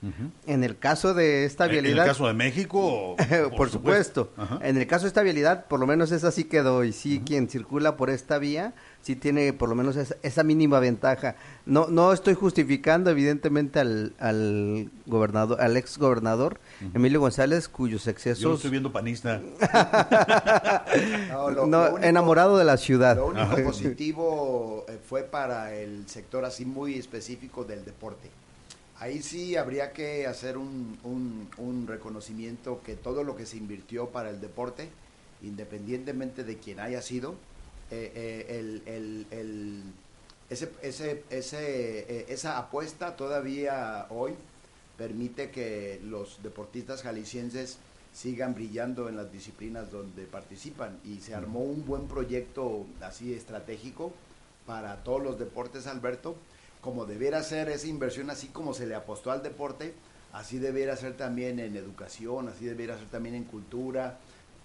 En 0.48 0.64
el 0.64 0.78
caso 0.78 1.14
de 1.14 1.46
esta 1.46 1.68
vialidad... 1.68 1.98
En 1.98 2.02
el 2.04 2.08
caso 2.08 2.28
de 2.28 2.34
México, 2.34 3.16
por, 3.58 3.70
supuesto. 3.70 4.32
En 4.62 4.78
el 4.78 4.88
caso 4.88 5.04
de 5.04 5.10
esta 5.10 5.22
vialidad, 5.22 5.66
por 5.66 5.80
lo 5.80 5.88
menos 5.88 6.12
esa 6.12 6.32
sí 6.32 6.46
quedó 6.46 6.84
y 6.84 6.94
sí 6.94 7.22
quien 7.26 7.50
circula 7.50 7.96
por 7.96 8.10
esta 8.10 8.40
vía 8.40 8.74
sí 9.02 9.16
tiene 9.16 9.54
por 9.54 9.70
lo 9.70 9.76
menos 9.76 9.96
esa, 9.98 10.44
mínima 10.44 10.80
ventaja. 10.80 11.36
No 11.66 11.88
no 11.88 12.14
estoy 12.14 12.34
justificando 12.34 13.10
evidentemente 13.10 13.80
al, 13.80 14.14
al 14.20 14.90
gobernador, 15.06 15.62
al 15.62 15.78
ex 15.78 15.98
gobernador 15.98 16.60
Emilio 16.94 17.20
González, 17.20 17.68
cuyos 17.68 18.08
excesos. 18.08 18.42
Yo 18.42 18.54
estoy 18.54 18.72
viendo 18.72 18.92
panista. 18.92 19.42
no, 21.68 21.98
enamorado 22.02 22.58
de 22.58 22.66
la 22.66 22.78
ciudad. 22.78 23.16
Lo 23.18 23.28
único 23.28 23.64
positivo 23.64 24.86
eh, 24.88 24.98
fue 25.08 25.24
para 25.24 25.74
el 25.76 26.08
sector 26.08 26.46
así 26.46 26.66
muy 26.66 26.96
específico 26.96 27.64
del 27.64 27.84
deporte. 27.86 28.30
Ahí 29.00 29.22
sí 29.22 29.56
habría 29.56 29.94
que 29.94 30.28
hacer 30.28 30.58
un, 30.58 30.98
un, 31.58 31.88
reconocimiento 31.88 32.82
que 32.86 32.96
todo 32.96 33.24
lo 33.24 33.38
que 33.38 33.46
se 33.46 33.56
invirtió 33.56 34.10
para 34.10 34.30
el 34.30 34.42
deporte, 34.42 34.90
independientemente 35.42 36.44
de 36.44 36.58
quien 36.58 36.82
haya 36.82 37.02
sido, 37.02 37.36
eh, 37.92 38.12
eh, 38.16 38.46
el, 38.60 38.84
el, 38.86 39.28
el, 39.32 39.84
ese, 40.50 40.72
ese, 40.82 41.24
ese, 41.30 42.32
esa 42.32 42.58
apuesta 42.58 43.16
todavía 43.16 44.08
hoy 44.10 44.34
permite 44.98 45.50
que 45.52 46.02
los 46.04 46.42
deportistas 46.44 47.04
jaliscienses 47.04 47.78
sigan 48.14 48.54
brillando 48.54 49.08
en 49.08 49.16
las 49.16 49.32
disciplinas 49.32 49.92
donde 49.92 50.26
participan. 50.26 51.00
Y 51.06 51.20
se 51.20 51.36
armó 51.36 51.60
un 51.60 51.86
buen 51.86 52.08
proyecto 52.08 52.86
así 53.02 53.34
estratégico 53.34 54.12
para 54.66 55.04
todos 55.04 55.24
los 55.24 55.40
deportes 55.40 55.88
Alberto 55.88 56.36
como 56.82 57.06
debiera 57.06 57.44
ser 57.44 57.70
esa 57.70 57.88
inversión 57.88 58.30
así 58.30 58.48
como 58.48 58.74
se 58.74 58.86
le 58.86 58.96
apostó 58.96 59.32
al 59.32 59.44
deporte 59.44 59.94
así 60.32 60.60
debiera 60.60 60.96
ser 60.96 61.18
también 61.18 61.60
en 61.60 61.76
educación 61.76 62.48
así 62.48 62.66
debiera 62.66 62.98
ser 62.98 63.08
también 63.08 63.36
en 63.36 63.46
cultura 63.46 64.20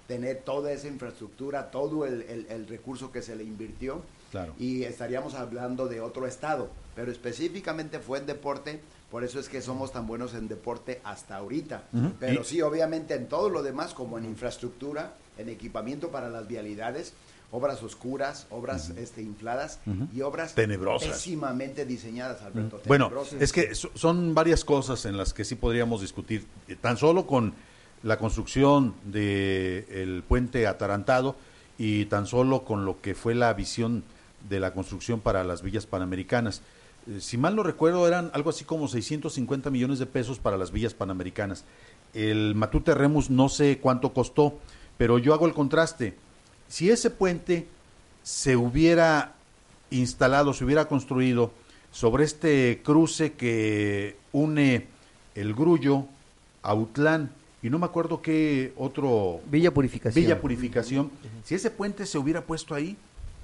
tener 0.06 0.38
toda 0.38 0.72
esa 0.72 0.88
infraestructura 0.88 1.70
todo 1.70 2.06
el, 2.06 2.46
el 2.48 2.66
recurso 2.66 3.10
que 3.10 3.22
se 3.22 3.36
le 3.36 3.44
invirtió 3.44 4.02
claro. 4.30 4.54
y 4.58 4.84
estaríamos 4.84 5.34
hablando 5.34 5.86
de 5.86 6.00
otro 6.00 6.26
estado 6.26 6.70
pero 6.94 7.10
específicamente 7.10 7.98
fue 7.98 8.18
en 8.18 8.26
deporte 8.26 8.80
por 9.14 9.22
eso 9.22 9.38
es 9.38 9.48
que 9.48 9.62
somos 9.62 9.92
tan 9.92 10.08
buenos 10.08 10.34
en 10.34 10.48
deporte 10.48 11.00
hasta 11.04 11.36
ahorita. 11.36 11.84
Pero 12.18 12.42
sí, 12.42 12.60
obviamente 12.62 13.14
en 13.14 13.28
todo 13.28 13.48
lo 13.48 13.62
demás, 13.62 13.94
como 13.94 14.18
en 14.18 14.24
infraestructura, 14.24 15.14
en 15.38 15.48
equipamiento 15.48 16.08
para 16.08 16.28
las 16.30 16.48
vialidades, 16.48 17.12
obras 17.52 17.80
oscuras, 17.84 18.48
obras 18.50 18.90
este, 18.90 19.22
infladas 19.22 19.78
y 20.12 20.22
obras 20.22 20.56
tenebrosas. 20.56 21.10
pésimamente 21.10 21.86
diseñadas, 21.86 22.42
Alberto. 22.42 22.80
Bueno, 22.86 23.08
es 23.38 23.52
que 23.52 23.76
son 23.76 24.34
varias 24.34 24.64
cosas 24.64 25.04
en 25.04 25.16
las 25.16 25.32
que 25.32 25.44
sí 25.44 25.54
podríamos 25.54 26.00
discutir, 26.00 26.44
eh, 26.66 26.74
tan 26.74 26.96
solo 26.96 27.24
con 27.24 27.54
la 28.04 28.18
construcción 28.18 28.94
del 29.04 29.86
el 29.90 30.22
puente 30.28 30.66
atarantado 30.66 31.36
y 31.78 32.04
tan 32.04 32.26
solo 32.26 32.62
con 32.62 32.84
lo 32.84 33.00
que 33.00 33.14
fue 33.14 33.34
la 33.34 33.52
visión 33.54 34.04
de 34.48 34.60
la 34.60 34.74
construcción 34.74 35.20
para 35.20 35.42
las 35.42 35.62
villas 35.62 35.86
panamericanas. 35.86 36.60
Eh, 37.08 37.20
si 37.20 37.38
mal 37.38 37.56
no 37.56 37.62
recuerdo, 37.62 38.06
eran 38.06 38.30
algo 38.34 38.50
así 38.50 38.64
como 38.64 38.88
650 38.88 39.70
millones 39.70 39.98
de 39.98 40.06
pesos 40.06 40.38
para 40.38 40.58
las 40.58 40.70
villas 40.70 40.92
panamericanas. 40.92 41.64
El 42.12 42.54
Matute 42.54 42.94
Remus 42.94 43.30
no 43.30 43.48
sé 43.48 43.78
cuánto 43.78 44.12
costó, 44.12 44.58
pero 44.98 45.18
yo 45.18 45.32
hago 45.32 45.46
el 45.46 45.54
contraste. 45.54 46.14
Si 46.68 46.90
ese 46.90 47.08
puente 47.08 47.66
se 48.22 48.54
hubiera 48.56 49.32
instalado, 49.90 50.52
se 50.52 50.64
hubiera 50.64 50.86
construido 50.88 51.52
sobre 51.90 52.24
este 52.24 52.82
cruce 52.84 53.32
que 53.32 54.16
une 54.32 54.88
el 55.34 55.54
Grullo, 55.54 56.04
Autlán 56.62 57.30
y 57.64 57.70
no 57.70 57.78
me 57.78 57.86
acuerdo 57.86 58.20
qué 58.20 58.74
otro... 58.76 59.40
Villa 59.50 59.72
Purificación. 59.72 60.22
Villa 60.22 60.38
Purificación. 60.38 61.10
Si 61.44 61.54
ese 61.54 61.70
puente 61.70 62.04
se 62.04 62.18
hubiera 62.18 62.42
puesto 62.42 62.74
ahí, 62.74 62.94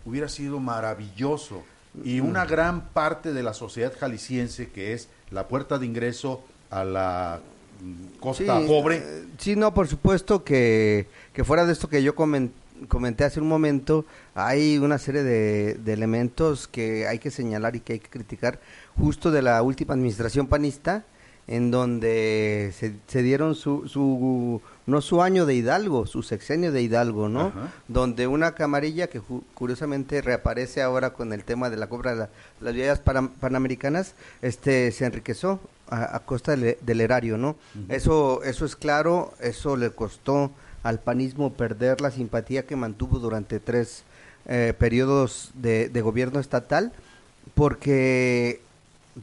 hubiera 0.05 0.29
sido 0.29 0.61
maravilloso 0.61 1.63
y 2.05 2.21
una 2.21 2.45
gran 2.45 2.91
parte 2.91 3.33
de 3.33 3.43
la 3.43 3.55
sociedad 3.55 3.95
jalisciense 3.99 4.69
que 4.69 4.93
es 4.93 5.09
la 5.31 5.49
puerta 5.49 5.79
de 5.79 5.87
ingreso 5.87 6.45
a 6.69 6.85
la 6.85 7.41
costa 8.21 8.61
pobre. 8.67 8.99
Eh, 8.99 9.25
sí, 9.39 9.57
no, 9.57 9.73
por 9.73 9.89
supuesto 9.89 10.45
que, 10.45 11.07
que 11.33 11.43
fuera 11.43 11.65
de 11.65 11.73
esto 11.73 11.89
que 11.89 12.03
yo 12.03 12.15
comenté 12.15 13.25
hace 13.25 13.41
un 13.41 13.49
momento, 13.49 14.05
hay 14.35 14.77
una 14.77 14.99
serie 14.99 15.23
de, 15.23 15.77
de, 15.77 15.93
elementos 15.95 16.69
que 16.69 17.09
hay 17.09 17.21
que 17.21 17.31
señalar 17.31 17.75
y 17.75 17.81
que 17.81 17.95
hay 17.95 18.01
que 18.01 18.11
criticar 18.11 18.61
justo 18.99 19.31
de 19.31 19.41
la 19.41 19.63
última 19.63 19.95
administración 19.95 20.47
panista, 20.47 21.07
en 21.51 21.73
donde 21.73 22.73
se, 22.79 22.95
se 23.09 23.23
dieron 23.23 23.57
su, 23.57 23.89
su 23.89 24.63
no 24.87 25.01
su 25.01 25.21
año 25.21 25.47
de 25.47 25.55
Hidalgo, 25.55 26.07
su 26.07 26.23
sexenio 26.23 26.71
de 26.71 26.81
Hidalgo, 26.81 27.29
¿no? 27.29 27.53
Donde 27.89 28.29
una 28.29 28.55
camarilla 28.55 29.09
que 29.09 29.21
curiosamente 29.55 30.23
reaparece 30.23 30.81
ahora 30.81 31.13
con 31.13 31.33
el 31.33 31.43
tema 31.43 31.69
de 31.69 31.77
la 31.77 31.89
compra 31.89 32.15
de 32.15 32.29
las 32.61 32.75
vías 32.75 33.01
panamericanas, 33.01 34.15
este 34.43 34.93
se 34.93 35.05
enriqueció 35.05 35.59
a, 35.89 36.21
costa 36.21 36.55
del, 36.55 37.01
erario, 37.01 37.37
¿no? 37.37 37.57
Eso 37.89 38.45
eso 38.45 38.65
es 38.65 38.77
claro, 38.77 39.35
eso 39.41 39.77
le 39.77 39.91
costó 39.91 40.53
al 40.85 41.01
panismo 41.01 41.53
perder 41.53 42.01
la 42.01 42.13
simpatía 42.13 42.65
que 42.65 42.77
mantuvo 42.77 43.19
durante 43.19 43.59
tres 43.59 44.05
eh, 44.47 44.73
periodos 44.79 45.51
de, 45.55 45.89
de 45.89 46.01
gobierno 46.01 46.39
estatal, 46.39 46.93
porque 47.55 48.61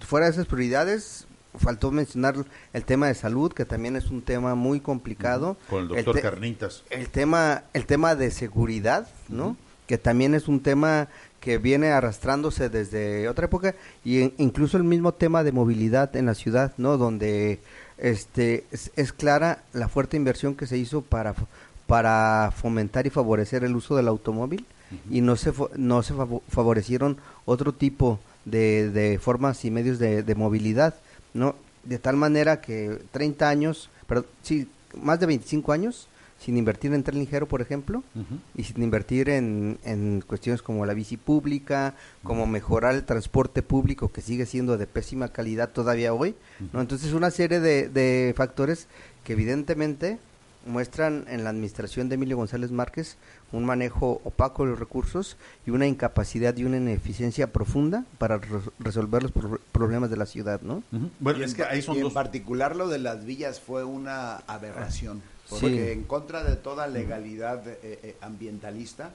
fuera 0.01 0.25
de 0.25 0.33
esas 0.33 0.45
prioridades 0.45 1.26
faltó 1.57 1.91
mencionar 1.91 2.35
el 2.73 2.83
tema 2.83 3.07
de 3.07 3.15
salud, 3.15 3.53
que 3.53 3.65
también 3.65 3.95
es 3.95 4.07
un 4.07 4.21
tema 4.21 4.55
muy 4.55 4.79
complicado. 4.79 5.57
Con 5.69 5.83
el 5.83 5.87
doctor 5.87 6.21
Carnitas. 6.21 6.83
El 6.89 7.09
tema, 7.09 7.63
el 7.73 7.85
tema 7.85 8.15
de 8.15 8.31
seguridad, 8.31 9.07
¿no? 9.29 9.57
Que 9.87 9.97
también 9.97 10.35
es 10.35 10.47
un 10.47 10.61
tema 10.61 11.07
que 11.39 11.57
viene 11.57 11.91
arrastrándose 11.91 12.69
desde 12.69 13.29
otra 13.29 13.45
época 13.45 13.75
y 14.03 14.33
incluso 14.37 14.77
el 14.77 14.83
mismo 14.83 15.13
tema 15.13 15.43
de 15.43 15.51
movilidad 15.51 16.15
en 16.15 16.25
la 16.25 16.33
ciudad, 16.33 16.73
¿no? 16.77 16.97
Donde 16.97 17.59
este 17.97 18.65
es, 18.71 19.13
clara 19.13 19.63
la 19.73 19.87
fuerte 19.87 20.17
inversión 20.17 20.55
que 20.55 20.67
se 20.67 20.77
hizo 20.77 21.01
para 21.01 21.35
para 21.85 22.51
fomentar 22.53 23.07
y 23.07 23.11
favorecer 23.11 23.63
el 23.63 23.75
uso 23.75 23.95
del 23.95 24.09
automóvil 24.09 24.65
y 25.09 25.21
no 25.21 25.37
se 25.37 25.53
no 25.77 26.03
se 26.03 26.13
favorecieron 26.49 27.17
otro 27.45 27.71
tipo 27.71 28.19
de, 28.49 28.89
de 28.89 29.19
formas 29.19 29.63
y 29.65 29.71
medios 29.71 29.99
de, 29.99 30.23
de 30.23 30.36
movilidad 30.36 30.95
¿no? 31.33 31.55
De 31.83 31.99
tal 31.99 32.17
manera 32.17 32.60
que 32.60 32.99
30 33.12 33.47
años, 33.47 33.89
pero 34.07 34.25
sí, 34.41 34.67
más 35.01 35.19
de 35.19 35.27
25 35.27 35.71
años 35.71 36.07
sin 36.39 36.55
invertir 36.55 36.93
en 36.93 37.01
tren 37.01 37.17
ligero, 37.17 37.47
por 37.47 37.62
ejemplo, 37.62 38.03
y 38.55 38.63
sin 38.63 38.83
invertir 38.83 39.27
en, 39.29 39.79
en, 39.83 40.21
cuestiones 40.21 40.62
como 40.62 40.86
la 40.86 40.93
bici 40.93 41.17
pública, 41.17 41.95
como 42.21 42.45
mejorar 42.45 42.93
el 42.93 43.05
transporte 43.05 43.63
público, 43.63 44.12
que 44.12 44.21
sigue 44.21 44.45
siendo 44.45 44.77
de 44.77 44.86
pésima 44.86 45.29
calidad 45.29 45.69
todavía 45.69 46.13
hoy. 46.13 46.36
¿no? 46.73 46.81
Entonces, 46.81 47.13
una 47.13 47.31
serie 47.31 47.60
de, 47.60 47.89
de 47.89 48.36
factores 48.38 48.88
que 49.23 49.33
evidentemente 49.33 50.19
muestran 50.67 51.25
en 51.27 51.43
la 51.43 51.49
administración 51.49 52.10
de 52.10 52.15
Emilio 52.15 52.38
González 52.38 52.71
Márquez 52.71 53.17
un 53.51 53.65
manejo 53.65 54.21
opaco 54.23 54.63
de 54.63 54.71
los 54.71 54.80
recursos 54.80 55.38
y 55.65 55.71
una 55.71 55.88
incapacidad 55.88 56.56
y 56.58 56.65
una 56.65 56.77
ineficiencia 56.77 57.51
profunda 57.51 58.06
para 58.17 58.39
resolver 58.80 59.23
los 59.23 59.32
problemas 59.71 60.10
de 60.10 60.17
la 60.17 60.25
ciudad, 60.25 60.62
¿no? 60.62 60.84
Bueno, 61.19 61.43
es 61.43 61.56
que 61.56 61.63
ahí 61.63 61.82
son 61.82 61.97
y 61.97 62.01
en 62.01 62.12
particular 62.12 62.75
lo 62.75 62.88
de 62.89 62.99
las 62.99 63.25
villas 63.25 63.60
fue 63.60 63.84
una 63.84 64.38
aberración. 64.47 65.21
Porque 65.49 65.93
en 65.93 66.03
contra 66.03 66.43
de 66.43 66.58
toda 66.58 66.88
legalidad 66.88 67.65
eh, 67.65 67.77
eh, 67.82 68.17
ambientalista, 68.19 69.12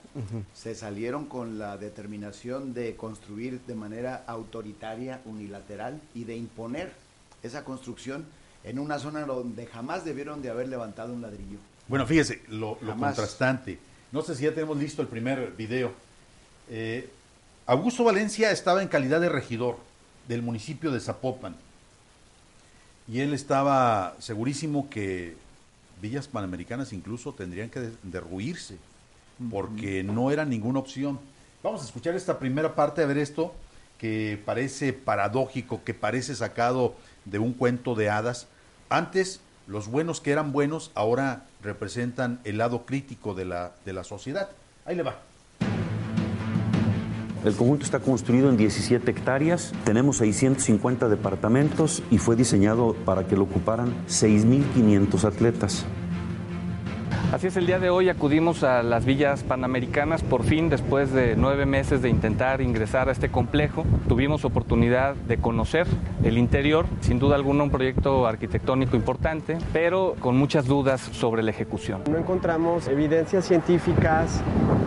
se 0.54 0.74
salieron 0.74 1.26
con 1.26 1.58
la 1.58 1.76
determinación 1.76 2.72
de 2.72 2.96
construir 2.96 3.60
de 3.66 3.74
manera 3.74 4.24
autoritaria, 4.26 5.20
unilateral 5.26 6.00
y 6.14 6.24
de 6.24 6.36
imponer 6.36 6.94
esa 7.42 7.64
construcción 7.64 8.24
en 8.64 8.78
una 8.78 8.98
zona 8.98 9.24
donde 9.26 9.66
jamás 9.66 10.04
debieron 10.04 10.42
de 10.42 10.50
haber 10.50 10.68
levantado 10.68 11.12
un 11.12 11.22
ladrillo. 11.22 11.58
Bueno, 11.88 12.06
fíjese, 12.06 12.42
lo, 12.48 12.78
contrastante. 12.78 13.78
No 14.12 14.22
sé 14.22 14.34
si 14.34 14.44
ya 14.44 14.54
tenemos 14.54 14.76
listo 14.76 15.02
el 15.02 15.08
primer 15.08 15.52
video. 15.52 15.92
Eh, 16.70 17.08
Augusto 17.66 18.04
Valencia 18.04 18.50
estaba 18.50 18.82
en 18.82 18.88
calidad 18.88 19.20
de 19.20 19.28
regidor 19.28 19.78
del 20.28 20.42
municipio 20.42 20.90
de 20.90 21.00
Zapopan 21.00 21.56
y 23.08 23.20
él 23.20 23.34
estaba 23.34 24.14
segurísimo 24.20 24.88
que 24.88 25.36
villas 26.00 26.28
panamericanas 26.28 26.92
incluso 26.92 27.32
tendrían 27.32 27.70
que 27.70 27.90
derruirse 28.02 28.76
porque 29.50 30.02
no 30.02 30.30
era 30.30 30.44
ninguna 30.44 30.78
opción. 30.78 31.18
Vamos 31.62 31.82
a 31.82 31.84
escuchar 31.84 32.14
esta 32.14 32.38
primera 32.38 32.74
parte, 32.74 33.02
a 33.02 33.06
ver 33.06 33.18
esto 33.18 33.54
que 33.98 34.40
parece 34.44 34.92
paradójico, 34.92 35.84
que 35.84 35.94
parece 35.94 36.34
sacado 36.34 36.96
de 37.24 37.38
un 37.38 37.52
cuento 37.52 37.94
de 37.94 38.10
hadas. 38.10 38.48
Antes, 38.92 39.40
los 39.66 39.88
buenos 39.88 40.20
que 40.20 40.32
eran 40.32 40.52
buenos 40.52 40.90
ahora 40.94 41.46
representan 41.62 42.40
el 42.44 42.58
lado 42.58 42.84
crítico 42.84 43.32
de 43.32 43.46
la, 43.46 43.72
de 43.86 43.94
la 43.94 44.04
sociedad. 44.04 44.50
Ahí 44.84 44.94
le 44.94 45.02
va. 45.02 45.16
El 47.42 47.56
conjunto 47.56 47.86
está 47.86 48.00
construido 48.00 48.50
en 48.50 48.58
17 48.58 49.10
hectáreas, 49.10 49.72
tenemos 49.86 50.18
650 50.18 51.08
departamentos 51.08 52.02
y 52.10 52.18
fue 52.18 52.36
diseñado 52.36 52.94
para 53.06 53.26
que 53.26 53.34
lo 53.34 53.44
ocuparan 53.44 53.94
6.500 54.08 55.24
atletas. 55.24 55.86
Así 57.32 57.46
es, 57.46 57.56
el 57.56 57.66
día 57.66 57.78
de 57.78 57.88
hoy 57.88 58.08
acudimos 58.08 58.62
a 58.62 58.82
las 58.82 59.04
villas 59.04 59.42
panamericanas, 59.42 60.22
por 60.22 60.42
fin, 60.42 60.68
después 60.68 61.12
de 61.12 61.34
nueve 61.34 61.64
meses 61.64 62.02
de 62.02 62.10
intentar 62.10 62.60
ingresar 62.60 63.08
a 63.08 63.12
este 63.12 63.30
complejo, 63.30 63.84
tuvimos 64.06 64.44
oportunidad 64.44 65.14
de 65.14 65.38
conocer 65.38 65.86
el 66.24 66.36
interior, 66.36 66.86
sin 67.00 67.18
duda 67.18 67.36
alguna 67.36 67.64
un 67.64 67.70
proyecto 67.70 68.26
arquitectónico 68.26 68.96
importante, 68.96 69.58
pero 69.72 70.14
con 70.20 70.36
muchas 70.36 70.66
dudas 70.66 71.00
sobre 71.00 71.42
la 71.42 71.50
ejecución. 71.50 72.02
No 72.10 72.18
encontramos 72.18 72.88
evidencias 72.88 73.46
científicas, 73.46 74.42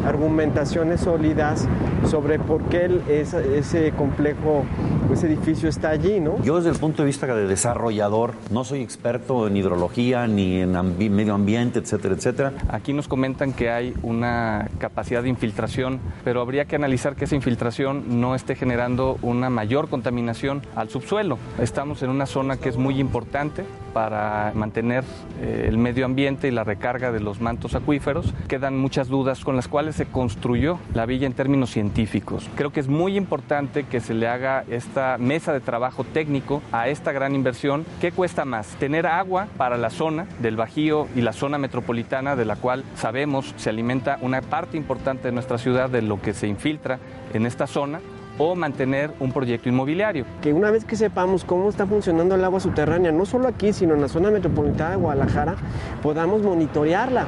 argumentaciones 0.05 1.01
sólidas 1.01 1.67
sobre 2.05 2.37
por 2.37 2.61
qué 2.65 3.01
ese 3.09 3.91
complejo, 3.93 4.65
ese 5.11 5.27
edificio 5.27 5.67
está 5.67 5.89
allí, 5.89 6.19
¿no? 6.19 6.41
Yo 6.43 6.57
desde 6.57 6.69
el 6.69 6.77
punto 6.77 7.01
de 7.01 7.07
vista 7.07 7.25
de 7.25 7.47
desarrollador, 7.47 8.33
no 8.51 8.63
soy 8.63 8.81
experto 8.81 9.47
en 9.47 9.57
hidrología 9.57 10.27
ni 10.27 10.61
en 10.61 10.97
medio 10.97 11.33
ambiente, 11.33 11.79
etcétera, 11.79 12.14
etcétera 12.15 12.53
Aquí 12.69 12.93
nos 12.93 13.07
comentan 13.07 13.53
que 13.53 13.69
hay 13.69 13.93
una 14.01 14.69
capacidad 14.79 15.23
de 15.23 15.29
infiltración, 15.29 15.99
pero 16.23 16.41
habría 16.41 16.65
que 16.65 16.75
analizar 16.75 17.15
que 17.15 17.25
esa 17.25 17.35
infiltración 17.35 18.21
no 18.21 18.35
esté 18.35 18.55
generando 18.55 19.17
una 19.21 19.49
mayor 19.49 19.89
contaminación 19.89 20.61
al 20.75 20.89
subsuelo. 20.89 21.37
Estamos 21.59 22.01
en 22.03 22.09
una 22.09 22.25
zona 22.25 22.57
que 22.57 22.69
es 22.69 22.77
muy 22.77 22.99
importante 22.99 23.65
para 23.93 24.51
mantener 24.55 25.03
eh, 25.41 25.65
el 25.67 25.77
medio 25.77 26.05
ambiente 26.05 26.47
y 26.47 26.51
la 26.51 26.63
recarga 26.63 27.11
de 27.11 27.19
los 27.19 27.39
mantos 27.39 27.75
acuíferos. 27.75 28.33
Quedan 28.47 28.77
muchas 28.77 29.07
dudas 29.07 29.43
con 29.43 29.55
las 29.55 29.67
cuales 29.67 29.95
se 29.95 30.05
construyó 30.05 30.79
la 30.93 31.05
villa 31.05 31.27
en 31.27 31.33
términos 31.33 31.69
científicos. 31.69 32.49
Creo 32.55 32.71
que 32.71 32.81
es 32.81 32.87
muy 32.87 33.15
importante 33.15 33.83
que 33.83 34.01
se 34.01 34.13
le 34.13 34.27
haga 34.27 34.65
esta 34.69 35.17
mesa 35.17 35.53
de 35.53 35.61
trabajo 35.61 36.03
técnico 36.03 36.61
a 36.71 36.89
esta 36.89 37.11
gran 37.11 37.35
inversión. 37.35 37.85
¿Qué 38.01 38.11
cuesta 38.11 38.43
más? 38.43 38.67
Tener 38.79 39.07
agua 39.07 39.47
para 39.57 39.77
la 39.77 39.89
zona 39.89 40.27
del 40.39 40.57
Bajío 40.57 41.07
y 41.15 41.21
la 41.21 41.31
zona 41.31 41.57
metropolitana 41.57 42.04
de 42.09 42.45
la 42.45 42.55
cual 42.55 42.83
sabemos 42.95 43.53
se 43.57 43.69
alimenta 43.69 44.19
una 44.21 44.41
parte 44.41 44.77
importante 44.77 45.27
de 45.27 45.31
nuestra 45.31 45.57
ciudad 45.57 45.89
de 45.89 46.03
lo 46.03 46.21
que 46.21 46.33
se 46.33 46.47
infiltra 46.47 46.99
en 47.33 47.47
esta 47.47 47.65
zona 47.65 47.99
o 48.37 48.53
mantener 48.53 49.11
un 49.19 49.31
proyecto 49.31 49.69
inmobiliario. 49.69 50.25
Que 50.41 50.53
una 50.53 50.69
vez 50.69 50.85
que 50.85 50.95
sepamos 50.95 51.43
cómo 51.43 51.67
está 51.67 51.87
funcionando 51.87 52.35
el 52.35 52.43
agua 52.43 52.59
subterránea, 52.59 53.11
no 53.11 53.25
solo 53.25 53.47
aquí, 53.47 53.73
sino 53.73 53.95
en 53.95 54.01
la 54.01 54.07
zona 54.07 54.29
metropolitana 54.29 54.91
de 54.91 54.95
Guadalajara, 54.97 55.55
podamos 56.03 56.43
monitorearla. 56.43 57.25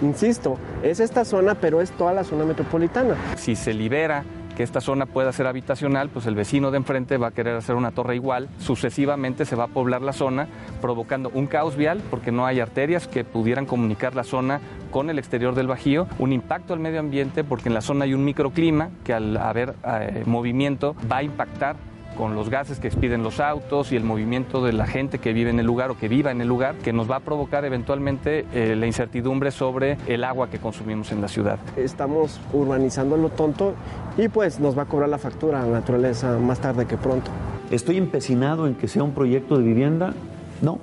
Insisto, 0.00 0.58
es 0.82 1.00
esta 1.00 1.24
zona, 1.24 1.56
pero 1.56 1.80
es 1.80 1.90
toda 1.90 2.12
la 2.12 2.22
zona 2.22 2.44
metropolitana. 2.44 3.16
Si 3.36 3.56
se 3.56 3.74
libera 3.74 4.22
esta 4.62 4.80
zona 4.80 5.06
pueda 5.06 5.32
ser 5.32 5.46
habitacional, 5.46 6.08
pues 6.08 6.26
el 6.26 6.34
vecino 6.34 6.70
de 6.70 6.78
enfrente 6.78 7.16
va 7.16 7.28
a 7.28 7.30
querer 7.32 7.56
hacer 7.56 7.76
una 7.76 7.90
torre 7.90 8.16
igual, 8.16 8.48
sucesivamente 8.58 9.44
se 9.44 9.56
va 9.56 9.64
a 9.64 9.68
poblar 9.68 10.02
la 10.02 10.12
zona, 10.12 10.48
provocando 10.80 11.30
un 11.34 11.46
caos 11.46 11.76
vial 11.76 12.02
porque 12.10 12.32
no 12.32 12.46
hay 12.46 12.60
arterias 12.60 13.08
que 13.08 13.24
pudieran 13.24 13.66
comunicar 13.66 14.14
la 14.14 14.24
zona 14.24 14.60
con 14.90 15.10
el 15.10 15.18
exterior 15.18 15.54
del 15.54 15.66
Bajío, 15.66 16.06
un 16.18 16.32
impacto 16.32 16.74
al 16.74 16.80
medio 16.80 17.00
ambiente 17.00 17.44
porque 17.44 17.68
en 17.68 17.74
la 17.74 17.80
zona 17.80 18.04
hay 18.04 18.14
un 18.14 18.24
microclima 18.24 18.90
que 19.04 19.12
al 19.12 19.36
haber 19.36 19.74
eh, 19.86 20.24
movimiento 20.26 20.94
va 21.10 21.18
a 21.18 21.22
impactar 21.22 21.76
con 22.20 22.34
los 22.34 22.50
gases 22.50 22.78
que 22.80 22.88
expiden 22.88 23.22
los 23.22 23.40
autos 23.40 23.92
y 23.92 23.96
el 23.96 24.04
movimiento 24.04 24.62
de 24.62 24.74
la 24.74 24.86
gente 24.86 25.20
que 25.20 25.32
vive 25.32 25.48
en 25.48 25.58
el 25.58 25.64
lugar 25.64 25.90
o 25.90 25.96
que 25.96 26.06
viva 26.06 26.30
en 26.30 26.42
el 26.42 26.48
lugar, 26.48 26.74
que 26.74 26.92
nos 26.92 27.10
va 27.10 27.16
a 27.16 27.20
provocar 27.20 27.64
eventualmente 27.64 28.44
eh, 28.52 28.76
la 28.76 28.86
incertidumbre 28.86 29.50
sobre 29.50 29.96
el 30.06 30.22
agua 30.24 30.50
que 30.50 30.58
consumimos 30.58 31.12
en 31.12 31.22
la 31.22 31.28
ciudad. 31.28 31.58
Estamos 31.78 32.38
urbanizando 32.52 33.16
lo 33.16 33.30
tonto 33.30 33.72
y 34.18 34.28
pues 34.28 34.60
nos 34.60 34.76
va 34.76 34.82
a 34.82 34.84
cobrar 34.84 35.08
la 35.08 35.16
factura 35.16 35.62
a 35.62 35.64
la 35.64 35.72
naturaleza 35.72 36.38
más 36.38 36.60
tarde 36.60 36.84
que 36.84 36.98
pronto. 36.98 37.30
¿Estoy 37.70 37.96
empecinado 37.96 38.66
en 38.66 38.74
que 38.74 38.86
sea 38.86 39.02
un 39.02 39.12
proyecto 39.12 39.56
de 39.56 39.64
vivienda? 39.64 40.12
No, 40.60 40.78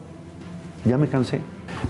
ya 0.85 0.97
me 0.97 1.07
cansé. 1.07 1.41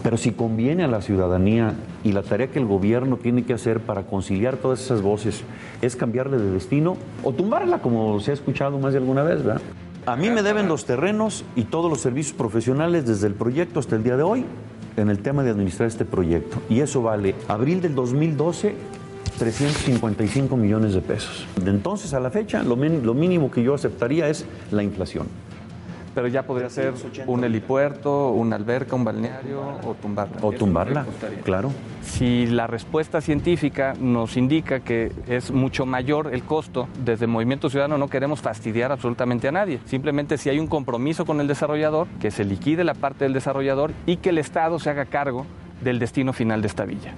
Pero 0.03 0.17
si 0.17 0.31
conviene 0.31 0.83
a 0.83 0.87
la 0.87 1.01
ciudadanía 1.01 1.73
y 2.03 2.11
la 2.11 2.23
tarea 2.23 2.47
que 2.47 2.59
el 2.59 2.65
gobierno 2.65 3.17
tiene 3.17 3.43
que 3.43 3.53
hacer 3.53 3.79
para 3.79 4.03
conciliar 4.03 4.57
todas 4.57 4.81
esas 4.81 5.01
voces 5.01 5.43
es 5.81 5.95
cambiarle 5.95 6.37
de 6.37 6.51
destino 6.51 6.97
o 7.23 7.33
tumbarla, 7.33 7.79
como 7.79 8.19
se 8.19 8.31
ha 8.31 8.33
escuchado 8.33 8.79
más 8.79 8.93
de 8.93 8.99
alguna 8.99 9.23
vez, 9.23 9.43
¿verdad? 9.43 9.61
A 10.05 10.15
mí 10.15 10.29
me 10.29 10.41
deben 10.41 10.67
los 10.67 10.85
terrenos 10.85 11.43
y 11.55 11.63
todos 11.63 11.89
los 11.89 11.99
servicios 11.99 12.35
profesionales 12.35 13.05
desde 13.05 13.27
el 13.27 13.33
proyecto 13.33 13.79
hasta 13.79 13.95
el 13.95 14.03
día 14.03 14.15
de 14.15 14.23
hoy 14.23 14.45
en 14.95 15.09
el 15.09 15.19
tema 15.19 15.43
de 15.43 15.51
administrar 15.51 15.87
este 15.87 16.05
proyecto. 16.05 16.57
Y 16.69 16.79
eso 16.79 17.01
vale 17.01 17.35
abril 17.47 17.81
del 17.81 17.93
2012 17.93 18.75
355 19.37 20.57
millones 20.57 20.93
de 20.93 21.01
pesos. 21.01 21.45
De 21.61 21.69
entonces 21.69 22.13
a 22.13 22.19
la 22.19 22.31
fecha, 22.31 22.63
lo, 22.63 22.75
lo 22.75 23.13
mínimo 23.13 23.51
que 23.51 23.61
yo 23.61 23.75
aceptaría 23.75 24.29
es 24.29 24.45
la 24.71 24.81
inflación 24.81 25.27
pero 26.17 26.29
ya 26.29 26.41
podría 26.41 26.67
ser 26.67 26.95
un 27.27 27.43
helipuerto, 27.43 28.31
una 28.31 28.55
alberca, 28.55 28.95
un 28.95 29.03
balneario 29.03 29.61
o 29.85 29.93
tumbarla. 29.93 30.37
O 30.41 30.51
tumbarla, 30.51 31.05
claro. 31.43 31.71
Si 32.01 32.47
la 32.47 32.65
respuesta 32.65 33.21
científica 33.21 33.93
nos 33.99 34.35
indica 34.35 34.79
que 34.79 35.11
es 35.27 35.51
mucho 35.51 35.85
mayor 35.85 36.33
el 36.33 36.41
costo, 36.41 36.87
desde 37.05 37.27
Movimiento 37.27 37.69
Ciudadano 37.69 37.99
no 37.99 38.07
queremos 38.07 38.41
fastidiar 38.41 38.91
absolutamente 38.91 39.47
a 39.47 39.51
nadie. 39.51 39.79
Simplemente 39.85 40.39
si 40.39 40.49
hay 40.49 40.57
un 40.57 40.65
compromiso 40.65 41.23
con 41.23 41.39
el 41.39 41.47
desarrollador, 41.47 42.07
que 42.19 42.31
se 42.31 42.45
liquide 42.45 42.83
la 42.83 42.95
parte 42.95 43.25
del 43.25 43.33
desarrollador 43.33 43.91
y 44.07 44.17
que 44.17 44.29
el 44.29 44.39
Estado 44.39 44.79
se 44.79 44.89
haga 44.89 45.05
cargo 45.05 45.45
del 45.83 45.99
destino 45.99 46.33
final 46.33 46.63
de 46.63 46.67
esta 46.67 46.85
villa. 46.85 47.13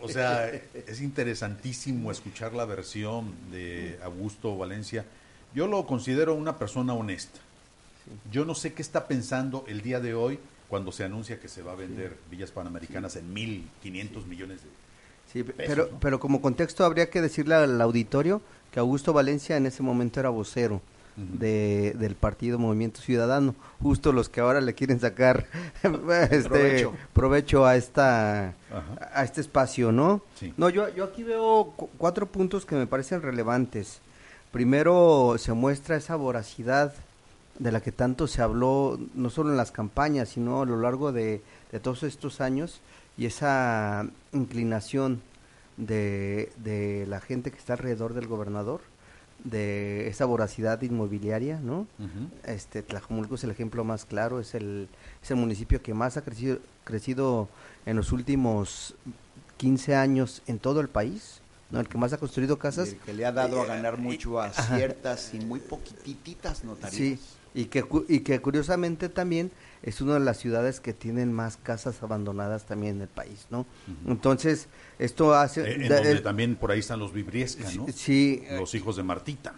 O 0.00 0.08
sea, 0.08 0.48
es 0.48 1.00
interesantísimo 1.00 2.10
escuchar 2.10 2.54
la 2.54 2.64
versión 2.64 3.32
de 3.50 3.98
Augusto 4.02 4.56
Valencia. 4.56 5.04
Yo 5.54 5.66
lo 5.66 5.86
considero 5.86 6.34
una 6.34 6.58
persona 6.58 6.94
honesta. 6.94 7.40
Yo 8.30 8.44
no 8.44 8.54
sé 8.54 8.74
qué 8.74 8.82
está 8.82 9.06
pensando 9.06 9.64
el 9.66 9.80
día 9.80 10.00
de 10.00 10.14
hoy 10.14 10.38
cuando 10.68 10.92
se 10.92 11.04
anuncia 11.04 11.40
que 11.40 11.48
se 11.48 11.62
va 11.62 11.72
a 11.72 11.76
vender 11.76 12.16
Villas 12.30 12.50
Panamericanas 12.50 13.16
en 13.16 13.34
1.500 13.34 14.26
millones 14.26 14.60
de 14.62 14.68
Sí, 15.32 15.42
pero, 15.42 15.88
pero 16.00 16.20
como 16.20 16.40
contexto 16.40 16.84
habría 16.84 17.10
que 17.10 17.20
decirle 17.20 17.54
al 17.54 17.80
auditorio 17.80 18.40
que 18.70 18.78
Augusto 18.78 19.12
Valencia 19.12 19.56
en 19.56 19.66
ese 19.66 19.82
momento 19.82 20.20
era 20.20 20.28
vocero 20.28 20.80
de, 21.16 21.94
del 21.98 22.14
partido 22.16 22.58
Movimiento 22.58 23.00
Ciudadano, 23.00 23.54
justo 23.80 24.12
los 24.12 24.28
que 24.28 24.40
ahora 24.40 24.60
le 24.60 24.74
quieren 24.74 24.98
sacar 25.00 25.46
este 25.82 26.48
Provecho. 26.48 26.92
provecho, 27.12 27.66
a 27.66 27.76
esta 27.76 28.48
Ajá. 28.48 29.10
a 29.14 29.22
este 29.24 29.40
espacio, 29.40 29.92
¿no? 29.92 30.22
Sí. 30.34 30.52
No, 30.56 30.68
yo, 30.70 30.88
yo 30.94 31.04
aquí 31.04 31.22
veo 31.22 31.72
cu- 31.76 31.90
cuatro 31.98 32.26
puntos 32.26 32.66
que 32.66 32.74
me 32.74 32.86
parecen 32.86 33.22
relevantes. 33.22 34.00
Primero, 34.50 35.36
se 35.38 35.52
muestra 35.52 35.96
esa 35.96 36.16
voracidad 36.16 36.94
de 37.58 37.70
la 37.72 37.80
que 37.80 37.92
tanto 37.92 38.26
se 38.26 38.42
habló, 38.42 38.98
no 39.14 39.30
solo 39.30 39.50
en 39.50 39.56
las 39.56 39.70
campañas, 39.72 40.28
sino 40.30 40.62
a 40.62 40.66
lo 40.66 40.80
largo 40.80 41.12
de, 41.12 41.42
de 41.70 41.80
todos 41.80 42.02
estos 42.02 42.40
años, 42.40 42.80
y 43.16 43.26
esa 43.26 44.06
inclinación 44.32 45.22
de, 45.76 46.50
de 46.56 47.06
la 47.08 47.20
gente 47.20 47.50
que 47.52 47.58
está 47.58 47.74
alrededor 47.74 48.14
del 48.14 48.26
gobernador, 48.26 48.80
de 49.44 50.08
esa 50.08 50.24
voracidad 50.24 50.80
inmobiliaria, 50.82 51.60
¿no? 51.60 51.86
Ujú. 51.98 52.30
Este, 52.44 52.82
Tlajomulco 52.82 53.34
es 53.34 53.44
el 53.44 53.50
ejemplo 53.50 53.84
más 53.84 54.04
claro, 54.06 54.40
es 54.40 54.54
el, 54.54 54.88
es 55.22 55.30
el 55.30 55.36
municipio 55.36 55.82
que 55.82 55.92
más 55.94 56.16
ha 56.16 56.22
crecido, 56.22 56.58
crecido 56.84 57.48
en 57.84 57.96
los 57.96 58.10
últimos 58.12 58.94
15 59.58 59.94
años 59.96 60.42
en 60.46 60.58
todo 60.58 60.80
el 60.80 60.88
país, 60.88 61.40
¿no? 61.70 61.78
El 61.80 61.88
que 61.88 61.98
más 61.98 62.12
ha 62.14 62.18
construido 62.18 62.58
casas. 62.58 62.88
El 62.90 62.98
que 63.00 63.12
le 63.12 63.26
ha 63.26 63.32
dado 63.32 63.60
a 63.60 63.64
Eh, 63.64 63.68
ganar 63.68 63.96
y- 63.98 64.02
mucho 64.02 64.40
a 64.40 64.46
ajá. 64.46 64.76
ciertas 64.76 65.34
y 65.34 65.40
muy 65.40 65.60
poquititas 65.60 66.64
notarías. 66.64 66.94
Sí, 66.94 67.18
y 67.54 67.66
que, 67.66 67.82
cu- 67.82 68.04
y 68.08 68.20
que 68.20 68.40
curiosamente 68.40 69.08
también 69.10 69.50
es 69.84 70.00
una 70.00 70.14
de 70.14 70.20
las 70.20 70.38
ciudades 70.38 70.80
que 70.80 70.92
tienen 70.92 71.32
más 71.32 71.56
casas 71.62 72.02
abandonadas 72.02 72.64
también 72.64 72.96
en 72.96 73.02
el 73.02 73.08
país, 73.08 73.46
¿no? 73.50 73.66
Entonces, 74.08 74.66
esto 74.98 75.34
hace... 75.34 75.60
Eh, 75.62 75.74
en 75.82 75.88
da- 75.88 75.96
donde 75.96 76.10
el- 76.12 76.22
también 76.22 76.56
por 76.56 76.70
ahí 76.72 76.80
están 76.80 76.98
los 76.98 77.12
Vibriesca, 77.12 77.70
¿no? 77.72 77.86
Sí, 77.94 78.42
eh, 78.48 78.56
Los 78.58 78.74
hijos 78.74 78.96
de 78.96 79.02
Martita. 79.02 79.54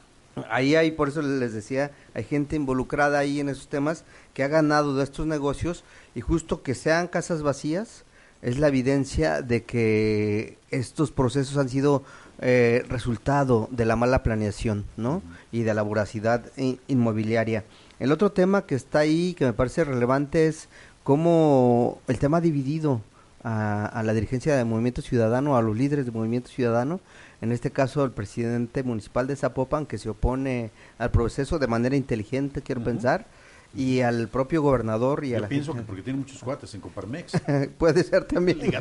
Ahí 0.51 0.75
hay, 0.75 0.91
por 0.91 1.09
eso 1.09 1.23
les 1.23 1.55
decía, 1.55 1.93
hay 2.13 2.25
gente 2.25 2.57
involucrada 2.57 3.19
ahí 3.19 3.41
en 3.41 3.49
esos 3.49 3.69
temas 3.69 4.05
que 4.35 4.43
ha 4.43 4.49
ganado 4.49 4.95
de 4.95 5.03
estos 5.05 5.27
negocios 5.27 5.83
y 6.15 6.21
justo 6.21 6.63
que 6.63 6.75
sean 6.75 7.07
casas 7.09 7.43
vacías 7.43 8.05
es 8.43 8.59
la 8.59 8.69
evidencia 8.69 9.41
de 9.41 9.63
que 9.65 10.59
estos 10.71 11.11
procesos 11.11 11.57
han 11.57 11.71
sido 11.71 12.03
eh, 12.41 12.85
resultado 12.89 13.67
de 13.71 13.87
la 13.87 13.97
mala 13.97 14.23
planeación, 14.23 14.85
¿no? 14.99 15.23
Y 15.53 15.63
de 15.63 15.73
la 15.73 15.81
voracidad 15.81 16.45
in- 16.59 16.79
inmobiliaria. 16.87 17.65
El 17.99 18.13
otro 18.13 18.33
tema 18.33 18.67
que 18.67 18.75
está 18.75 19.01
ahí, 19.01 19.35
que 19.35 19.45
me 19.45 19.53
parece 19.53 19.85
relevante, 19.85 20.47
es 20.47 20.69
cómo 21.03 22.01
el 22.09 22.19
tema 22.19 22.39
ha 22.39 22.41
dividido 22.41 23.01
a, 23.43 23.87
a 23.87 24.03
la 24.03 24.13
dirigencia 24.13 24.57
del 24.57 24.67
Movimiento 24.67 25.03
Ciudadano, 25.03 25.57
a 25.57 25.63
los 25.63 25.77
líderes 25.77 26.05
del 26.05 26.15
Movimiento 26.15 26.51
Ciudadano, 26.51 27.01
en 27.41 27.53
este 27.53 27.71
caso 27.71 28.05
el 28.05 28.11
presidente 28.11 28.83
municipal 28.83 29.27
de 29.27 29.37
Zapopan, 29.37 29.87
que 29.87 29.99
se 29.99 30.09
opone 30.09 30.71
al 30.99 31.11
proceso 31.11 31.59
de 31.59 31.67
manera 31.67 31.97
inteligente, 31.97 32.63
quiero 32.63 32.83
pensar, 32.83 33.27
y 33.75 34.01
al 34.01 34.29
propio 34.29 34.63
gobernador 34.63 35.25
y 35.25 35.35
a 35.35 35.41
la 35.41 35.49
pienso 35.49 35.75
que 35.75 35.83
porque 35.83 36.03
tiene 36.03 36.21
muchos 36.21 36.43
cuates 36.43 36.75
en 36.75 36.81
Coparmex. 36.81 37.33
Puede 37.79 38.03
ser 38.05 38.25
también. 38.25 38.59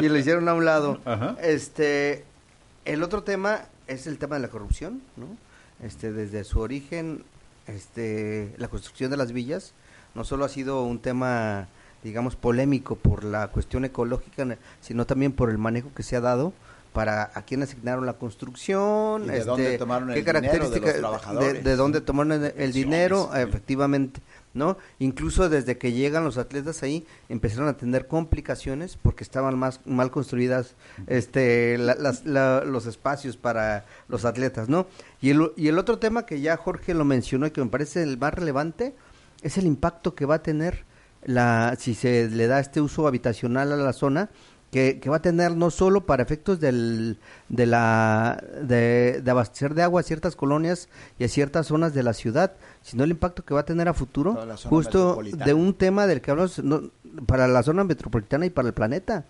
Y 0.00 0.08
lo 0.08 0.16
hicieron 0.16 0.48
a 0.48 0.54
un 0.54 0.64
lado. 0.64 0.98
Ajá. 1.04 1.36
Este, 1.42 2.24
el 2.84 3.02
otro 3.02 3.22
tema 3.22 3.66
es 3.86 4.06
el 4.06 4.18
tema 4.18 4.36
de 4.36 4.42
la 4.42 4.48
corrupción, 4.48 5.02
¿no? 5.16 5.26
Este, 5.84 6.12
desde 6.12 6.42
su 6.44 6.60
origen, 6.60 7.22
este, 7.68 8.54
la 8.58 8.68
construcción 8.68 9.10
de 9.10 9.16
las 9.16 9.32
villas 9.32 9.74
no 10.14 10.24
solo 10.24 10.44
ha 10.44 10.48
sido 10.48 10.82
un 10.84 10.98
tema, 10.98 11.68
digamos, 12.02 12.36
polémico 12.36 12.96
por 12.96 13.24
la 13.24 13.48
cuestión 13.48 13.84
ecológica, 13.84 14.58
sino 14.80 15.06
también 15.06 15.32
por 15.32 15.50
el 15.50 15.58
manejo 15.58 15.90
que 15.94 16.02
se 16.02 16.16
ha 16.16 16.20
dado 16.20 16.52
para 16.92 17.30
a 17.34 17.42
quién 17.42 17.62
asignaron 17.62 18.06
la 18.06 18.14
construcción, 18.14 19.24
Y 19.24 19.28
de 19.28 19.38
este, 19.38 19.48
dónde 19.48 19.78
tomaron 19.78 20.08
qué 20.08 20.18
el 20.18 20.24
dinero 20.24 20.40
de 20.40 20.42
los 20.42 20.50
características 20.50 20.94
de, 20.94 20.98
trabajadores. 20.98 21.64
de 21.64 21.76
dónde 21.76 22.00
tomaron 22.00 22.52
el, 22.56 22.72
dinero, 22.72 23.30
efectivamente, 23.34 24.20
¿no? 24.54 24.76
Incluso 24.98 25.48
desde 25.48 25.78
que 25.78 25.92
llegan 25.92 26.24
los 26.24 26.38
atletas 26.38 26.82
ahí 26.82 27.06
empezaron 27.28 27.68
a 27.68 27.76
tener 27.76 28.06
complicaciones 28.06 28.96
porque 29.00 29.22
estaban 29.24 29.58
más 29.58 29.80
mal 29.86 30.10
construidas 30.10 30.74
este 31.06 31.78
la- 31.78 31.94
las- 31.94 32.24
la- 32.24 32.64
los 32.64 32.86
espacios 32.86 33.36
para 33.36 33.84
los 34.08 34.24
atletas, 34.24 34.68
¿no? 34.68 34.86
Y 35.20 35.30
el, 35.30 35.52
y 35.56 35.68
el 35.68 35.78
otro 35.78 35.98
tema 35.98 36.26
que 36.26 36.40
ya 36.40 36.56
Jorge 36.56 36.94
lo 36.94 37.04
mencionó 37.04 37.46
y 37.46 37.50
que 37.50 37.62
me 37.62 37.70
parece 37.70 38.02
el 38.02 38.18
más 38.18 38.34
relevante 38.34 38.94
es 39.42 39.58
el 39.58 39.66
impacto 39.66 40.14
que 40.14 40.26
va 40.26 40.36
a 40.36 40.42
tener 40.42 40.84
la 41.24 41.74
si 41.78 41.94
se 41.94 42.28
le 42.30 42.46
da 42.46 42.60
este 42.60 42.80
uso 42.80 43.06
habitacional 43.06 43.72
a 43.72 43.76
la 43.76 43.92
zona 43.92 44.30
que, 44.70 45.00
que 45.00 45.10
va 45.10 45.16
a 45.16 45.22
tener 45.22 45.56
no 45.56 45.70
solo 45.70 46.04
para 46.04 46.22
efectos 46.22 46.60
del, 46.60 47.18
de, 47.48 47.66
la, 47.66 48.42
de, 48.62 49.20
de 49.22 49.30
abastecer 49.30 49.74
de 49.74 49.82
agua 49.82 50.00
a 50.00 50.04
ciertas 50.04 50.36
colonias 50.36 50.88
y 51.18 51.24
a 51.24 51.28
ciertas 51.28 51.66
zonas 51.68 51.94
de 51.94 52.02
la 52.02 52.12
ciudad, 52.12 52.52
sino 52.82 53.04
el 53.04 53.10
impacto 53.10 53.44
que 53.44 53.54
va 53.54 53.60
a 53.60 53.64
tener 53.64 53.88
a 53.88 53.94
futuro, 53.94 54.38
justo 54.64 55.20
de 55.22 55.54
un 55.54 55.74
tema 55.74 56.06
del 56.06 56.20
que 56.20 56.30
hablamos 56.30 56.62
no, 56.62 56.82
para 57.26 57.48
la 57.48 57.62
zona 57.62 57.84
metropolitana 57.84 58.46
y 58.46 58.50
para 58.50 58.68
el 58.68 58.74
planeta. 58.74 59.24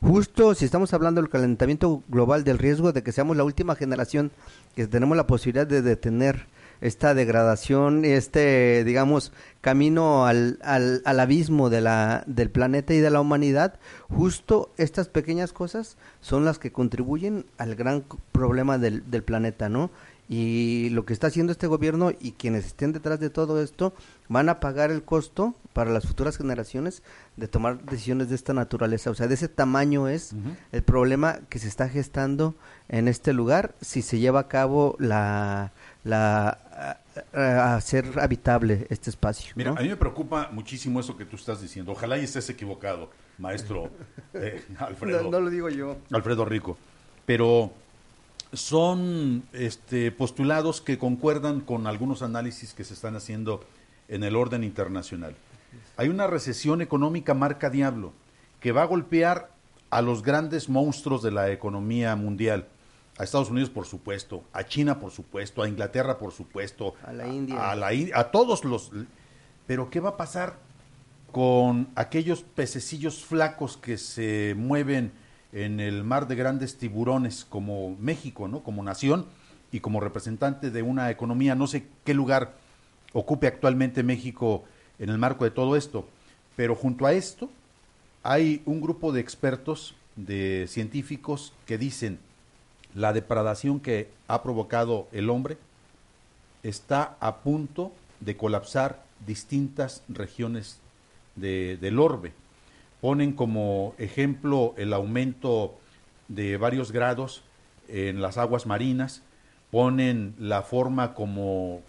Justo 0.00 0.54
si 0.54 0.66
estamos 0.66 0.92
hablando 0.92 1.20
del 1.20 1.30
calentamiento 1.30 2.02
global, 2.08 2.44
del 2.44 2.58
riesgo 2.58 2.92
de 2.92 3.02
que 3.02 3.12
seamos 3.12 3.36
la 3.36 3.44
última 3.44 3.74
generación 3.74 4.30
que 4.76 4.86
tenemos 4.86 5.16
la 5.16 5.26
posibilidad 5.26 5.66
de 5.66 5.82
detener 5.82 6.46
esta 6.84 7.14
degradación, 7.14 8.04
este, 8.04 8.84
digamos, 8.84 9.32
camino 9.62 10.26
al, 10.26 10.58
al, 10.62 11.00
al 11.06 11.18
abismo 11.18 11.70
de 11.70 11.80
la, 11.80 12.24
del 12.26 12.50
planeta 12.50 12.92
y 12.92 12.98
de 12.98 13.08
la 13.08 13.22
humanidad, 13.22 13.80
justo 14.10 14.70
estas 14.76 15.08
pequeñas 15.08 15.54
cosas 15.54 15.96
son 16.20 16.44
las 16.44 16.58
que 16.58 16.72
contribuyen 16.72 17.46
al 17.56 17.74
gran 17.74 18.04
problema 18.32 18.76
del, 18.76 19.10
del 19.10 19.22
planeta, 19.22 19.70
¿no? 19.70 19.90
Y 20.28 20.90
lo 20.90 21.06
que 21.06 21.14
está 21.14 21.28
haciendo 21.28 21.52
este 21.52 21.66
gobierno 21.66 22.10
y 22.18 22.32
quienes 22.32 22.66
estén 22.66 22.92
detrás 22.92 23.18
de 23.18 23.30
todo 23.30 23.62
esto 23.62 23.94
van 24.28 24.50
a 24.50 24.60
pagar 24.60 24.90
el 24.90 25.04
costo 25.04 25.54
para 25.72 25.90
las 25.90 26.06
futuras 26.06 26.36
generaciones 26.36 27.02
de 27.36 27.48
tomar 27.48 27.82
decisiones 27.84 28.28
de 28.28 28.34
esta 28.34 28.52
naturaleza. 28.52 29.10
O 29.10 29.14
sea, 29.14 29.26
de 29.26 29.34
ese 29.34 29.48
tamaño 29.48 30.08
es 30.08 30.34
el 30.72 30.82
problema 30.82 31.40
que 31.48 31.58
se 31.58 31.68
está 31.68 31.88
gestando 31.88 32.54
en 32.88 33.08
este 33.08 33.32
lugar 33.32 33.74
si 33.80 34.00
se 34.00 34.18
lleva 34.18 34.40
a 34.40 34.48
cabo 34.48 34.96
la, 34.98 35.72
la 36.04 36.98
a- 37.34 37.74
hacer 37.76 38.18
habitable 38.20 38.86
este 38.90 39.10
espacio. 39.10 39.52
Mira, 39.56 39.72
¿no? 39.72 39.78
a 39.78 39.82
mí 39.82 39.88
me 39.88 39.96
preocupa 39.96 40.50
muchísimo 40.52 41.00
eso 41.00 41.16
que 41.16 41.24
tú 41.24 41.36
estás 41.36 41.60
diciendo. 41.60 41.92
Ojalá 41.92 42.18
y 42.18 42.24
estés 42.24 42.48
equivocado, 42.50 43.10
maestro 43.38 43.90
eh, 44.34 44.64
Alfredo. 44.78 45.24
No, 45.24 45.30
no 45.30 45.40
lo 45.40 45.50
digo 45.50 45.68
yo. 45.68 45.96
Alfredo 46.12 46.44
Rico. 46.44 46.76
Pero 47.26 47.72
son 48.52 49.42
este, 49.52 50.12
postulados 50.12 50.80
que 50.80 50.98
concuerdan 50.98 51.60
con 51.60 51.86
algunos 51.86 52.22
análisis 52.22 52.74
que 52.74 52.84
se 52.84 52.94
están 52.94 53.16
haciendo 53.16 53.64
en 54.08 54.22
el 54.22 54.36
orden 54.36 54.62
internacional. 54.64 55.34
Hay 55.96 56.08
una 56.08 56.26
recesión 56.26 56.82
económica 56.82 57.34
marca 57.34 57.70
diablo 57.70 58.12
que 58.60 58.72
va 58.72 58.82
a 58.82 58.86
golpear 58.86 59.50
a 59.90 60.02
los 60.02 60.22
grandes 60.22 60.68
monstruos 60.68 61.22
de 61.22 61.30
la 61.30 61.50
economía 61.50 62.14
mundial. 62.16 62.66
A 63.16 63.24
Estados 63.24 63.50
Unidos, 63.50 63.70
por 63.70 63.86
supuesto, 63.86 64.42
a 64.52 64.64
China, 64.64 64.98
por 64.98 65.12
supuesto, 65.12 65.62
a 65.62 65.68
Inglaterra, 65.68 66.18
por 66.18 66.32
supuesto, 66.32 66.94
A 67.04 67.12
la 67.12 67.28
India. 67.28 67.70
a, 67.70 67.76
la 67.76 67.90
a 68.14 68.30
todos 68.30 68.64
los... 68.64 68.90
Pero 69.66 69.88
¿qué 69.88 70.00
va 70.00 70.10
a 70.10 70.16
pasar 70.16 70.56
con 71.30 71.88
aquellos 71.94 72.42
pececillos 72.42 73.24
flacos 73.24 73.76
que 73.76 73.98
se 73.98 74.54
mueven 74.56 75.12
en 75.52 75.80
el 75.80 76.04
mar 76.04 76.26
de 76.26 76.34
grandes 76.34 76.76
tiburones 76.76 77.44
como 77.44 77.96
México, 78.00 78.48
¿no? 78.48 78.62
Como 78.62 78.82
nación 78.82 79.26
y 79.70 79.80
como 79.80 80.00
representante 80.00 80.70
de 80.70 80.82
una 80.82 81.10
economía, 81.10 81.54
no 81.54 81.66
sé 81.66 81.86
qué 82.04 82.14
lugar 82.14 82.54
ocupe 83.12 83.46
actualmente 83.46 84.02
México 84.02 84.64
en 84.98 85.08
el 85.08 85.18
marco 85.18 85.44
de 85.44 85.50
todo 85.50 85.76
esto, 85.76 86.06
pero 86.56 86.74
junto 86.74 87.06
a 87.06 87.12
esto 87.12 87.48
hay 88.22 88.62
un 88.66 88.80
grupo 88.80 89.12
de 89.12 89.20
expertos, 89.20 89.94
de 90.16 90.66
científicos 90.68 91.52
que 91.66 91.78
dicen 91.78 92.18
la 92.94 93.12
depredación 93.12 93.80
que 93.80 94.10
ha 94.28 94.42
provocado 94.42 95.08
el 95.12 95.30
hombre 95.30 95.58
está 96.62 97.16
a 97.20 97.36
punto 97.38 97.92
de 98.20 98.36
colapsar 98.36 99.02
distintas 99.26 100.02
regiones 100.08 100.78
de- 101.36 101.76
del 101.80 101.98
orbe. 101.98 102.32
Ponen 103.00 103.32
como 103.32 103.94
ejemplo 103.98 104.74
el 104.76 104.92
aumento 104.92 105.74
de 106.28 106.56
varios 106.56 106.92
grados 106.92 107.42
en 107.88 108.22
las 108.22 108.38
aguas 108.38 108.64
marinas, 108.66 109.22
ponen 109.70 110.34
la 110.38 110.62
forma 110.62 111.14
como 111.14 111.82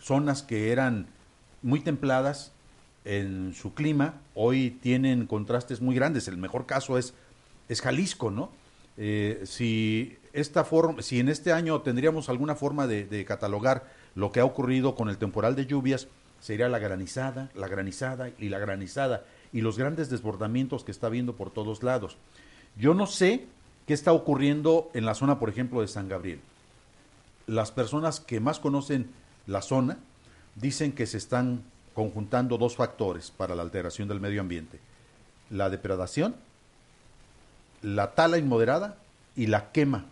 zonas 0.00 0.42
que 0.42 0.72
eran 0.72 1.06
muy 1.62 1.80
templadas 1.80 2.52
en 3.04 3.54
su 3.54 3.74
clima, 3.74 4.14
hoy 4.34 4.70
tienen 4.70 5.26
contrastes 5.26 5.80
muy 5.80 5.94
grandes. 5.94 6.26
El 6.26 6.36
mejor 6.38 6.66
caso 6.66 6.98
es, 6.98 7.14
es 7.68 7.80
Jalisco, 7.80 8.30
¿no? 8.30 8.50
Eh, 8.96 9.42
si 9.44 10.18
esta 10.32 10.64
forma, 10.64 11.02
si 11.02 11.20
en 11.20 11.28
este 11.28 11.52
año 11.52 11.80
tendríamos 11.82 12.28
alguna 12.28 12.54
forma 12.54 12.86
de, 12.86 13.04
de 13.04 13.24
catalogar 13.24 13.90
lo 14.14 14.32
que 14.32 14.40
ha 14.40 14.44
ocurrido 14.44 14.94
con 14.94 15.08
el 15.08 15.18
temporal 15.18 15.56
de 15.56 15.66
lluvias, 15.66 16.08
sería 16.40 16.68
la 16.68 16.78
granizada, 16.78 17.50
la 17.54 17.68
granizada 17.68 18.30
y 18.38 18.48
la 18.48 18.58
granizada 18.58 19.24
y 19.52 19.60
los 19.60 19.78
grandes 19.78 20.10
desbordamientos 20.10 20.84
que 20.84 20.90
está 20.90 21.06
habiendo 21.06 21.36
por 21.36 21.50
todos 21.50 21.82
lados. 21.82 22.16
Yo 22.76 22.94
no 22.94 23.06
sé 23.06 23.46
qué 23.86 23.94
está 23.94 24.12
ocurriendo 24.12 24.90
en 24.94 25.04
la 25.06 25.14
zona, 25.14 25.38
por 25.38 25.48
ejemplo, 25.48 25.80
de 25.80 25.88
San 25.88 26.08
Gabriel. 26.08 26.40
Las 27.46 27.70
personas 27.70 28.20
que 28.20 28.40
más 28.40 28.58
conocen 28.58 29.10
la 29.46 29.62
zona, 29.62 29.98
dicen 30.54 30.92
que 30.92 31.06
se 31.06 31.18
están 31.18 31.62
conjuntando 31.94 32.58
dos 32.58 32.76
factores 32.76 33.30
para 33.30 33.54
la 33.54 33.62
alteración 33.62 34.08
del 34.08 34.20
medio 34.20 34.40
ambiente. 34.40 34.80
La 35.50 35.70
depredación, 35.70 36.34
la 37.84 38.14
tala 38.14 38.38
inmoderada 38.38 38.96
y 39.36 39.46
la 39.46 39.70
quema 39.70 40.06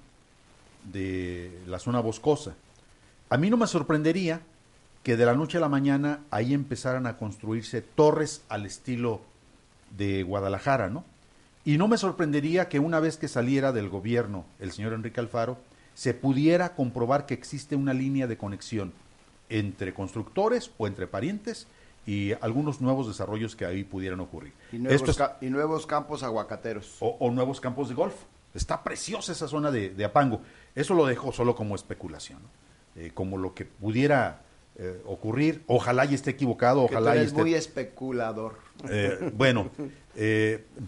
de 0.92 1.62
la 1.66 1.78
zona 1.78 2.00
boscosa. 2.00 2.54
A 3.30 3.38
mí 3.38 3.48
no 3.48 3.56
me 3.56 3.66
sorprendería 3.66 4.42
que 5.02 5.16
de 5.16 5.24
la 5.24 5.34
noche 5.34 5.56
a 5.56 5.60
la 5.62 5.70
mañana 5.70 6.20
ahí 6.30 6.52
empezaran 6.52 7.06
a 7.06 7.16
construirse 7.16 7.80
torres 7.80 8.42
al 8.50 8.66
estilo 8.66 9.22
de 9.96 10.22
Guadalajara, 10.22 10.90
¿no? 10.90 11.04
Y 11.64 11.78
no 11.78 11.88
me 11.88 11.96
sorprendería 11.96 12.68
que 12.68 12.78
una 12.78 13.00
vez 13.00 13.16
que 13.16 13.28
saliera 13.28 13.72
del 13.72 13.88
gobierno 13.88 14.44
el 14.60 14.72
señor 14.72 14.92
Enrique 14.92 15.20
Alfaro, 15.20 15.56
se 15.94 16.12
pudiera 16.12 16.74
comprobar 16.74 17.24
que 17.24 17.34
existe 17.34 17.74
una 17.74 17.94
línea 17.94 18.26
de 18.26 18.36
conexión 18.36 18.92
entre 19.48 19.94
constructores 19.94 20.70
o 20.76 20.86
entre 20.86 21.06
parientes 21.06 21.66
y 22.06 22.32
algunos 22.40 22.80
nuevos 22.80 23.06
desarrollos 23.06 23.54
que 23.54 23.64
ahí 23.64 23.84
pudieran 23.84 24.20
ocurrir. 24.20 24.52
Y 24.72 24.78
nuevos, 24.78 25.20
y 25.40 25.46
nuevos 25.46 25.86
campos 25.86 26.22
aguacateros. 26.22 26.96
O, 27.00 27.30
nuevos 27.30 27.60
campos 27.60 27.88
de 27.88 27.94
golf. 27.94 28.14
Está 28.54 28.82
preciosa 28.82 29.32
esa 29.32 29.48
zona 29.48 29.70
de, 29.70 30.04
Apango. 30.04 30.40
Eso 30.74 30.94
lo 30.94 31.06
dejo 31.06 31.32
solo 31.32 31.54
como 31.54 31.74
especulación, 31.74 32.40
eh, 32.96 33.12
como 33.14 33.38
lo 33.38 33.54
que 33.54 33.64
pudiera 33.64 34.42
eh, 34.76 35.00
ocurrir. 35.06 35.62
Ojalá 35.68 36.04
y 36.04 36.14
esté 36.14 36.30
equivocado, 36.30 36.82
ojalá 36.82 37.16
y 37.16 37.30
muy 37.32 37.54
especulador. 37.54 38.58
Eh, 38.90 39.30
bueno, 39.34 39.70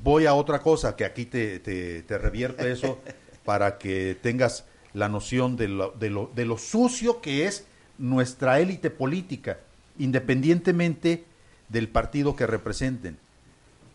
voy 0.02 0.26
a 0.26 0.34
otra 0.34 0.58
cosa, 0.58 0.96
que 0.96 1.04
aquí 1.04 1.26
te, 1.26 1.60
te, 1.60 2.02
te 2.02 2.18
revierte 2.18 2.70
eso 2.70 2.98
para 3.44 3.78
que 3.78 4.16
tengas 4.20 4.66
la 4.94 5.08
noción 5.08 5.56
de 5.56 5.68
lo, 5.68 5.90
de 5.92 6.10
lo, 6.10 6.30
de 6.34 6.44
lo 6.46 6.56
sucio 6.56 7.20
que 7.20 7.46
es 7.46 7.66
nuestra 7.98 8.60
élite 8.60 8.90
política, 8.90 9.58
independientemente 9.98 11.24
del 11.68 11.88
partido 11.88 12.36
que 12.36 12.46
representen. 12.46 13.18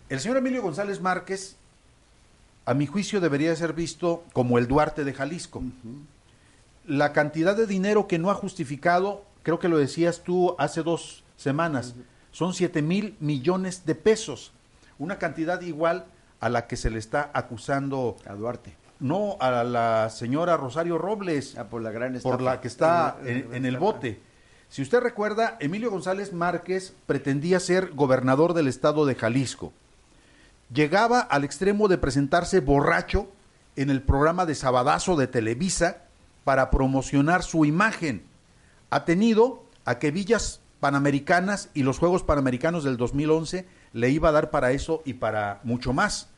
El 0.09 0.19
señor 0.19 0.37
Emilio 0.37 0.61
González 0.61 1.01
Márquez, 1.01 1.55
a 2.65 2.73
mi 2.73 2.87
juicio, 2.87 3.21
debería 3.21 3.55
ser 3.55 3.73
visto 3.73 4.23
como 4.33 4.57
el 4.57 4.67
Duarte 4.67 5.03
de 5.03 5.13
Jalisco. 5.13 5.63
La 6.85 7.13
cantidad 7.13 7.55
de 7.55 7.67
dinero 7.67 8.07
que 8.07 8.17
no 8.17 8.31
ha 8.31 8.35
justificado, 8.35 9.23
creo 9.43 9.59
que 9.59 9.69
lo 9.69 9.77
decías 9.77 10.23
tú 10.23 10.55
hace 10.57 10.83
dos 10.83 11.23
semanas, 11.37 11.95
son 12.31 12.53
7 12.53 12.81
mil 12.81 13.15
millones 13.19 13.85
de 13.85 13.95
pesos, 13.95 14.51
una 14.97 15.17
cantidad 15.17 15.61
igual 15.61 16.05
a 16.39 16.49
la 16.49 16.67
que 16.67 16.77
se 16.77 16.89
le 16.89 16.99
está 16.99 17.29
acusando 17.33 18.17
a 18.25 18.33
Duarte 18.33 18.79
no 18.99 19.37
a 19.39 19.63
la 19.63 20.09
señora 20.09 20.57
Rosario 20.57 20.97
Robles, 20.97 21.57
ah, 21.57 21.65
por, 21.65 21.81
la 21.81 21.91
gran 21.91 22.19
por 22.19 22.41
la 22.41 22.59
que 22.59 22.67
está 22.67 23.17
en, 23.23 23.65
el 23.65 23.77
bote. 23.77 24.21
Si 24.69 24.83
usted 24.83 24.99
recuerda, 24.99 25.57
Emilio 25.59 25.89
González 25.89 26.31
Márquez 26.31 26.93
pretendía 27.07 27.59
ser 27.59 27.91
gobernador 27.93 28.53
del 28.53 28.67
estado 28.67 29.07
de 29.07 29.15
Jalisco. 29.15 29.73
Llegaba 30.71 31.19
al 31.19 31.43
extremo 31.43 31.87
de 31.87 31.97
presentarse 31.97 32.59
borracho 32.59 33.27
en 33.75 33.89
el 33.89 34.03
programa 34.03 34.45
de 34.45 34.53
Sabadazo 34.53 35.15
de 35.15 35.25
Televisa 35.25 36.03
para 36.43 36.69
promocionar 36.69 37.41
su 37.41 37.65
imagen. 37.65 38.23
Ha 38.91 39.05
tenido 39.05 39.63
a 39.85 39.97
que 39.97 40.11
Villas 40.11 40.61
Panamericanas 40.79 41.69
y 41.73 41.81
los 41.81 41.97
Juegos 41.97 42.21
Panamericanos 42.21 42.83
del 42.83 42.97
2011 42.97 43.65
le 43.93 44.09
iba 44.11 44.29
a 44.29 44.33
dar 44.33 44.51
para 44.51 44.71
eso 44.71 45.01
y 45.03 45.13
para 45.13 45.61
mucho 45.63 45.93
más. 45.93 46.29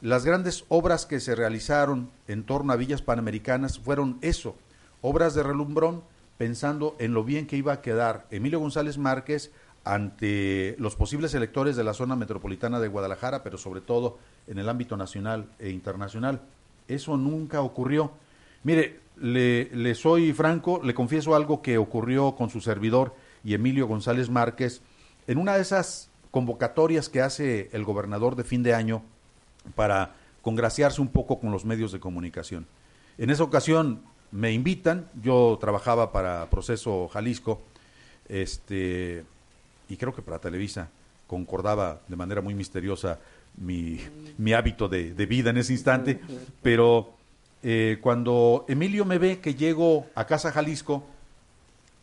Las 0.00 0.24
grandes 0.24 0.64
obras 0.68 1.06
que 1.06 1.20
se 1.20 1.36
realizaron 1.36 2.10
en 2.26 2.44
torno 2.44 2.72
a 2.72 2.76
villas 2.76 3.02
panamericanas 3.02 3.78
fueron 3.78 4.18
eso, 4.20 4.54
obras 5.00 5.34
de 5.34 5.42
relumbrón, 5.42 6.04
pensando 6.38 6.96
en 7.00 7.12
lo 7.12 7.24
bien 7.24 7.46
que 7.46 7.56
iba 7.56 7.72
a 7.72 7.82
quedar 7.82 8.26
Emilio 8.30 8.60
González 8.60 8.96
Márquez 8.96 9.50
ante 9.84 10.76
los 10.78 10.96
posibles 10.96 11.34
electores 11.34 11.76
de 11.76 11.84
la 11.84 11.94
zona 11.94 12.14
metropolitana 12.14 12.78
de 12.78 12.88
Guadalajara, 12.88 13.42
pero 13.42 13.58
sobre 13.58 13.80
todo 13.80 14.18
en 14.46 14.58
el 14.58 14.68
ámbito 14.68 14.96
nacional 14.96 15.48
e 15.58 15.70
internacional. 15.70 16.40
Eso 16.86 17.16
nunca 17.16 17.60
ocurrió. 17.60 18.12
Mire, 18.62 19.00
le, 19.16 19.94
soy 19.94 20.32
franco, 20.32 20.80
le 20.82 20.94
confieso 20.94 21.34
algo 21.34 21.60
que 21.60 21.78
ocurrió 21.78 22.34
con 22.36 22.50
su 22.50 22.60
servidor 22.60 23.14
y 23.42 23.54
Emilio 23.54 23.86
González 23.86 24.30
Márquez 24.30 24.80
en 25.26 25.38
una 25.38 25.54
de 25.54 25.62
esas 25.62 26.10
convocatorias 26.30 27.08
que 27.08 27.20
hace 27.20 27.68
el 27.72 27.84
gobernador 27.84 28.36
de 28.36 28.44
fin 28.44 28.62
de 28.62 28.74
año 28.74 29.02
para 29.74 30.14
congraciarse 30.42 31.00
un 31.00 31.08
poco 31.08 31.40
con 31.40 31.50
los 31.50 31.64
medios 31.64 31.92
de 31.92 32.00
comunicación. 32.00 32.66
En 33.16 33.30
esa 33.30 33.42
ocasión 33.42 34.02
me 34.30 34.52
invitan, 34.52 35.08
yo 35.22 35.58
trabajaba 35.60 36.12
para 36.12 36.48
Proceso 36.50 37.08
Jalisco, 37.08 37.62
este, 38.28 39.24
y 39.88 39.96
creo 39.96 40.14
que 40.14 40.22
para 40.22 40.38
Televisa 40.38 40.90
concordaba 41.26 42.00
de 42.08 42.16
manera 42.16 42.40
muy 42.40 42.54
misteriosa 42.54 43.18
mi, 43.56 44.00
mi 44.36 44.52
hábito 44.52 44.88
de, 44.88 45.12
vida 45.26 45.50
en 45.50 45.58
ese 45.58 45.72
instante, 45.72 46.20
pero 46.62 47.14
eh, 47.62 47.98
cuando 48.00 48.64
Emilio 48.68 49.04
me 49.04 49.18
ve 49.18 49.40
que 49.40 49.54
llego 49.54 50.06
a 50.14 50.26
Casa 50.26 50.52
Jalisco, 50.52 51.04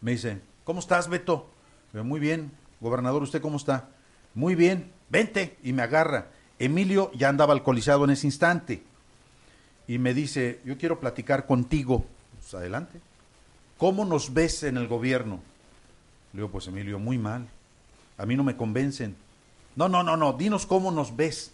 me 0.02 0.12
dice, 0.12 0.40
¿cómo 0.64 0.80
estás, 0.80 1.10
Beto? 1.10 1.50
Muy 1.94 2.20
bien, 2.20 2.52
gobernador, 2.82 3.24
¿usted 3.24 3.42
cómo 3.42 3.58
está? 3.58 3.88
Muy 4.34 4.54
bien, 4.56 4.92
vente, 5.10 5.58
y 5.64 5.74
me 5.74 5.82
agarra. 5.82 6.28
Emilio 6.60 7.12
ya 7.14 7.30
andaba 7.30 7.54
alcoholizado 7.54 8.04
en 8.04 8.12
ese 8.12 8.28
instante 8.28 8.84
y 9.88 9.98
me 9.98 10.14
dice, 10.14 10.60
yo 10.66 10.78
quiero 10.78 11.00
platicar 11.00 11.46
contigo. 11.46 12.06
Pues 12.46 12.62
adelante. 12.62 13.02
¿Cómo 13.80 14.06
nos 14.06 14.32
ves 14.32 14.62
en 14.62 14.78
el 14.78 14.88
gobierno? 14.88 15.40
Le 16.32 16.42
digo, 16.42 16.52
pues 16.52 16.68
Emilio, 16.68 17.00
muy 17.00 17.18
mal. 17.18 17.48
A 18.20 18.26
mí 18.28 18.36
no 18.36 18.44
me 18.44 18.56
convencen. 18.56 19.16
No, 19.76 19.90
no, 19.90 20.04
no, 20.04 20.16
no, 20.16 20.34
dinos 20.34 20.68
cómo 20.68 20.92
nos 20.92 21.16
ves. 21.16 21.54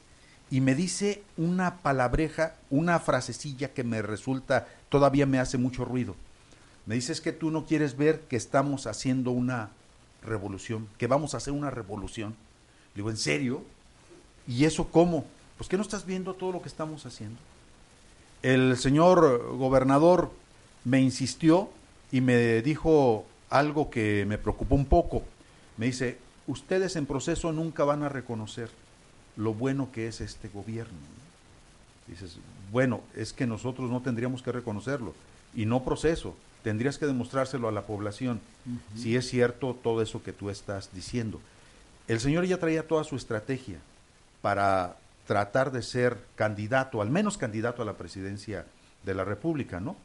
Y 0.49 0.59
me 0.59 0.75
dice 0.75 1.23
una 1.37 1.77
palabreja, 1.77 2.55
una 2.69 2.99
frasecilla 2.99 3.73
que 3.73 3.85
me 3.85 4.01
resulta, 4.01 4.67
todavía 4.89 5.25
me 5.25 5.39
hace 5.39 5.57
mucho 5.57 5.85
ruido. 5.85 6.17
Me 6.85 6.95
dice, 6.95 7.13
es 7.13 7.21
que 7.21 7.31
tú 7.31 7.51
no 7.51 7.65
quieres 7.65 7.95
ver 7.95 8.19
que 8.21 8.35
estamos 8.35 8.85
haciendo 8.85 9.31
una 9.31 9.69
revolución, 10.23 10.89
que 10.97 11.07
vamos 11.07 11.33
a 11.33 11.37
hacer 11.37 11.53
una 11.53 11.69
revolución. 11.69 12.31
Le 12.93 12.97
digo, 12.97 13.09
¿en 13.09 13.17
serio? 13.17 13.63
¿Y 14.45 14.65
eso 14.65 14.89
cómo? 14.89 15.23
Pues 15.57 15.69
que 15.69 15.77
no 15.77 15.83
estás 15.83 16.05
viendo 16.05 16.33
todo 16.33 16.51
lo 16.51 16.61
que 16.61 16.67
estamos 16.67 17.05
haciendo. 17.05 17.39
El 18.41 18.75
señor 18.75 19.55
gobernador 19.55 20.40
me 20.83 21.01
insistió 21.01 21.69
y 22.11 22.21
me 22.21 22.61
dijo 22.61 23.25
algo 23.49 23.89
que 23.89 24.25
me 24.27 24.37
preocupó 24.37 24.75
un 24.75 24.85
poco. 24.85 25.23
Me 25.77 25.85
dice, 25.87 26.17
ustedes 26.47 26.95
en 26.95 27.05
proceso 27.05 27.51
nunca 27.51 27.83
van 27.83 28.03
a 28.03 28.09
reconocer 28.09 28.69
lo 29.35 29.53
bueno 29.53 29.91
que 29.91 30.07
es 30.07 30.21
este 30.21 30.49
gobierno. 30.49 30.97
Dices, 32.07 32.37
bueno, 32.71 33.01
es 33.15 33.33
que 33.33 33.47
nosotros 33.47 33.89
no 33.89 34.01
tendríamos 34.01 34.41
que 34.41 34.51
reconocerlo 34.51 35.13
y 35.55 35.65
no 35.65 35.83
proceso, 35.83 36.35
tendrías 36.63 36.97
que 36.97 37.05
demostrárselo 37.05 37.67
a 37.67 37.71
la 37.71 37.83
población 37.83 38.39
si 38.95 39.15
es 39.15 39.27
cierto 39.27 39.77
todo 39.81 40.01
eso 40.01 40.23
que 40.23 40.33
tú 40.33 40.49
estás 40.49 40.89
diciendo. 40.93 41.39
El 42.07 42.19
señor 42.19 42.45
ya 42.45 42.59
traía 42.59 42.87
toda 42.87 43.03
su 43.03 43.15
estrategia 43.15 43.77
para 44.41 44.97
tratar 45.27 45.71
de 45.71 45.81
ser 45.81 46.17
candidato, 46.35 47.01
al 47.01 47.09
menos 47.09 47.37
candidato 47.37 47.81
a 47.81 47.85
la 47.85 47.93
presidencia 47.93 48.65
de 49.03 49.13
la 49.13 49.23
República, 49.23 49.79
¿no? 49.79 49.95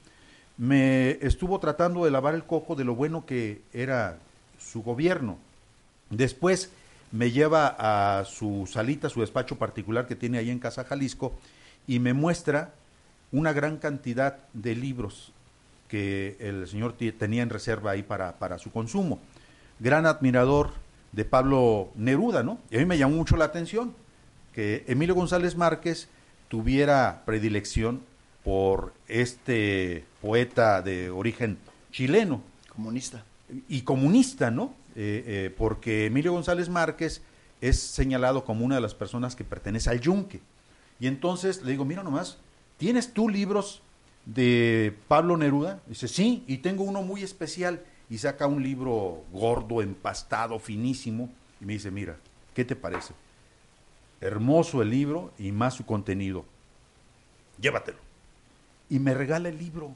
Me 0.59 1.13
estuvo 1.21 1.61
tratando 1.61 2.05
de 2.05 2.11
lavar 2.11 2.35
el 2.35 2.45
coco 2.45 2.75
de 2.77 2.85
lo 2.85 2.95
bueno 2.95 3.27
que 3.27 3.61
era 3.73 4.19
su 4.59 4.83
gobierno. 4.83 5.39
Después 6.11 6.71
me 7.13 7.31
lleva 7.31 7.77
a 7.79 8.25
su 8.25 8.69
salita, 8.71 9.09
su 9.09 9.21
despacho 9.21 9.57
particular 9.57 10.07
que 10.07 10.17
tiene 10.17 10.39
ahí 10.39 10.51
en 10.51 10.59
Casa 10.59 10.85
Jalisco, 10.85 11.35
y 11.87 11.99
me 11.99 12.15
muestra 12.15 12.73
una 13.33 13.53
gran 13.53 13.77
cantidad 13.77 14.39
de 14.55 14.75
libros 14.75 15.33
que 15.89 16.37
el 16.41 16.67
señor 16.67 16.95
tenía 16.95 17.43
en 17.43 17.51
reserva 17.51 17.93
ahí 17.93 18.03
para, 18.03 18.39
para 18.39 18.59
su 18.59 18.73
consumo. 18.73 19.21
Gran 19.79 20.07
admirador 20.07 20.73
de 21.13 21.25
Pablo 21.25 21.91
Neruda, 21.95 22.43
¿no? 22.43 22.59
Y 22.71 22.77
a 22.77 22.79
mí 22.79 22.87
me 22.87 22.99
llamó 22.99 23.17
mucho 23.17 23.37
la 23.37 23.45
atención 23.45 23.95
que 24.55 24.85
Emilio 24.89 25.15
González 25.15 25.57
Márquez 25.57 26.09
tuviera 26.49 27.23
predilección 27.27 28.01
por 28.47 28.95
este 29.09 30.05
poeta 30.23 30.81
de 30.81 31.11
origen 31.11 31.59
chileno. 31.91 32.41
Comunista. 32.69 33.25
Y 33.69 33.83
comunista, 33.83 34.53
¿no? 34.53 34.73
Eh, 34.95 35.25
eh, 35.27 35.55
porque 35.59 36.07
Emilio 36.07 36.33
González 36.33 36.69
Márquez 36.69 37.23
es 37.61 37.81
señalado 37.81 38.45
como 38.45 38.65
una 38.65 38.77
de 38.77 38.81
las 38.81 38.95
personas 38.95 39.35
que 39.35 39.43
pertenece 39.43 39.91
al 39.91 40.01
yunque. 40.01 40.41
Y 41.01 41.09
entonces 41.09 41.63
le 41.63 41.73
digo, 41.73 41.85
mira 41.85 42.05
nomás, 42.05 42.39
¿tienes 42.77 43.13
tú 43.13 43.29
libros 43.29 43.83
de 44.27 44.97
Pablo 45.09 45.37
Neruda? 45.37 45.81
Dice, 45.89 46.07
sí, 46.07 46.45
y 46.47 46.59
tengo 46.59 46.85
uno 46.85 47.03
muy 47.03 47.25
especial. 47.25 47.83
Y 48.09 48.19
saca 48.19 48.47
un 48.47 48.63
libro 48.63 49.25
gordo, 49.33 49.83
empastado, 49.83 50.61
finísimo. 50.61 51.29
Y 51.61 51.65
me 51.65 51.73
dice, 51.73 51.91
mira, 51.91 52.17
¿qué 52.55 52.65
te 52.65 52.77
parece? 52.77 53.13
hermoso 54.21 54.83
el 54.83 54.91
libro 54.91 55.33
y 55.39 55.53
más 55.53 55.75
su 55.75 55.85
contenido. 55.85 56.45
Llévatelo. 57.61 58.06
Y 58.91 58.99
me 58.99 59.15
regala 59.15 59.49
el 59.49 59.59
libro 59.59 59.93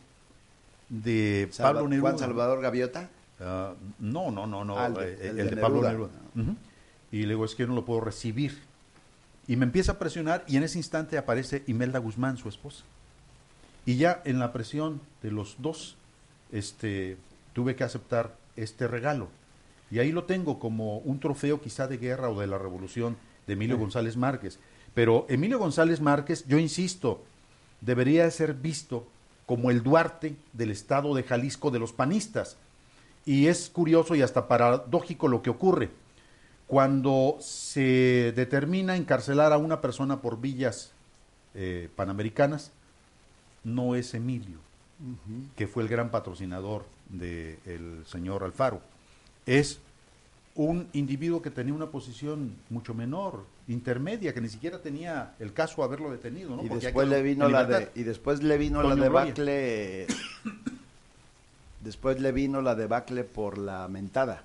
de 0.88 1.48
Pablo 1.56 1.88
Neruda. 1.88 2.10
Juan 2.10 2.18
Salvador 2.18 2.60
Gaviota. 2.60 3.08
Ah, 3.40 3.74
no, 3.98 4.30
no, 4.30 4.46
no, 4.46 4.64
no, 4.64 4.78
Ah, 4.78 4.86
el 4.86 4.94
de- 4.94 5.12
eh, 5.12 5.16
el 5.30 5.40
el, 5.40 5.50
de 5.50 5.56
de, 5.56 5.62
Pablo 5.62 5.82
Neruda. 5.82 6.10
Y 7.12 7.22
le 7.22 7.28
digo, 7.28 7.44
es 7.44 7.54
que 7.54 7.62
yo 7.64 7.68
no 7.68 7.74
lo 7.74 7.84
puedo 7.84 8.00
recibir. 8.00 8.58
Y 9.46 9.56
me 9.56 9.64
empieza 9.64 9.92
a 9.92 9.98
presionar 9.98 10.44
y 10.46 10.56
en 10.56 10.62
ese 10.62 10.78
instante 10.78 11.18
aparece 11.18 11.64
Imelda 11.66 11.98
Guzmán, 11.98 12.36
su 12.36 12.48
esposa. 12.48 12.84
Y 13.86 13.96
ya 13.96 14.20
en 14.24 14.38
la 14.38 14.52
presión 14.52 15.00
de 15.22 15.30
los 15.32 15.56
dos, 15.58 15.96
este, 16.52 17.16
tuve 17.52 17.74
que 17.74 17.82
aceptar 17.84 18.36
este 18.56 18.86
regalo. 18.86 19.28
Y 19.90 19.98
ahí 19.98 20.12
lo 20.12 20.24
tengo 20.24 20.58
como 20.60 20.98
un 20.98 21.18
trofeo 21.18 21.60
quizá 21.60 21.88
de 21.88 21.96
guerra 21.96 22.28
o 22.28 22.38
de 22.40 22.46
la 22.46 22.58
revolución 22.58 23.16
de 23.46 23.54
Emilio 23.54 23.76
González 23.78 24.16
Márquez. 24.16 24.60
Pero 24.94 25.26
Emilio 25.28 25.58
González 25.58 26.00
Márquez, 26.00 26.44
yo 26.46 26.58
insisto, 26.58 27.24
debería 27.80 28.24
de 28.24 28.30
ser 28.30 28.54
visto 28.54 29.06
como 29.46 29.70
el 29.70 29.82
Duarte 29.82 30.36
del 30.52 30.70
estado 30.70 31.14
de 31.14 31.22
Jalisco 31.22 31.70
de 31.70 31.78
los 31.78 31.92
panistas. 31.92 32.56
Y 33.26 33.48
es 33.48 33.68
curioso 33.68 34.14
y 34.14 34.22
hasta 34.22 34.48
paradójico 34.48 35.28
lo 35.28 35.42
que 35.42 35.50
ocurre. 35.50 35.90
Cuando 36.66 37.36
se 37.40 38.32
determina 38.36 38.96
encarcelar 38.96 39.52
a 39.52 39.58
una 39.58 39.80
persona 39.80 40.20
por 40.20 40.40
villas 40.40 40.92
eh, 41.54 41.88
panamericanas, 41.96 42.70
no 43.64 43.96
es 43.96 44.14
Emilio, 44.14 44.58
que 45.56 45.66
fue 45.66 45.82
el 45.82 45.88
gran 45.88 46.10
patrocinador 46.10 46.84
del 47.08 48.04
señor 48.06 48.44
Alfaro. 48.44 48.80
Es 49.46 49.80
un 50.56 50.88
individuo 50.92 51.40
que 51.40 51.50
tenía 51.50 51.72
una 51.74 51.86
posición 51.86 52.56
mucho 52.70 52.92
menor, 52.92 53.44
intermedia, 53.68 54.34
que 54.34 54.40
ni 54.40 54.48
siquiera 54.48 54.80
tenía 54.82 55.34
el 55.38 55.52
caso 55.52 55.82
haberlo 55.84 56.10
detenido. 56.10 56.56
¿no? 56.56 56.64
Y 56.64 56.68
Porque 56.68 56.86
después 56.86 57.08
le 57.08 57.22
vino 57.22 57.48
la 57.48 57.64
de 57.64 57.90
y 57.94 58.02
después 58.02 58.42
le 58.42 58.58
vino 58.58 58.82
la 58.82 58.94
debacle 58.96 60.06
después 61.80 62.20
le 62.20 62.32
vino 62.32 62.60
la 62.62 62.74
debacle 62.74 63.24
por 63.24 63.58
la 63.58 63.88
mentada 63.88 64.42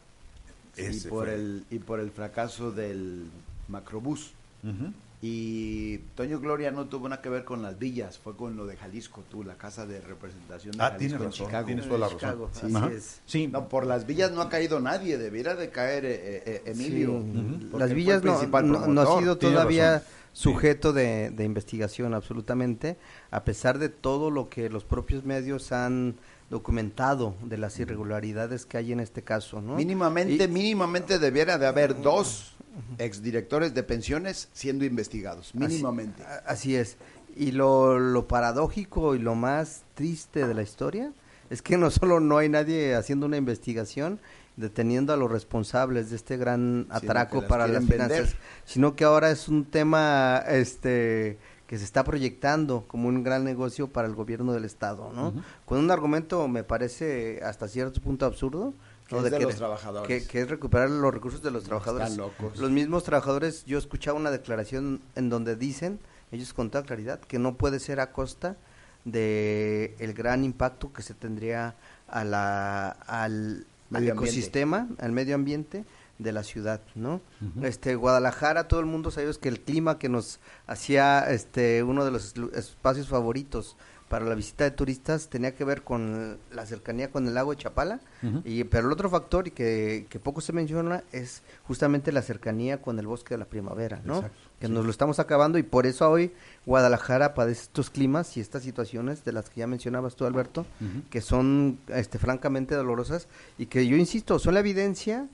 y 0.78 0.99
por 1.01 1.26
fue. 1.26 1.36
el 1.36 1.66
y 1.70 1.80
por 1.80 1.99
el 1.99 2.12
fracaso 2.12 2.72
del 2.72 3.26
macrobús 3.68 4.32
Ujú. 4.64 4.93
Y 5.22 5.97
Toño 6.16 6.39
Gloria 6.39 6.72
no 6.72 6.86
tuvo 6.86 7.07
nada 7.09 7.22
que 7.22 7.30
ver 7.30 7.45
con 7.45 7.61
las 7.61 7.80
villas 7.80 8.18
fue 8.20 8.36
con 8.36 8.55
lo 8.57 8.66
de 8.66 8.76
Jalisco 8.78 9.24
tú 9.30 9.43
la 9.43 9.55
casa 9.55 9.86
de 9.86 10.01
representación 10.01 10.74
de 10.78 10.84
Ah, 10.84 10.91
Jalisco 10.91 10.99
tienes 10.99 11.13
en 11.22 11.26
razón, 11.32 11.45
Chicago 11.47 11.66
tienes 11.68 11.86
toda 11.88 11.99
la 11.99 12.05
razón. 12.07 12.20
Chicago, 12.20 12.49
Sí. 12.53 12.59
así 12.66 12.76
Ajá. 12.76 12.91
es. 12.91 13.22
Sí, 13.26 13.47
no 13.47 13.70
por 13.70 13.86
las 13.86 14.05
villas 14.05 14.32
no 14.32 14.41
ha 14.41 14.49
caído 14.49 14.80
nadie 14.80 15.18
debiera 15.18 15.55
de 15.55 15.70
caer 15.70 16.05
eh, 16.05 16.43
eh, 16.45 16.61
Emilio 16.66 17.22
Sí. 17.22 17.68
porque 17.72 17.86
Las 17.86 17.93
villas 17.93 18.24
no, 18.24 18.41
no- 18.61 18.88
no 18.88 19.01
ha 19.01 19.20
sido 19.20 19.38
todavía 19.38 20.03
sujeto 20.34 20.91
de, 20.91 21.30
de 21.32 21.45
investigación 21.45 22.13
absolutamente, 22.13 22.97
a 23.32 23.45
pesar 23.45 23.80
de 23.80 23.88
todo 23.88 24.30
lo 24.32 24.49
que 24.49 24.70
los 24.70 24.84
propios 24.84 25.24
medios 25.24 25.72
han 25.72 26.16
documentado 26.49 27.36
de 27.43 27.57
las 27.57 27.80
irregularidades 27.80 28.66
que 28.66 28.78
hay 28.78 28.91
en 28.91 28.99
este 28.99 29.24
caso, 29.24 29.61
¿no? 29.61 29.76
Mínimamente, 29.76 30.43
Y- 30.43 30.47
mínimamente 30.49 31.20
debiera 31.20 31.57
de 31.57 31.68
haber 31.68 32.01
dos 32.01 32.55
exdirectores 32.97 33.73
de 33.73 33.84
pensiones 33.84 34.49
siendo 34.53 34.86
investigados, 34.86 35.53
mínimamente. 35.55 36.23
Así, 36.45 36.76
es. 36.76 36.97
Y 37.36 37.51
lo, 37.51 37.99
lo 37.99 38.28
paradójico 38.28 39.15
y 39.15 39.19
lo 39.19 39.36
más 39.36 39.84
triste 39.93 40.47
de 40.47 40.53
la 40.53 40.61
historia 40.61 41.11
es 41.49 41.61
que 41.61 41.78
no 41.78 41.91
solo 41.91 42.19
no 42.19 42.38
hay 42.38 42.49
nadie 42.49 42.95
haciendo 42.95 43.26
una 43.26 43.38
investigación 43.38 44.19
deteniendo 44.57 45.13
a 45.13 45.17
los 45.17 45.32
responsables 45.32 46.09
de 46.09 46.15
este 46.15 46.38
gran 46.38 46.88
atraco 46.89 47.41
las 47.41 47.49
para 47.49 47.67
las 47.67 47.88
vender. 47.88 48.07
finanzas, 48.07 48.36
sino 48.63 48.95
que 48.95 49.03
ahora 49.03 49.32
es 49.32 49.47
un 49.47 49.65
tema 49.65 50.43
este 50.47 51.38
que 51.67 51.78
se 51.80 51.84
está 51.84 52.03
proyectando 52.03 52.86
como 52.88 53.07
un 53.09 53.23
gran 53.23 53.43
negocio 53.43 53.88
para 53.88 54.07
el 54.07 54.13
gobierno 54.13 54.53
del 54.53 54.65
estado, 54.65 55.11
¿no? 55.13 55.34
Con 55.65 55.80
un 55.80 55.89
argumento 55.89 56.47
me 56.47 56.63
parece 56.63 57.41
hasta 57.43 57.67
cierto 57.67 58.01
punto 58.01 58.26
absurdo, 58.28 58.73
¿no? 59.12 59.22
de 59.22 59.39
los 59.39 59.56
trabajadores. 59.56 60.08
que, 60.08 60.28
que 60.28 60.41
es 60.41 60.49
recuperar 60.49 60.89
los 60.89 61.14
recursos 61.14 61.41
de 61.41 61.51
los 61.51 61.64
trabajadores. 61.64 62.10
Están 62.10 62.26
locos. 62.26 62.58
Los 62.58 62.72
mismos 62.72 63.03
trabajadores, 63.03 63.66
yo 63.66 63.78
escuchaba 63.78 64.18
una 64.18 64.32
declaración 64.32 65.01
en 65.16 65.30
donde 65.30 65.56
dicen, 65.56 65.99
ellos 66.32 66.53
con 66.53 66.70
toda 66.70 66.84
claridad, 66.84 67.20
que 67.20 67.39
no 67.39 67.56
puede 67.56 67.80
ser 67.80 67.99
a 67.99 68.12
costa 68.12 68.58
de 69.03 69.95
el 69.99 70.14
gran 70.14 70.43
impacto 70.43 70.91
que 70.91 71.01
se 71.01 71.14
tendría 71.14 71.76
a 72.08 72.24
la, 72.24 72.89
al, 72.89 73.66
al 73.93 74.08
ecosistema, 74.08 74.88
al 74.99 75.12
medio 75.12 75.36
ambiente 75.36 75.86
de 76.18 76.32
la 76.32 76.43
ciudad, 76.43 76.82
¿no? 76.95 77.22
Este 77.62 77.95
Guadalajara, 77.95 78.68
todo 78.68 78.80
el 78.80 78.86
mundo 78.86 79.12
sabemos 79.12 79.38
que 79.38 79.49
el 79.49 79.60
clima 79.60 79.99
que 79.99 80.08
nos 80.08 80.39
hacía 80.66 81.30
este 81.30 81.84
uno 81.84 82.06
de 82.06 82.12
los 82.12 82.34
espacios 82.53 83.10
favoritos 83.10 83.76
para 84.10 84.26
la 84.26 84.36
visita 84.36 84.64
de 84.64 84.72
turistas 84.72 85.30
tenía 85.30 85.56
que 85.56 85.64
ver 85.64 85.82
con 85.82 86.38
la 86.51 86.66
cercanía 86.66 87.10
con 87.10 87.28
el 87.28 87.34
lago 87.34 87.51
de 87.51 87.58
Chapala, 87.58 87.99
y, 88.43 88.64
pero 88.64 88.88
el 88.88 88.93
otro 88.93 89.10
factor 89.10 89.47
y 89.47 89.51
que, 89.51 90.08
que 90.10 90.20
poco 90.20 90.41
se 90.41 90.51
menciona 90.51 91.03
es 91.12 91.43
justamente 91.68 92.12
la 92.12 92.22
cercanía 92.22 92.82
con 92.82 92.97
el 92.97 93.08
bosque 93.08 93.36
de 93.36 93.38
la 93.39 93.45
primavera, 93.45 94.01
¿no? 94.03 94.18
Exacto, 94.18 94.38
que 94.60 94.70
nos 94.70 94.86
lo 94.86 94.91
estamos 94.91 95.20
acabando 95.20 95.58
y 95.58 95.64
por 95.64 95.86
eso 95.86 96.10
hoy 96.10 96.32
Guadalajara 96.66 97.34
padece 97.34 97.64
estos 97.64 97.89
climas 97.89 98.36
y 98.38 98.41
estas 98.41 98.64
situaciones 98.64 99.26
de 99.26 99.32
las 99.32 99.49
que 99.49 99.60
ya 99.60 99.68
mencionabas 99.68 100.16
tú, 100.16 100.26
Alberto, 100.26 100.66
que 101.10 101.22
son 101.22 101.78
este, 101.88 102.18
francamente 102.18 102.76
dolorosas 102.76 103.28
y 103.58 103.66
que 103.68 103.86
yo 103.88 103.97
insisto, 103.97 104.39
son 104.39 104.53
la 104.53 104.62
evidencia 104.62 105.28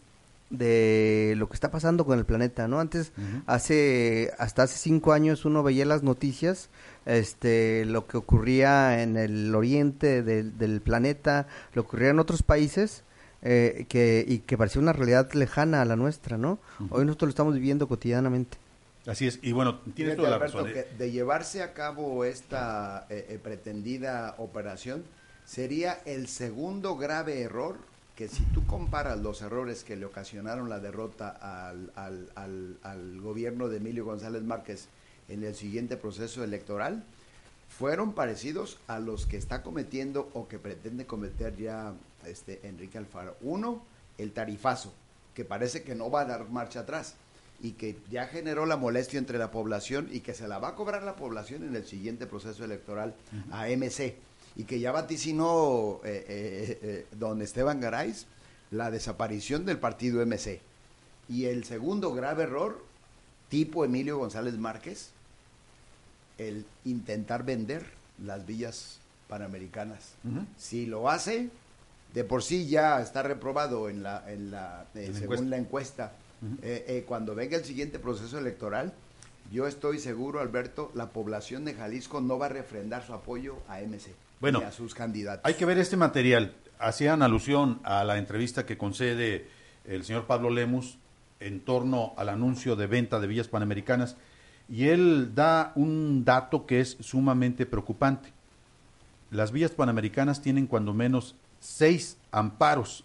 de 0.51 1.33
lo 1.37 1.47
que 1.47 1.55
está 1.55 1.71
pasando 1.71 2.05
con 2.05 2.19
el 2.19 2.25
planeta, 2.25 2.67
¿no? 2.67 2.79
Antes, 2.79 3.13
hace, 3.47 4.31
hasta 4.37 4.63
hace 4.63 4.77
cinco 4.77 5.13
años 5.13 5.45
uno 5.45 5.63
veía 5.63 5.85
las 5.85 6.03
noticias, 6.03 6.69
este, 7.05 7.85
lo 7.85 8.05
que 8.05 8.17
ocurría 8.17 9.01
en 9.01 9.17
el 9.17 9.55
oriente 9.55 10.21
del, 10.21 10.57
del 10.57 10.81
planeta, 10.81 11.47
lo 11.73 11.83
que 11.83 11.87
ocurría 11.87 12.09
en 12.09 12.19
otros 12.19 12.43
países, 12.43 13.03
eh, 13.41 13.85
que, 13.89 14.23
y 14.27 14.39
que 14.39 14.57
parecía 14.57 14.81
una 14.81 14.93
realidad 14.93 15.31
lejana 15.33 15.81
a 15.81 15.85
la 15.85 15.95
nuestra, 15.95 16.37
¿no? 16.37 16.59
Hoy 16.91 17.05
nosotros 17.05 17.27
lo 17.27 17.31
estamos 17.31 17.53
viviendo 17.55 17.87
cotidianamente. 17.87 18.57
Así 19.07 19.25
es. 19.27 19.39
Y 19.41 19.51
bueno, 19.51 19.79
tienes 19.79 19.95
Fíjate, 19.95 20.15
toda 20.17 20.29
la 20.29 20.35
Alberto, 20.35 20.57
razón. 20.59 20.69
¿eh? 20.69 20.85
que 20.89 20.95
de 21.03 21.11
llevarse 21.11 21.63
a 21.63 21.73
cabo 21.73 22.23
esta 22.23 23.07
eh, 23.09 23.25
eh, 23.29 23.39
pretendida 23.41 24.35
operación, 24.37 25.03
sería 25.43 25.99
el 26.05 26.27
segundo 26.27 26.97
grave 26.97 27.41
error 27.41 27.77
que 28.21 28.27
si 28.27 28.43
tú 28.53 28.63
comparas 28.67 29.17
los 29.19 29.41
errores 29.41 29.83
que 29.83 29.95
le 29.95 30.05
ocasionaron 30.05 30.69
la 30.69 30.79
derrota 30.79 31.29
al, 31.41 31.91
al- 31.95 32.29
al- 32.35 32.77
al 32.83 33.19
gobierno 33.19 33.67
de 33.67 33.77
Emilio 33.77 34.05
González 34.05 34.43
Márquez 34.43 34.89
en 35.27 35.43
el 35.43 35.55
siguiente 35.55 35.97
proceso 35.97 36.43
electoral, 36.43 37.03
fueron 37.67 38.13
parecidos 38.13 38.77
a 38.87 38.99
los 38.99 39.25
que 39.25 39.37
está 39.37 39.63
cometiendo 39.63 40.29
o 40.35 40.47
que 40.47 40.59
pretende 40.59 41.07
cometer 41.07 41.57
ya 41.57 41.93
este 42.27 42.59
Enrique 42.61 42.99
Alfaro. 42.99 43.35
Uno, 43.41 43.81
el 44.19 44.33
tarifazo, 44.33 44.93
que 45.33 45.43
parece 45.43 45.81
que 45.81 45.95
no 45.95 46.11
va 46.11 46.21
a 46.21 46.25
dar 46.25 46.47
marcha 46.47 46.81
atrás 46.81 47.15
y 47.59 47.71
que 47.71 47.97
ya 48.11 48.27
generó 48.27 48.67
la 48.67 48.77
molestia 48.77 49.17
entre 49.17 49.39
la 49.39 49.49
población 49.49 50.09
y 50.11 50.19
que 50.19 50.35
se 50.35 50.47
la 50.47 50.59
va 50.59 50.67
a 50.69 50.75
cobrar 50.75 51.01
la 51.01 51.15
población 51.15 51.63
en 51.63 51.75
el 51.75 51.87
siguiente 51.87 52.27
proceso 52.27 52.63
electoral 52.63 53.15
a 53.51 53.65
MC 53.67 54.13
y 54.55 54.63
que 54.65 54.79
ya 54.79 54.91
vaticinó 54.91 56.01
eh, 56.03 56.25
eh, 56.27 56.79
eh, 56.81 57.05
don 57.17 57.41
Esteban 57.41 57.79
Garay 57.79 58.13
la 58.71 58.91
desaparición 58.91 59.65
del 59.65 59.79
partido 59.79 60.25
MC. 60.25 60.61
Y 61.29 61.45
el 61.45 61.63
segundo 61.63 62.13
grave 62.13 62.43
error, 62.43 62.83
tipo 63.49 63.85
Emilio 63.85 64.17
González 64.17 64.57
Márquez, 64.57 65.11
el 66.37 66.65
intentar 66.85 67.43
vender 67.43 67.85
las 68.23 68.45
villas 68.45 68.99
panamericanas. 69.27 70.13
Si 70.57 70.85
lo 70.85 71.09
hace, 71.09 71.49
de 72.13 72.23
por 72.23 72.43
sí 72.43 72.67
ya 72.67 73.01
está 73.01 73.23
reprobado 73.23 73.89
en 73.89 74.03
la, 74.03 74.29
en 74.29 74.51
la, 74.51 74.85
En 74.95 75.15
según 75.15 75.53
encuesta. 75.53 76.13
la 76.41 76.57
encuesta. 76.57 77.05
Cuando 77.05 77.35
venga 77.35 77.57
el 77.57 77.65
siguiente 77.65 77.99
proceso 77.99 78.37
electoral, 78.39 78.93
yo 79.51 79.67
estoy 79.67 79.99
seguro, 79.99 80.39
Alberto, 80.39 80.91
la 80.95 81.09
población 81.09 81.65
de 81.65 81.73
Jalisco 81.73 82.19
no 82.19 82.37
va 82.37 82.47
a 82.47 82.49
refrendar 82.49 83.05
su 83.05 83.13
apoyo 83.13 83.57
a 83.67 83.79
MC 83.79 84.11
Bueno, 84.41 84.59
ni 84.59 84.65
a 84.65 84.71
sus 84.71 84.93
candidatos. 84.95 85.45
Hay 85.45 85.53
que 85.53 85.65
ver 85.65 85.77
este 85.77 85.95
material. 85.95 86.55
Hacían 86.79 87.21
alusión 87.21 87.79
a 87.83 88.03
la 88.03 88.17
entrevista 88.17 88.65
que 88.65 88.77
concede 88.77 89.47
el 89.85 90.03
señor 90.03 90.25
Pablo 90.25 90.49
Lemus 90.49 90.97
en 91.39 91.59
torno 91.61 92.13
al 92.17 92.29
anuncio 92.29 92.75
de 92.75 92.87
venta 92.87 93.19
de 93.19 93.27
villas 93.27 93.47
panamericanas 93.47 94.17
y 94.67 94.87
él 94.87 95.35
da 95.35 95.73
un 95.75 96.25
dato 96.25 96.65
que 96.65 96.79
es 96.79 96.97
sumamente 96.99 97.65
preocupante. 97.67 98.33
Las 99.29 99.51
villas 99.51 99.71
panamericanas 99.71 100.41
tienen 100.41 100.65
cuando 100.65 100.93
menos 100.93 101.35
seis 101.59 102.17
amparos 102.31 103.03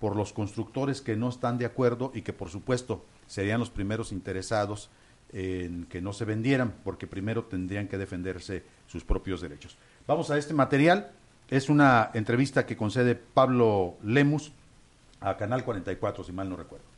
por 0.00 0.14
los 0.14 0.32
constructores 0.32 1.00
que 1.00 1.16
no 1.16 1.28
están 1.28 1.58
de 1.58 1.66
acuerdo 1.66 2.12
y 2.14 2.22
que 2.22 2.32
por 2.32 2.48
supuesto 2.48 3.04
serían 3.26 3.60
los 3.60 3.70
primeros 3.70 4.12
interesados 4.12 4.88
en 5.32 5.86
que 5.86 6.00
no 6.00 6.12
se 6.12 6.24
vendieran 6.24 6.74
porque 6.84 7.06
primero 7.06 7.44
tendrían 7.44 7.88
que 7.88 7.98
defenderse 7.98 8.62
sus 8.86 9.04
propios 9.04 9.40
derechos. 9.40 9.76
Vamos 10.06 10.30
a 10.30 10.38
este 10.38 10.54
material. 10.54 11.10
Es 11.48 11.68
una 11.68 12.10
entrevista 12.14 12.64
que 12.64 12.76
concede 12.76 13.16
Pablo 13.16 13.96
Lemus 14.04 14.52
a 15.20 15.36
Canal 15.36 15.64
44, 15.64 16.22
si 16.22 16.32
mal 16.32 16.48
no 16.48 16.56
recuerdo. 16.56 16.95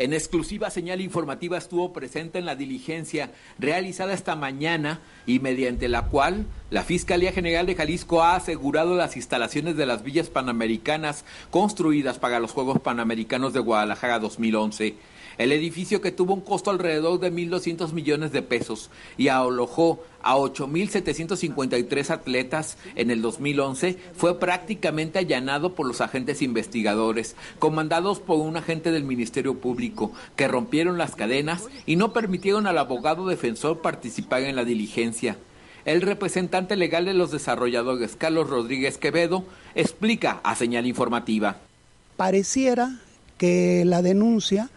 En 0.00 0.14
exclusiva 0.14 0.70
señal 0.70 1.02
informativa 1.02 1.58
estuvo 1.58 1.92
presente 1.92 2.38
en 2.38 2.46
la 2.46 2.56
diligencia 2.56 3.32
realizada 3.58 4.14
esta 4.14 4.34
mañana 4.34 5.00
y 5.26 5.40
mediante 5.40 5.90
la 5.90 6.06
cual 6.06 6.46
la 6.70 6.84
Fiscalía 6.84 7.32
General 7.32 7.66
de 7.66 7.74
Jalisco 7.74 8.22
ha 8.22 8.34
asegurado 8.34 8.96
las 8.96 9.16
instalaciones 9.16 9.76
de 9.76 9.84
las 9.84 10.02
villas 10.02 10.30
panamericanas 10.30 11.26
construidas 11.50 12.18
para 12.18 12.40
los 12.40 12.52
Juegos 12.52 12.80
Panamericanos 12.80 13.52
de 13.52 13.60
Guadalajara 13.60 14.18
2011. 14.20 14.94
El 15.40 15.52
edificio 15.52 16.02
que 16.02 16.12
tuvo 16.12 16.34
un 16.34 16.42
costo 16.42 16.70
alrededor 16.70 17.18
de 17.18 17.32
1.200 17.32 17.94
millones 17.94 18.30
de 18.30 18.42
pesos 18.42 18.90
y 19.16 19.28
alojó 19.28 20.04
a 20.22 20.36
8.753 20.36 22.10
atletas 22.10 22.76
en 22.94 23.10
el 23.10 23.22
2011 23.22 23.96
fue 24.14 24.38
prácticamente 24.38 25.18
allanado 25.18 25.74
por 25.74 25.86
los 25.86 26.02
agentes 26.02 26.42
investigadores, 26.42 27.36
comandados 27.58 28.20
por 28.20 28.38
un 28.38 28.58
agente 28.58 28.92
del 28.92 29.04
Ministerio 29.04 29.54
Público, 29.54 30.12
que 30.36 30.46
rompieron 30.46 30.98
las 30.98 31.16
cadenas 31.16 31.68
y 31.86 31.96
no 31.96 32.12
permitieron 32.12 32.66
al 32.66 32.76
abogado 32.76 33.26
defensor 33.26 33.80
participar 33.80 34.42
en 34.42 34.56
la 34.56 34.66
diligencia. 34.66 35.38
El 35.86 36.02
representante 36.02 36.76
legal 36.76 37.06
de 37.06 37.14
los 37.14 37.30
desarrolladores, 37.30 38.14
Carlos 38.14 38.50
Rodríguez 38.50 38.98
Quevedo, 38.98 39.46
explica 39.74 40.40
a 40.44 40.54
señal 40.54 40.84
informativa. 40.84 41.56
Pareciera 42.18 43.00
que 43.38 43.84
la 43.86 44.02
denuncia 44.02 44.68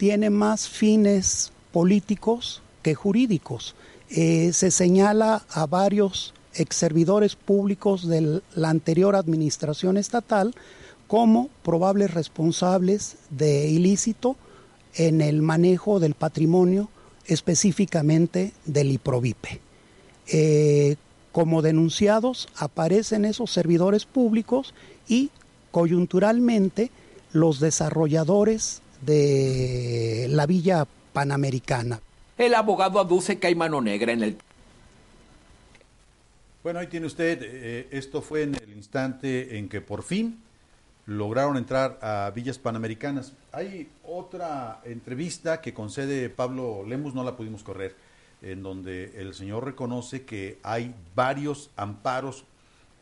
tiene 0.00 0.30
más 0.30 0.66
fines 0.66 1.52
políticos 1.72 2.62
que 2.80 2.94
jurídicos. 2.94 3.74
Eh, 4.08 4.50
se 4.54 4.70
señala 4.70 5.44
a 5.50 5.66
varios 5.66 6.32
ex 6.54 6.74
servidores 6.74 7.36
públicos 7.36 8.08
de 8.08 8.40
la 8.54 8.70
anterior 8.70 9.14
administración 9.14 9.98
estatal 9.98 10.54
como 11.06 11.50
probables 11.62 12.14
responsables 12.14 13.16
de 13.28 13.68
ilícito 13.68 14.36
en 14.94 15.20
el 15.20 15.42
manejo 15.42 16.00
del 16.00 16.14
patrimonio, 16.14 16.88
específicamente 17.26 18.54
del 18.64 18.92
IPROVIPE. 18.92 19.60
Eh, 20.28 20.96
como 21.30 21.60
denunciados 21.60 22.48
aparecen 22.56 23.26
esos 23.26 23.50
servidores 23.50 24.06
públicos 24.06 24.72
y 25.06 25.28
coyunturalmente 25.70 26.90
los 27.34 27.60
desarrolladores 27.60 28.80
de 29.00 30.26
la 30.30 30.46
Villa 30.46 30.86
Panamericana. 31.12 32.00
El 32.38 32.54
abogado 32.54 33.00
aduce 33.00 33.38
que 33.38 33.48
hay 33.48 33.54
mano 33.54 33.80
negra 33.80 34.12
en 34.12 34.22
el... 34.22 34.38
Bueno, 36.62 36.78
ahí 36.78 36.88
tiene 36.88 37.06
usted, 37.06 37.38
eh, 37.42 37.88
esto 37.90 38.20
fue 38.20 38.42
en 38.42 38.54
el 38.54 38.72
instante 38.72 39.56
en 39.58 39.68
que 39.68 39.80
por 39.80 40.02
fin 40.02 40.42
lograron 41.06 41.56
entrar 41.56 41.98
a 42.02 42.30
Villas 42.34 42.58
Panamericanas. 42.58 43.32
Hay 43.52 43.88
otra 44.04 44.80
entrevista 44.84 45.60
que 45.60 45.74
concede 45.74 46.28
Pablo 46.28 46.84
Lemus, 46.86 47.14
no 47.14 47.24
la 47.24 47.36
pudimos 47.36 47.62
correr, 47.62 47.96
en 48.42 48.62
donde 48.62 49.20
el 49.20 49.34
señor 49.34 49.64
reconoce 49.64 50.24
que 50.24 50.58
hay 50.62 50.94
varios 51.14 51.70
amparos 51.76 52.44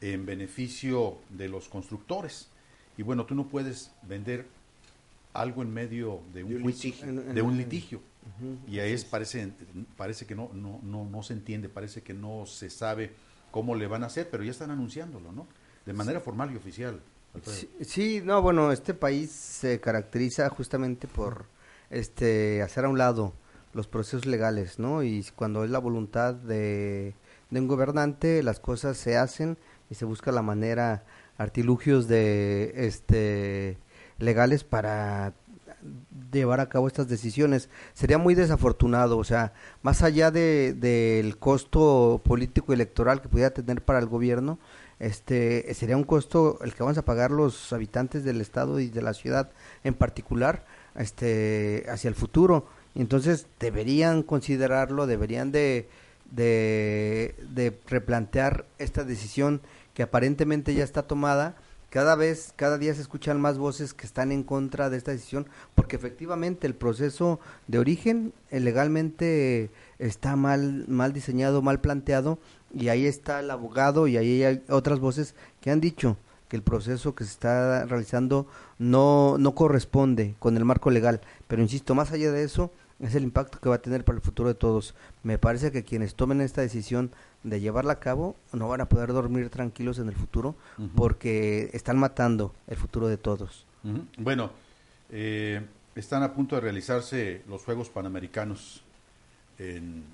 en 0.01 0.25
beneficio 0.25 1.19
de 1.31 1.49
los 1.49 1.69
constructores. 1.69 2.49
Y 2.97 3.03
bueno, 3.03 3.27
tú 3.27 3.35
no 3.35 3.47
puedes 3.49 3.91
vender 4.03 4.47
algo 5.41 5.63
en 5.63 5.73
medio 5.73 6.21
de 6.33 6.45
un, 6.45 6.63
litigio. 6.63 7.07
De 7.07 7.43
un 7.43 7.57
litigio. 7.57 8.01
Y 8.67 8.79
ahí 8.79 8.93
es, 8.93 9.05
parece, 9.05 9.53
parece 9.97 10.27
que 10.27 10.35
no, 10.35 10.51
no, 10.53 10.81
no, 10.83 11.05
no 11.05 11.23
se 11.23 11.33
entiende, 11.33 11.69
parece 11.69 12.03
que 12.03 12.13
no 12.15 12.45
se 12.47 12.71
sabe 12.71 13.13
cómo 13.51 13.75
le 13.75 13.87
van 13.87 14.03
a 14.03 14.07
hacer, 14.07 14.29
pero 14.31 14.45
ya 14.45 14.51
están 14.51 14.71
anunciándolo, 14.71 15.33
¿no? 15.33 15.47
De 15.87 15.93
manera 15.93 16.21
formal 16.21 16.53
y 16.53 16.57
oficial. 16.57 17.01
Sí, 17.81 18.21
no, 18.25 18.43
bueno, 18.43 18.73
este 18.73 18.95
país 18.95 19.31
se 19.31 19.81
caracteriza 19.81 20.49
justamente 20.51 21.07
por 21.07 21.47
este 21.91 22.63
hacer 22.63 22.85
a 22.85 22.89
un 22.89 22.99
lado 22.99 23.33
los 23.73 23.87
procesos 23.87 24.27
legales, 24.27 24.79
¿no? 24.79 25.03
Y 25.03 25.25
cuando 25.37 25.65
es 25.65 25.71
la 25.71 25.79
voluntad 25.79 26.35
de, 26.35 27.15
de 27.51 27.61
un 27.61 27.69
gobernante, 27.69 28.43
las 28.43 28.61
cosas 28.61 28.97
se 28.97 29.17
hacen 29.17 29.57
y 29.89 29.95
se 29.95 30.05
busca 30.05 30.33
la 30.33 30.43
manera, 30.43 31.05
artilugios 31.39 32.09
de 32.09 32.73
este 32.75 33.79
legales 34.19 34.65
para 34.65 35.33
llevar 36.33 36.61
a 36.61 36.69
cabo 36.69 36.87
estas 36.87 37.09
decisiones. 37.09 37.69
Sería 37.95 38.19
muy 38.19 38.35
desafortunado, 38.35 39.19
o 39.19 39.25
sea, 39.25 39.53
más 39.83 40.03
allá 40.03 40.31
del 40.31 40.81
de, 40.81 41.37
costo 41.39 42.21
político 42.25 42.73
electoral 42.73 43.21
que 43.21 43.29
pudiera 43.29 43.51
tener 43.51 43.83
para 43.83 43.99
el 43.99 44.07
gobierno, 44.07 44.59
este 44.99 45.73
sería 45.75 45.97
un 45.97 46.05
costo 46.05 46.59
el 46.63 46.75
que 46.75 46.83
vamos 46.83 46.99
a 46.99 47.05
pagar 47.05 47.31
los 47.31 47.73
habitantes 47.73 48.25
del 48.25 48.41
estado 48.41 48.81
y 48.81 48.89
de 48.89 49.03
la 49.03 49.15
ciudad 49.15 49.51
en 49.85 49.95
particular, 49.95 50.65
este 50.97 51.87
hacia 51.89 52.09
el 52.09 52.15
futuro. 52.15 52.67
Entonces 52.97 53.47
deberían 53.61 54.25
considerarlo, 54.25 55.07
deberían 55.07 55.53
de, 55.53 55.89
de, 56.33 57.37
de 57.55 57.79
replantear 57.87 58.65
esta 58.79 59.05
decisión 59.05 59.61
que 59.95 60.03
aparentemente 60.03 60.75
ya 60.75 60.83
está 60.83 61.05
tomada 61.05 61.55
cada 61.91 62.17
vez, 62.17 62.53
cada 62.57 62.79
día 62.79 62.95
se 62.95 63.01
escuchan 63.01 63.41
más 63.41 63.59
voces 63.59 63.95
que 63.95 64.07
están 64.07 64.31
en 64.33 64.43
contra 64.43 64.91
de 64.91 64.97
esta 64.97 65.13
decisión, 65.13 65.49
porque 65.75 65.97
efectivamente 65.97 66.67
el 66.67 66.75
proceso 66.75 67.41
de 67.67 67.79
origen 67.79 68.33
eh, 68.51 68.61
legalmente 68.61 69.71
está 69.99 70.37
mal, 70.37 70.85
mal 70.89 71.13
diseñado, 71.13 71.63
mal 71.63 71.81
planteado, 71.81 72.39
y 72.75 72.89
ahí 72.89 73.07
está 73.07 73.41
el 73.41 73.51
abogado 73.51 74.07
y 74.07 74.17
ahí 74.17 74.43
hay 74.43 74.63
otras 74.69 75.01
voces 75.01 75.35
que 75.61 75.71
han 75.71 75.81
dicho 75.81 76.19
que 76.49 76.57
el 76.57 76.63
proceso 76.63 77.15
que 77.15 77.25
se 77.25 77.31
está 77.31 77.85
realizando 77.85 78.47
no, 78.79 79.37
no 79.39 79.55
corresponde 79.55 80.35
con 80.39 80.57
el 80.57 80.65
marco 80.65 80.91
legal. 80.91 81.21
Pero 81.47 81.63
insisto, 81.63 81.95
más 81.95 82.13
allá 82.13 82.33
de 82.33 82.43
eso, 82.43 82.71
es 83.01 83.15
el 83.15 83.23
impacto 83.23 83.61
que 83.61 83.69
va 83.69 83.77
a 83.77 83.83
tener 83.83 84.05
para 84.05 84.17
el 84.17 84.23
futuro 84.23 84.49
de 84.49 84.55
todos. 84.55 84.95
Me 85.23 85.39
parece 85.39 85.71
que 85.71 85.85
quienes 85.85 86.15
tomen 86.15 86.41
esta 86.41 86.63
decisión 86.63 87.13
de 87.43 87.61
llevarla 87.61 87.95
a 87.95 88.01
cabo 88.01 88.37
no 88.53 88.69
van 88.69 88.81
a 88.81 88.89
poder 88.89 89.13
dormir 89.13 89.49
tranquilos 89.51 89.99
en 89.99 90.09
el 90.09 90.15
futuro 90.15 90.55
porque 90.95 91.71
están 91.73 91.99
matando 91.99 92.55
el 92.67 92.77
futuro 92.77 93.09
de 93.09 93.17
todos. 93.17 93.65
Bueno, 94.17 94.51
eh, 95.11 95.63
están 95.95 96.23
a 96.23 96.35
punto 96.35 96.57
de 96.57 96.61
realizarse 96.61 97.43
los 97.49 97.65
Juegos 97.65 97.89
Panamericanos 97.89 98.83
en 99.59 100.05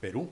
Perú 0.00 0.28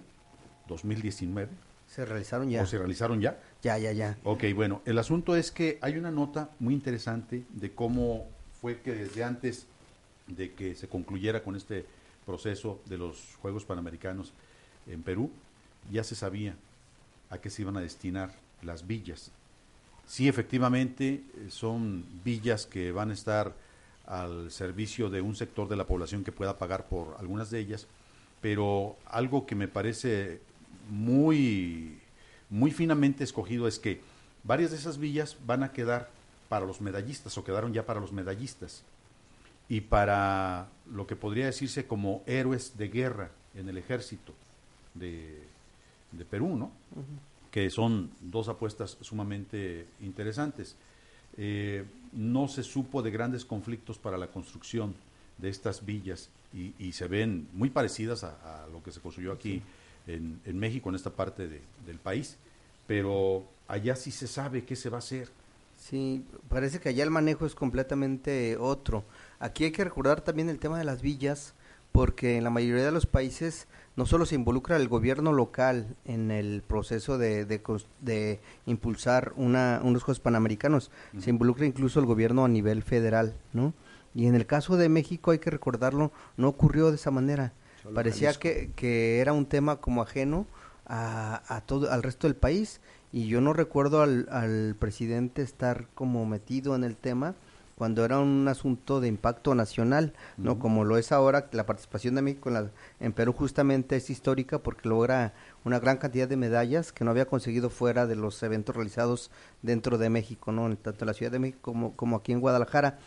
2019. 0.69 1.49
¿Se 1.87 2.05
realizaron 2.05 2.49
ya? 2.49 2.63
¿O 2.63 2.67
se 2.67 2.79
realizaron 2.79 3.21
ya? 3.21 3.41
Ya, 3.63 3.77
ya, 3.79 3.93
ya. 3.93 4.17
Ok, 4.23 4.45
bueno, 4.55 4.81
el 4.85 4.99
asunto 4.99 5.37
es 5.37 5.51
que 5.51 5.79
hay 5.81 5.97
una 5.97 6.11
nota 6.11 6.51
muy 6.61 6.73
interesante 6.73 7.45
de 7.51 7.73
cómo 7.73 8.27
fue 8.61 8.81
que 8.81 8.95
desde 8.95 9.25
antes 9.25 9.67
de 10.29 10.53
que 10.53 10.75
se 10.75 10.89
concluyera 10.89 11.43
con 11.43 11.57
este 11.57 11.85
proceso 12.25 12.81
de 12.87 12.99
los 12.99 13.37
Juegos 13.43 13.65
Panamericanos 13.65 14.33
en 14.87 15.03
Perú, 15.03 15.31
ya 15.91 16.05
se 16.05 16.15
sabía 16.15 16.57
a 17.31 17.39
qué 17.39 17.51
se 17.51 17.63
iban 17.63 17.77
a 17.77 17.81
destinar 17.81 18.33
las 18.63 18.87
villas. 18.87 19.31
Sí, 20.07 20.29
efectivamente, 20.29 21.23
eh, 21.37 21.47
son 21.51 22.05
villas 22.25 22.67
que 22.67 22.93
van 22.93 23.11
a 23.11 23.15
estar 23.15 23.55
al 24.07 24.51
servicio 24.51 25.09
de 25.09 25.21
un 25.21 25.37
sector 25.37 25.69
de 25.69 25.77
la 25.77 25.87
población 25.87 26.25
que 26.25 26.33
pueda 26.33 26.59
pagar 26.59 26.89
por 26.89 27.17
algunas 27.19 27.51
de 27.51 27.61
ellas, 27.61 27.87
pero 28.41 28.97
algo 29.07 29.47
que 29.47 29.55
me 29.55 29.69
parece 29.69 30.41
muy, 30.89 32.01
muy 32.49 32.73
finamente 32.73 33.23
escogido 33.23 33.69
es 33.69 33.79
que 33.79 34.01
varias 34.43 34.73
de 34.73 34.79
esas 34.79 34.99
villas 34.99 35.37
van 35.47 35.63
a 35.63 35.73
quedar 35.73 36.11
para 36.49 36.67
los 36.67 36.81
medallistas 36.81 37.39
o 37.39 37.45
quedaron 37.45 37.73
ya 37.73 37.87
para 37.87 38.01
los 38.01 38.13
medallistas 38.13 38.83
y 39.69 39.83
para 39.83 40.69
lo 40.91 41.07
que 41.07 41.15
podría 41.15 41.47
decirse 41.47 41.87
como 41.87 42.25
héroes 42.27 42.77
de 42.77 42.89
guerra 42.89 43.31
en 43.55 43.69
el 43.69 43.79
ejército 43.79 44.35
de, 44.95 45.41
de 46.13 46.25
Perú, 46.25 46.57
¿no? 46.57 46.71
Que 47.51 47.71
son 47.71 48.11
dos 48.21 48.49
apuestas 48.49 48.97
sumamente 49.01 49.87
interesantes. 50.01 50.77
Eh, 51.37 51.85
no 52.13 52.49
se 52.49 52.63
supo 52.63 53.03
de 53.03 53.11
grandes 53.11 53.45
conflictos 53.45 53.99
para 53.99 54.19
la 54.19 54.29
construcción 54.29 54.95
de 55.39 55.49
estas 55.49 55.85
villas 55.85 56.29
y, 56.53 56.93
se 56.93 57.07
ven 57.07 57.49
muy 57.53 57.71
parecidas 57.71 58.25
a, 58.25 58.67
lo 58.73 58.83
que 58.83 58.91
se 58.91 59.01
construyó 59.01 59.33
aquí 59.33 59.63
en, 60.07 60.41
en, 60.45 60.59
México, 60.59 60.89
en 60.89 60.97
esta 60.97 61.11
parte 61.11 61.49
del 61.49 61.99
país, 61.99 62.37
pero 62.87 63.45
allá 63.69 63.95
sí 63.95 64.11
se 64.11 64.27
sabe 64.27 64.65
qué 64.65 64.75
se 64.75 64.91
va 64.91 64.97
a 64.97 64.99
hacer. 64.99 65.29
Sí, 65.79 66.25
parece 66.49 66.79
que 66.79 66.91
allá 66.91 67.05
el 67.05 67.11
manejo 67.11 67.47
es 67.47 67.55
completamente 67.55 68.57
otro. 68.59 69.05
Aquí 69.39 69.65
hay 69.65 69.73
que 69.73 69.85
recordar 69.85 70.21
también 70.21 70.51
el 70.51 70.59
tema 70.59 70.79
de 70.79 70.85
las 70.85 71.01
villas, 71.01 71.55
porque 71.93 72.37
en 72.37 72.45
la 72.45 72.51
mayoría 72.51 72.85
de 72.85 72.93
los 72.93 73.07
países 73.07 73.67
no 74.01 74.07
solo 74.07 74.25
se 74.25 74.35
involucra 74.35 74.77
el 74.77 74.89
gobierno 74.89 75.31
local 75.31 75.95
en 76.07 76.31
el 76.31 76.63
proceso 76.67 77.19
de, 77.19 77.45
de, 77.45 78.41
impulsar 78.65 79.35
una, 79.37 79.83
unos 79.85 80.05
Juegos 80.05 80.21
Panamericanos, 80.21 80.91
se 81.19 81.29
involucra 81.29 81.67
incluso 81.67 82.01
el 82.01 82.07
gobierno 82.07 82.47
a 82.47 82.49
nivel 82.49 82.83
federal, 82.83 83.35
¿no? 83.53 83.75
Y 84.15 84.27
en 84.27 84.37
el 84.37 84.47
caso 84.47 84.79
de 84.79 84.89
México, 84.89 85.33
hay 85.33 85.39
que 85.39 85.51
recordarlo, 85.51 86.13
no 86.39 86.49
ocurrió 86.49 86.89
de 86.89 86.95
esa 86.95 87.11
manera. 87.11 87.53
Parecía 87.95 88.33
que, 88.33 88.71
que, 88.75 89.21
era 89.21 89.35
un 89.35 89.45
tema 89.45 89.77
como 89.77 90.01
ajeno 90.01 90.47
a, 90.87 91.43
a, 91.55 91.61
todo, 91.61 91.93
al 91.93 92.03
resto 92.03 92.27
del 92.27 92.37
país 92.37 92.81
y 93.13 93.27
yo 93.27 93.43
no 93.43 93.53
recuerdo 93.53 94.01
al, 94.01 94.29
al 94.31 94.77
presidente 94.79 95.43
estar 95.43 95.89
como 95.95 96.25
metido 96.25 96.75
en 96.75 96.85
el 96.85 96.97
tema 96.97 97.35
cuando 97.81 98.05
era 98.05 98.19
un 98.19 98.47
asunto 98.47 99.01
de 99.01 99.09
impacto 99.09 99.55
nacional, 99.55 100.13
no 100.37 100.59
como 100.59 100.85
lo 100.85 100.99
es 100.99 101.13
ahora. 101.13 101.49
La 101.53 101.65
participación 101.65 102.15
de 102.15 102.21
México 102.21 102.51
en, 102.51 102.55
la, 102.57 102.71
en 103.01 103.15
Perú 103.15 103.33
justamente 103.33 103.97
es 103.97 104.11
histórica 104.11 104.59
porque 104.59 104.87
logra 104.87 105.33
una 105.65 105.79
gran 105.79 105.97
cantidad 105.97 106.29
de 106.29 106.37
medallas 106.37 106.93
que 106.93 107.07
no 107.07 107.11
había 107.11 107.25
conseguido 107.25 107.71
fuera 107.71 108.07
de 108.07 108.17
los 108.17 108.43
eventos 108.43 108.77
realizados 108.77 109.31
dentro 109.63 109.97
de 109.97 110.11
México, 110.11 110.53
no 110.53 110.77
tanto 110.77 111.05
en 111.05 111.07
la 111.07 111.15
Ciudad 111.15 111.33
de 111.33 111.39
México 111.39 111.61
como, 111.63 111.97
como 111.97 112.17
aquí 112.17 112.33
en 112.33 112.41
Guadalajara. 112.41 112.99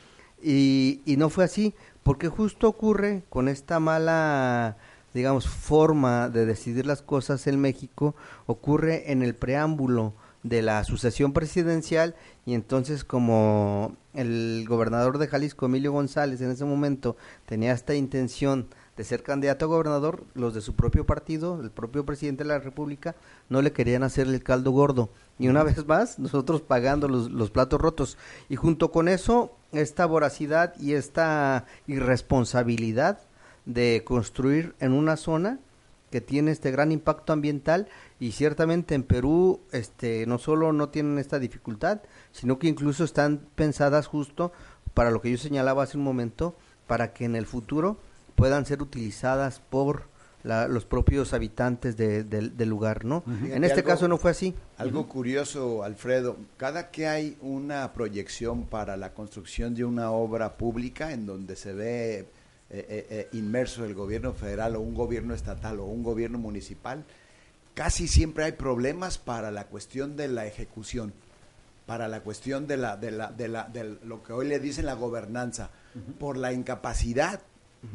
Y, 0.41 1.01
y 1.05 1.17
no 1.17 1.29
fue 1.29 1.43
así, 1.43 1.75
porque 2.01 2.27
justo 2.27 2.67
ocurre 2.67 3.21
con 3.29 3.49
esta 3.49 3.79
mala 3.79 4.77
digamos, 5.13 5.47
forma 5.47 6.29
de 6.29 6.47
decidir 6.47 6.87
las 6.87 7.03
cosas 7.03 7.45
en 7.45 7.61
México 7.61 8.15
ocurre 8.47 9.11
en 9.11 9.21
el 9.21 9.35
preámbulo 9.35 10.15
de 10.41 10.63
la 10.63 10.83
sucesión 10.83 11.31
presidencial 11.31 12.15
y 12.47 12.55
entonces 12.55 13.03
como 13.03 13.97
el 14.13 14.65
gobernador 14.67 15.17
de 15.17 15.27
Jalisco, 15.27 15.65
Emilio 15.65 15.91
González, 15.91 16.41
en 16.41 16.51
ese 16.51 16.65
momento 16.65 17.15
tenía 17.45 17.73
esta 17.73 17.95
intención 17.95 18.67
de 18.95 19.03
ser 19.03 19.23
candidato 19.23 19.65
a 19.65 19.67
gobernador, 19.67 20.23
los 20.35 20.53
de 20.53 20.61
su 20.61 20.75
propio 20.75 21.05
partido, 21.05 21.59
el 21.61 21.71
propio 21.71 22.05
presidente 22.05 22.43
de 22.43 22.49
la 22.49 22.59
República, 22.59 23.15
no 23.49 23.61
le 23.61 23.71
querían 23.71 24.03
hacer 24.03 24.27
el 24.27 24.43
caldo 24.43 24.71
gordo. 24.71 25.09
Y 25.39 25.47
una 25.47 25.63
vez 25.63 25.85
más, 25.87 26.19
nosotros 26.19 26.61
pagando 26.61 27.07
los, 27.07 27.31
los 27.31 27.49
platos 27.49 27.81
rotos. 27.81 28.17
Y 28.49 28.55
junto 28.55 28.91
con 28.91 29.07
eso, 29.07 29.51
esta 29.71 30.05
voracidad 30.05 30.75
y 30.79 30.93
esta 30.93 31.65
irresponsabilidad 31.87 33.19
de 33.65 34.03
construir 34.05 34.75
en 34.79 34.91
una 34.91 35.17
zona 35.17 35.59
que 36.13 36.21
tiene 36.21 36.51
este 36.51 36.69
gran 36.69 36.91
impacto 36.91 37.33
ambiental 37.33 37.87
y 38.19 38.33
ciertamente 38.33 38.93
en 38.93 39.01
Perú 39.01 39.61
este 39.71 40.27
no 40.27 40.37
solo 40.37 40.71
no 40.71 40.89
tienen 40.89 41.17
esta 41.17 41.39
dificultad, 41.39 42.01
sino 42.31 42.59
que 42.59 42.67
incluso 42.67 43.03
están 43.03 43.47
pensadas 43.55 44.05
justo 44.05 44.51
para 44.93 45.09
lo 45.09 45.21
que 45.21 45.31
yo 45.31 45.39
señalaba 45.39 45.81
hace 45.81 45.97
un 45.97 46.03
momento, 46.03 46.55
para 46.85 47.13
que 47.13 47.25
en 47.25 47.35
el 47.35 47.47
futuro 47.47 47.97
puedan 48.35 48.67
ser 48.67 48.83
utilizadas 48.83 49.59
por 49.59 50.03
los 50.43 50.85
propios 50.85 51.33
habitantes 51.33 51.97
del 51.97 52.69
lugar, 52.69 53.05
¿no? 53.05 53.23
En 53.45 53.63
este 53.63 53.83
caso 53.83 54.07
no 54.07 54.19
fue 54.19 54.29
así. 54.29 54.53
Algo 54.77 55.07
curioso, 55.07 55.83
Alfredo, 55.83 56.37
cada 56.57 56.91
que 56.91 57.07
hay 57.07 57.37
una 57.41 57.91
proyección 57.91 58.67
para 58.67 58.97
la 58.97 59.15
construcción 59.15 59.73
de 59.73 59.83
una 59.83 60.11
obra 60.11 60.57
pública 60.57 61.11
en 61.11 61.25
donde 61.25 61.55
se 61.55 61.73
ve 61.73 62.27
eh, 62.75 62.87
eh, 62.89 63.05
eh, 63.11 63.29
inmerso 63.33 63.85
el 63.85 63.93
gobierno 63.93 64.33
federal 64.33 64.75
o 64.75 64.81
un 64.81 64.95
gobierno 64.95 65.35
estatal 65.35 65.79
o 65.79 65.85
un 65.85 66.01
gobierno 66.01 66.39
municipal, 66.39 67.05
casi 67.75 68.07
siempre 68.07 68.45
hay 68.45 68.53
problemas 68.53 69.19
para 69.19 69.51
la 69.51 69.67
cuestión 69.67 70.15
de 70.15 70.27
la 70.27 70.47
ejecución, 70.47 71.13
para 71.85 72.07
la 72.07 72.21
cuestión 72.21 72.65
de, 72.65 72.77
la, 72.77 72.97
de, 72.97 73.11
la, 73.11 73.31
de, 73.31 73.47
la, 73.47 73.65
de 73.65 73.97
lo 74.03 74.23
que 74.23 74.33
hoy 74.33 74.47
le 74.47 74.59
dicen 74.59 74.87
la 74.87 74.95
gobernanza, 74.95 75.69
por 76.19 76.35
la 76.35 76.51
incapacidad 76.51 77.41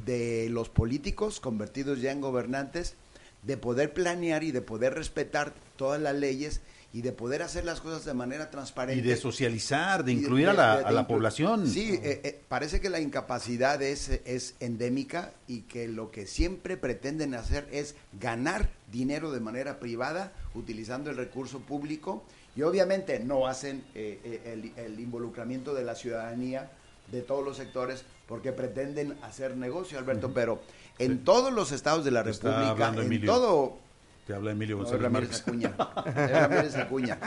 de 0.06 0.48
los 0.48 0.68
políticos 0.68 1.40
convertidos 1.40 2.00
ya 2.00 2.12
en 2.12 2.20
gobernantes 2.20 2.94
de 3.42 3.56
poder 3.56 3.92
planear 3.92 4.44
y 4.44 4.52
de 4.52 4.62
poder 4.62 4.94
respetar 4.94 5.54
todas 5.74 6.00
las 6.00 6.14
leyes 6.14 6.60
y 6.92 7.02
de 7.02 7.12
poder 7.12 7.42
hacer 7.42 7.64
las 7.64 7.80
cosas 7.80 8.04
de 8.04 8.14
manera 8.14 8.50
transparente. 8.50 8.98
Y 8.98 9.06
de 9.06 9.16
socializar, 9.16 10.04
de 10.04 10.12
incluir 10.12 10.48
a 10.48 10.54
la, 10.54 10.72
a 10.74 10.90
la 10.90 11.06
población. 11.06 11.66
Sí, 11.66 11.92
eh, 12.02 12.20
eh, 12.24 12.40
parece 12.48 12.80
que 12.80 12.88
la 12.88 12.98
incapacidad 12.98 13.82
es, 13.82 14.08
es 14.24 14.54
endémica 14.60 15.32
y 15.46 15.62
que 15.62 15.86
lo 15.86 16.10
que 16.10 16.26
siempre 16.26 16.78
pretenden 16.78 17.34
hacer 17.34 17.68
es 17.70 17.94
ganar 18.18 18.70
dinero 18.90 19.30
de 19.32 19.40
manera 19.40 19.78
privada 19.80 20.32
utilizando 20.54 21.10
el 21.10 21.16
recurso 21.16 21.60
público 21.60 22.24
y 22.56 22.62
obviamente 22.62 23.20
no 23.20 23.46
hacen 23.46 23.84
eh, 23.94 24.72
el, 24.76 24.98
involucramiento 24.98 25.74
de 25.74 25.84
la 25.84 25.94
ciudadanía 25.94 26.70
de 27.12 27.20
todos 27.20 27.44
los 27.44 27.58
sectores 27.58 28.04
porque 28.26 28.52
pretenden 28.52 29.16
hacer 29.22 29.56
negocio, 29.56 29.98
Alberto, 29.98 30.32
pero 30.32 30.60
en 30.98 31.22
todos 31.22 31.52
los 31.52 31.70
estados 31.70 32.04
de 32.04 32.10
la 32.10 32.22
República, 32.22 32.92
en 32.96 33.24
todo 33.24 33.78
te 34.28 34.34
habla 34.34 34.50
Emilio 34.50 34.76
González 34.76 35.10
Márquez. 35.10 35.40
Acuña. 35.40 35.74
Acuña. 36.82 37.18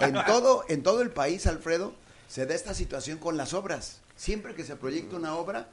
En 0.00 0.14
todo, 0.24 0.62
en 0.68 0.84
todo 0.84 1.02
el 1.02 1.10
país, 1.10 1.44
Alfredo, 1.48 1.92
se 2.28 2.46
da 2.46 2.54
esta 2.54 2.72
situación 2.72 3.18
con 3.18 3.36
las 3.36 3.52
obras. 3.52 4.00
Siempre 4.14 4.54
que 4.54 4.62
se 4.62 4.76
proyecta 4.76 5.16
una 5.16 5.34
obra, 5.34 5.66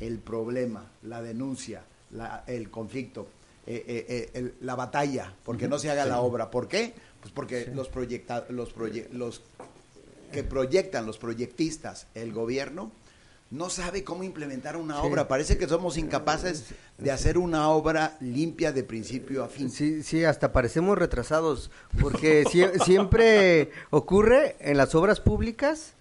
el 0.00 0.18
problema, 0.18 0.90
la 1.04 1.22
denuncia, 1.22 1.84
la, 2.10 2.42
el 2.48 2.70
conflicto, 2.70 3.28
eh, 3.68 3.84
eh, 3.86 4.30
eh, 4.34 4.54
la 4.62 4.74
batalla, 4.74 5.32
porque 5.44 5.68
no 5.68 5.78
se 5.78 5.92
haga 5.92 6.04
la 6.06 6.20
obra. 6.22 6.50
¿Por 6.50 6.66
qué? 6.66 6.92
Pues 7.20 7.32
porque 7.32 7.70
los, 7.72 7.88
proyecta, 7.88 8.46
los, 8.48 8.74
los 9.12 9.42
que 10.32 10.42
proyectan, 10.42 11.06
los 11.06 11.18
proyectistas, 11.18 12.08
el 12.16 12.32
gobierno, 12.32 12.90
no 13.50 13.68
sabe 13.68 14.04
cómo 14.04 14.22
implementar 14.22 14.76
una 14.76 15.02
obra. 15.02 15.26
Parece 15.26 15.58
que 15.58 15.66
somos 15.66 15.96
incapaces 15.98 16.66
de 16.98 17.10
hacer 17.10 17.36
una 17.36 17.68
obra 17.70 18.16
limpia 18.20 18.72
de 18.72 18.84
principio 18.84 19.42
a 19.42 19.48
fin. 19.48 19.70
Sí, 19.70 20.02
sí, 20.04 20.24
hasta 20.24 20.52
parecemos 20.52 20.96
retrasados, 20.96 21.70
porque 22.00 22.44
siempre 22.84 23.70
ocurre 23.90 24.56
en 24.60 24.76
las 24.76 24.94
obras 24.94 25.20
públicas 25.20 25.94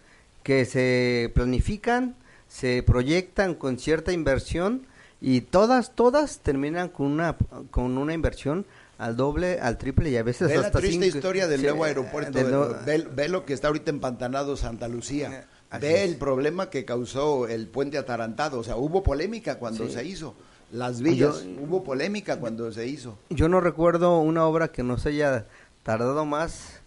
que 0.43 0.65
se 0.65 1.31
planifican, 1.33 2.15
se 2.47 2.83
proyectan 2.83 3.55
con 3.55 3.79
cierta 3.79 4.11
inversión 4.11 4.85
y 5.19 5.41
todas, 5.41 5.95
todas 5.95 6.39
terminan 6.39 6.89
con 6.89 7.07
una, 7.07 7.35
con 7.71 7.97
una 7.97 8.13
inversión 8.13 8.65
al 8.99 9.15
doble, 9.15 9.59
al 9.59 9.77
triple 9.77 10.09
y 10.09 10.17
a 10.17 10.23
veces 10.23 10.49
ve 10.49 10.55
hasta 10.55 10.67
la 10.67 10.79
triste 10.79 11.07
historia 11.07 11.47
del 11.47 11.61
nuevo 11.61 11.85
aeropuerto, 11.85 12.77
ve, 12.85 13.29
lo 13.29 13.45
que 13.45 13.53
está 13.53 13.69
ahorita 13.69 13.89
empantanado 13.89 14.55
Santa 14.55 14.87
Lucía 14.87 15.47
ve 15.79 16.03
el 16.03 16.15
problema 16.15 16.69
que 16.69 16.85
causó 16.85 17.47
el 17.47 17.67
puente 17.67 17.97
atarantado. 17.97 18.59
O 18.59 18.63
sea, 18.63 18.75
hubo 18.75 19.03
polémica 19.03 19.59
cuando 19.59 19.87
se 19.89 20.05
hizo. 20.05 20.35
Las 20.71 21.01
villas, 21.01 21.45
hubo 21.59 21.83
polémica 21.83 22.39
cuando 22.39 22.71
se 22.71 22.87
hizo. 22.87 23.17
Yo 23.29 23.49
no 23.49 23.59
recuerdo 23.59 24.19
una 24.19 24.45
obra 24.45 24.67
que 24.67 24.83
nos 24.83 25.05
haya 25.05 25.47
tardado 25.83 26.25
más 26.25 26.79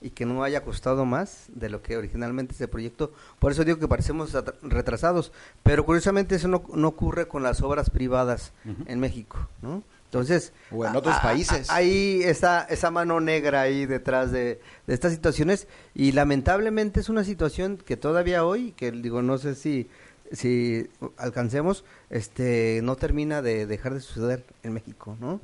y 0.00 0.10
que 0.10 0.26
no 0.26 0.44
haya 0.44 0.62
costado 0.62 1.04
más 1.04 1.46
de 1.48 1.68
lo 1.70 1.82
que 1.82 1.96
originalmente 1.96 2.54
se 2.54 2.68
proyectó. 2.68 3.10
Por 3.38 3.50
eso 3.50 3.64
digo 3.64 3.78
que 3.78 3.88
parecemos 3.88 4.36
retrasados. 4.62 5.32
Pero 5.62 5.84
curiosamente 5.84 6.36
eso 6.36 6.46
no, 6.46 6.62
no 6.74 6.88
ocurre 6.88 7.26
con 7.26 7.42
las 7.42 7.62
obras 7.62 7.90
privadas 7.90 8.52
en 8.86 9.00
México, 9.00 9.48
¿no? 9.62 9.82
Entonces, 10.14 10.52
o 10.70 10.86
en 10.86 10.94
otros 10.94 11.18
países. 11.18 11.68
Hay 11.70 12.22
esa, 12.22 12.62
esa 12.66 12.92
mano 12.92 13.20
negra 13.20 13.62
ahí 13.62 13.84
detrás 13.84 14.30
de, 14.30 14.60
estas 14.86 15.12
situaciones 15.12 15.66
y 15.92 16.12
lamentablemente 16.12 17.00
es 17.00 17.08
una 17.08 17.24
situación 17.24 17.78
que 17.78 17.96
todavía 17.96 18.44
hoy, 18.44 18.70
que 18.76 18.92
digo, 18.92 19.22
no 19.22 19.38
sé 19.38 19.56
si, 19.56 19.88
si 20.30 20.88
alcancemos, 21.16 21.84
este, 22.10 22.78
no 22.84 22.94
termina 22.94 23.42
de 23.42 23.66
dejar 23.66 23.94
de 23.94 24.00
suceder 24.00 24.44
en 24.62 24.74
México, 24.74 25.16
¿no? 25.18 25.40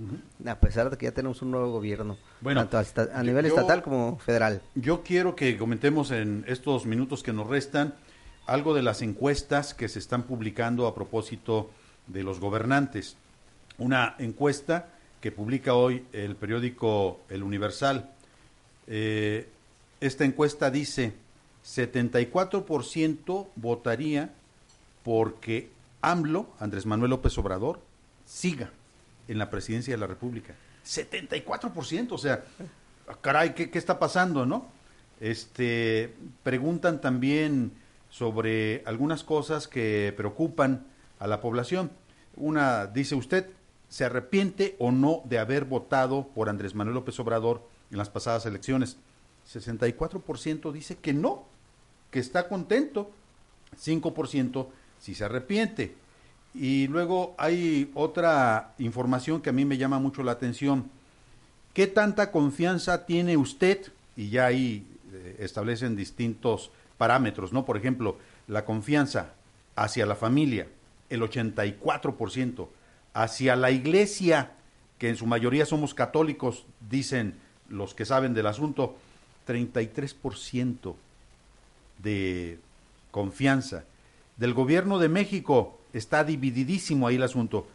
A 0.47 0.61
pesar 0.61 0.89
de 0.89 0.97
que 0.97 1.07
ya 1.07 1.13
tenemos 1.13 1.43
un 1.43 1.51
nuevo 1.51 1.73
gobierno, 1.73 2.17
bueno, 2.41 2.69
tanto 2.69 3.09
a, 3.13 3.23
nivel 3.25 3.47
estatal 3.47 3.83
como 3.83 4.21
federal. 4.21 4.63
Yo 4.77 5.03
quiero 5.03 5.35
que 5.35 5.59
comentemos 5.59 6.13
en 6.13 6.45
estos 6.47 6.87
minutos 6.87 7.25
que 7.25 7.33
nos 7.33 7.49
restan 7.49 7.95
algo 8.47 8.73
de 8.73 8.83
las 8.83 9.03
encuestas 9.03 9.75
que 9.75 9.89
se 9.89 9.99
están 9.99 10.23
publicando 10.23 10.87
a 10.87 10.95
propósito 10.95 11.71
de 12.07 12.23
los 12.23 12.39
gobernantes 12.39 13.17
una 13.81 14.15
encuesta 14.19 14.89
que 15.21 15.33
publica 15.33 15.75
hoy 15.75 16.07
el 16.13 16.37
periódico 16.37 17.21
El 17.29 17.43
Universal. 17.43 18.11
Eh, 18.87 19.49
esta 20.01 20.25
encuesta 20.25 20.71
dice 20.71 21.13
74% 21.65 23.49
votaría 23.57 24.31
porque 25.03 25.71
AMLO, 26.03 26.55
Andrés 26.59 26.87
Manuel 26.87 27.11
López 27.11 27.37
Obrador, 27.39 27.81
siga 28.25 28.71
en 29.29 29.39
la 29.39 29.51
presidencia 29.51 29.95
de 29.95 29.99
la 29.99 30.07
República. 30.07 30.55
74%, 30.85 32.13
o 32.13 32.19
sea, 32.19 32.45
caray, 33.21 33.55
¿qué, 33.55 33.71
qué 33.71 33.79
está 33.79 33.99
pasando, 33.99 34.47
no? 34.47 34.67
Este, 35.21 36.15
preguntan 36.43 37.01
también 37.01 37.73
sobre 38.09 38.83
algunas 38.87 39.23
cosas 39.23 39.69
que 39.69 40.13
preocupan 40.17 40.87
a 41.19 41.27
la 41.27 41.41
población. 41.41 41.91
Una, 42.37 42.87
dice 42.87 43.15
usted, 43.15 43.47
se 43.91 44.05
arrepiente 44.05 44.77
o 44.79 44.93
no 44.93 45.21
de 45.25 45.39
haber 45.39 45.67
votado 45.67 46.29
por 46.29 46.49
Andrés 46.49 46.75
Manuel 46.75 46.95
López 46.95 47.19
Obrador 47.21 47.69
en 47.91 47.99
las 47.99 48.09
pasadas 48.09 48.47
elecciones. 48.47 48.97
64% 49.53 50.73
dice 50.73 50.97
que 50.97 51.13
no, 51.13 51.45
que 52.11 52.21
está 52.21 52.49
contento. 52.49 53.11
5% 53.77 54.69
si 55.01 55.15
se 55.15 55.25
arrepiente. 55.25 55.95
Y 56.55 56.87
luego 56.87 57.35
hay 57.37 57.91
otra 57.95 58.75
información 58.79 59.41
que 59.41 59.51
a 59.51 59.53
mí 59.53 59.65
me 59.65 59.77
llama 59.77 59.99
mucho 59.99 60.23
la 60.23 60.33
atención. 60.33 60.91
¿Qué 61.75 61.87
tanta 61.87 62.31
confianza 62.31 63.07
tiene 63.07 63.37
usted? 63.37 63.93
Y 64.17 64.31
ya 64.31 64.47
ahí 64.47 64.87
eh, 65.13 65.37
establecen 65.41 65.97
distintos 65.97 66.71
parámetros, 66.97 67.53
¿no? 67.53 67.65
Por 67.65 67.77
ejemplo, 67.77 68.19
la 68.47 68.65
confianza 68.65 69.33
hacia 69.77 70.07
la 70.07 70.17
familia, 70.17 70.69
el 71.09 71.23
84% 71.23 72.69
hacia 73.15 73.57
la 73.57 73.71
iglesia, 73.71 74.53
que 74.99 75.09
en 75.09 75.17
su 75.17 75.27
mayoría 75.27 75.67
somos 75.67 75.95
católicos, 75.95 76.67
dicen 76.89 77.35
los 77.69 77.95
que 77.95 78.05
saben 78.05 78.35
del 78.35 78.47
asunto, 78.47 78.97
33% 79.47 80.95
de 82.03 82.59
confianza. 83.11 83.85
Del 84.37 84.55
gobierno 84.55 84.99
de 84.99 85.09
México 85.09 85.79
está 85.93 86.25
divididísimo 86.25 87.07
ahí 87.07 87.17
el 87.17 87.23
asunto. 87.23 87.67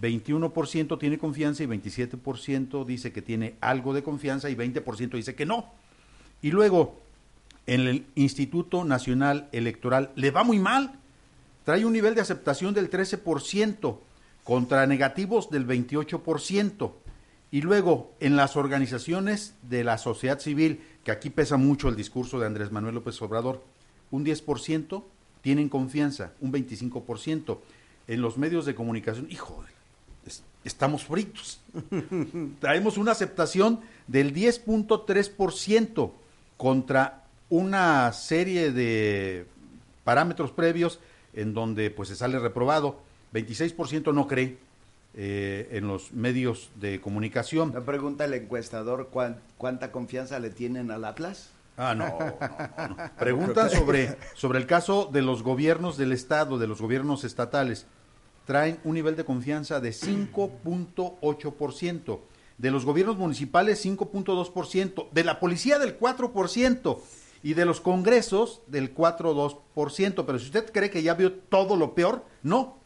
21% 0.00 0.98
tiene 0.98 1.18
confianza 1.18 1.62
y 1.62 1.66
27% 1.66 2.84
dice 2.84 3.12
que 3.12 3.22
tiene 3.22 3.54
algo 3.60 3.92
de 3.92 4.02
confianza 4.02 4.48
y 4.50 4.54
20% 4.54 5.10
dice 5.12 5.34
que 5.34 5.46
no. 5.46 5.66
Y 6.42 6.50
luego, 6.50 6.98
en 7.66 7.86
el 7.86 8.06
Instituto 8.14 8.84
Nacional 8.84 9.48
Electoral 9.52 10.10
le 10.14 10.30
va 10.30 10.44
muy 10.44 10.58
mal. 10.58 10.92
Trae 11.64 11.84
un 11.84 11.92
nivel 11.92 12.14
de 12.14 12.22
aceptación 12.22 12.74
del 12.74 12.90
13% 12.90 13.98
contra 14.44 14.86
negativos 14.86 15.50
del 15.50 15.66
28%. 15.66 16.92
Y 17.52 17.62
luego, 17.62 18.12
en 18.20 18.36
las 18.36 18.56
organizaciones 18.56 19.54
de 19.62 19.82
la 19.82 19.98
sociedad 19.98 20.38
civil, 20.38 20.80
que 21.04 21.10
aquí 21.10 21.30
pesa 21.30 21.56
mucho 21.56 21.88
el 21.88 21.96
discurso 21.96 22.38
de 22.38 22.46
Andrés 22.46 22.70
Manuel 22.70 22.94
López 22.94 23.20
Obrador, 23.22 23.62
un 24.10 24.24
10% 24.24 25.02
tienen 25.42 25.68
confianza, 25.68 26.32
un 26.40 26.52
25%. 26.52 27.58
En 28.06 28.22
los 28.22 28.38
medios 28.38 28.66
de 28.66 28.74
comunicación, 28.74 29.26
hijo, 29.30 29.64
estamos 30.64 31.04
fritos. 31.04 31.60
Traemos 32.60 32.98
una 32.98 33.12
aceptación 33.12 33.80
del 34.06 34.34
10.3% 34.34 36.10
contra 36.56 37.24
una 37.48 38.12
serie 38.12 38.70
de 38.72 39.46
parámetros 40.04 40.50
previos 40.50 41.00
en 41.32 41.54
donde 41.54 41.90
pues 41.90 42.08
se 42.08 42.16
sale 42.16 42.38
reprobado. 42.38 43.00
26% 43.32 44.12
no 44.12 44.26
cree, 44.26 44.58
eh, 45.12 45.66
en 45.72 45.88
los 45.88 46.12
medios 46.12 46.70
de 46.76 47.00
comunicación. 47.00 47.72
La 47.74 47.80
pregunta 47.80 48.26
el 48.26 48.34
encuestador, 48.34 49.10
¿cuánta 49.58 49.90
confianza 49.90 50.38
le 50.38 50.50
tienen 50.50 50.92
al 50.92 51.04
Atlas? 51.04 51.50
Ah, 51.76 51.96
no, 51.96 52.16
Preguntan 53.18 53.70
sobre, 53.70 54.16
sobre 54.34 54.60
el 54.60 54.66
caso 54.66 55.10
de 55.12 55.22
los 55.22 55.42
gobiernos 55.42 55.96
del 55.96 56.12
Estado, 56.12 56.58
de 56.58 56.68
los 56.68 56.80
gobiernos 56.80 57.24
estatales. 57.24 57.88
Traen 58.44 58.78
un 58.84 58.94
nivel 58.94 59.16
de 59.16 59.24
confianza 59.24 59.80
de 59.80 59.90
5.8%. 59.90 62.20
De 62.58 62.70
los 62.70 62.84
gobiernos 62.84 63.16
municipales, 63.16 63.84
5.2%. 63.84 65.10
De 65.10 65.24
la 65.24 65.40
policía, 65.40 65.80
del 65.80 65.98
4%. 65.98 67.00
Y 67.42 67.54
de 67.54 67.64
los 67.64 67.80
congresos, 67.80 68.62
del 68.68 68.94
4.2%. 68.94 70.24
Pero 70.24 70.38
si 70.38 70.44
usted 70.44 70.70
cree 70.70 70.90
que 70.90 71.02
ya 71.02 71.14
vio 71.14 71.32
todo 71.32 71.74
lo 71.74 71.96
peor, 71.96 72.24
no. 72.44 72.78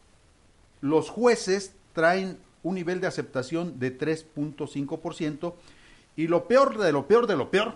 Los 0.85 1.09
jueces 1.09 1.73
traen 1.93 2.37
un 2.61 2.75
nivel 2.75 3.01
de 3.01 3.07
aceptación 3.07 3.79
de 3.79 3.97
3.5% 3.97 5.55
y 6.15 6.27
lo 6.27 6.47
peor 6.47 6.77
de 6.77 6.91
lo 6.91 7.07
peor 7.07 7.25
de 7.25 7.35
lo 7.35 7.49
peor 7.49 7.73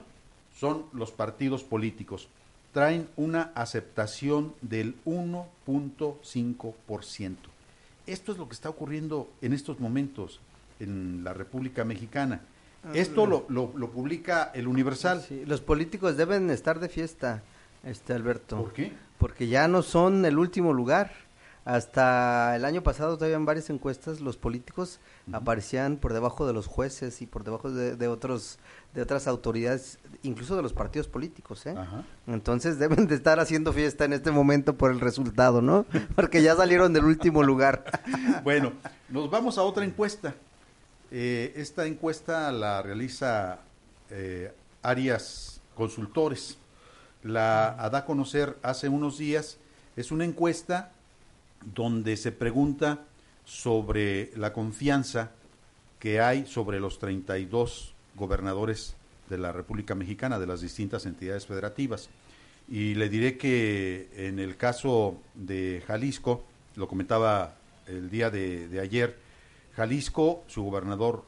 son 0.55 0.85
los 0.93 1.11
partidos 1.11 1.63
políticos. 1.63 2.27
Traen 2.71 3.09
una 3.15 3.51
aceptación 3.55 4.53
del 4.61 4.95
1.5%. 5.05 7.35
Esto 8.05 8.31
es 8.31 8.37
lo 8.37 8.47
que 8.47 8.53
está 8.53 8.69
ocurriendo 8.69 9.27
en 9.41 9.53
estos 9.53 9.79
momentos 9.79 10.39
en 10.79 11.23
la 11.23 11.33
República 11.33 11.83
Mexicana. 11.83 12.41
Ah, 12.83 12.91
Esto 12.93 13.25
lo, 13.25 13.47
lo, 13.49 13.71
publica 13.89 14.51
el 14.53 14.67
Universal. 14.67 15.25
los 15.47 15.61
políticos 15.61 16.15
deben 16.15 16.51
estar 16.51 16.79
de 16.79 16.89
fiesta, 16.89 17.41
este 17.83 18.13
Alberto. 18.13 18.57
¿Por 18.57 18.73
qué? 18.73 18.93
Porque 19.17 19.47
ya 19.47 19.67
no 19.67 19.81
son 19.81 20.25
el 20.25 20.37
último 20.37 20.73
lugar. 20.73 21.27
Hasta 21.69 22.55
el 22.55 22.65
año 22.65 22.81
pasado 22.81 23.15
todavía 23.15 23.37
en 23.37 23.45
varias 23.45 23.69
encuestas 23.69 24.21
los 24.21 24.37
políticos 24.37 24.99
aparecían 25.31 25.97
por 25.97 26.13
debajo 26.13 26.47
de 26.47 26.53
los 26.53 26.65
jueces 26.65 27.21
y 27.21 27.27
por 27.27 27.43
debajo 27.43 27.69
de, 27.69 28.07
otros 28.07 28.57
de 28.95 29.03
otras 29.03 29.27
autoridades, 29.27 29.99
incluso 30.23 30.55
de 30.55 30.63
los 30.63 30.73
partidos 30.73 31.07
políticos, 31.07 31.67
¿eh? 31.67 31.75
Entonces 32.25 32.79
deben 32.79 33.05
de 33.05 33.13
estar 33.13 33.39
haciendo 33.39 33.71
fiesta 33.71 34.05
en 34.05 34.13
este 34.13 34.31
momento 34.31 34.79
por 34.79 34.89
el 34.89 34.99
resultado, 34.99 35.61
¿no? 35.61 35.85
Porque 36.15 36.41
ya 36.41 36.55
salieron 36.55 36.91
del 36.91 37.05
último 37.05 37.43
lugar. 37.43 37.85
bueno, 38.43 38.73
nos 39.07 39.29
vamos 39.29 39.59
a 39.59 39.61
otra 39.61 39.85
encuesta. 39.85 40.33
Eh, 41.11 41.53
esta 41.55 41.85
encuesta 41.85 42.51
la 42.51 42.81
realiza 42.81 43.59
eh, 44.09 44.51
Arias 44.81 45.61
Consultores. 45.75 46.57
La 47.21 47.89
da 47.91 47.99
a 47.99 48.05
conocer 48.05 48.57
hace 48.63 48.89
unos 48.89 49.19
días. 49.19 49.59
Es 49.95 50.11
una 50.11 50.25
encuesta 50.25 50.93
donde 51.63 52.17
se 52.17 52.31
pregunta 52.31 53.05
sobre 53.45 54.31
la 54.35 54.51
confianza 54.53 55.31
que 55.99 56.21
hay 56.21 56.45
sobre 56.45 56.79
los 56.79 56.99
32 56.99 57.93
gobernadores 58.15 58.95
de 59.29 59.37
la 59.37 59.51
República 59.51 59.95
Mexicana, 59.95 60.39
de 60.39 60.47
las 60.47 60.61
distintas 60.61 61.05
entidades 61.05 61.45
federativas. 61.45 62.09
Y 62.69 62.95
le 62.95 63.09
diré 63.09 63.37
que 63.37 64.07
en 64.15 64.39
el 64.39 64.55
caso 64.55 65.17
de 65.35 65.83
Jalisco, 65.85 66.45
lo 66.75 66.87
comentaba 66.87 67.55
el 67.87 68.09
día 68.09 68.29
de, 68.29 68.79
ayer, 68.81 69.17
Jalisco, 69.75 70.45
su 70.47 70.63
gobernador 70.63 71.25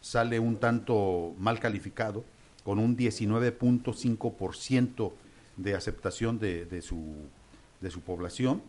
sale 0.00 0.38
un 0.38 0.56
tanto 0.56 1.34
mal 1.38 1.60
calificado, 1.60 2.24
con 2.62 2.78
un 2.78 2.96
19.5% 2.96 5.12
de 5.56 5.74
aceptación 5.74 6.38
de, 6.38 6.64
de, 6.64 6.80
su, 6.80 7.14
de 7.80 7.90
su 7.90 8.00
población 8.00 8.62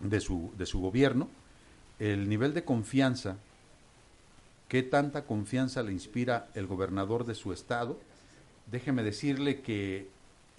de 0.00 0.20
su, 0.20 0.52
de 0.56 0.66
su 0.66 0.80
gobierno, 0.80 1.28
el 1.98 2.28
nivel 2.28 2.54
de 2.54 2.64
confianza, 2.64 3.36
qué 4.68 4.82
tanta 4.82 5.24
confianza 5.24 5.82
le 5.82 5.92
inspira 5.92 6.48
el 6.54 6.66
gobernador 6.66 7.24
de 7.24 7.34
su 7.34 7.52
estado. 7.52 7.98
Déjeme 8.70 9.02
decirle 9.02 9.60
que 9.60 10.08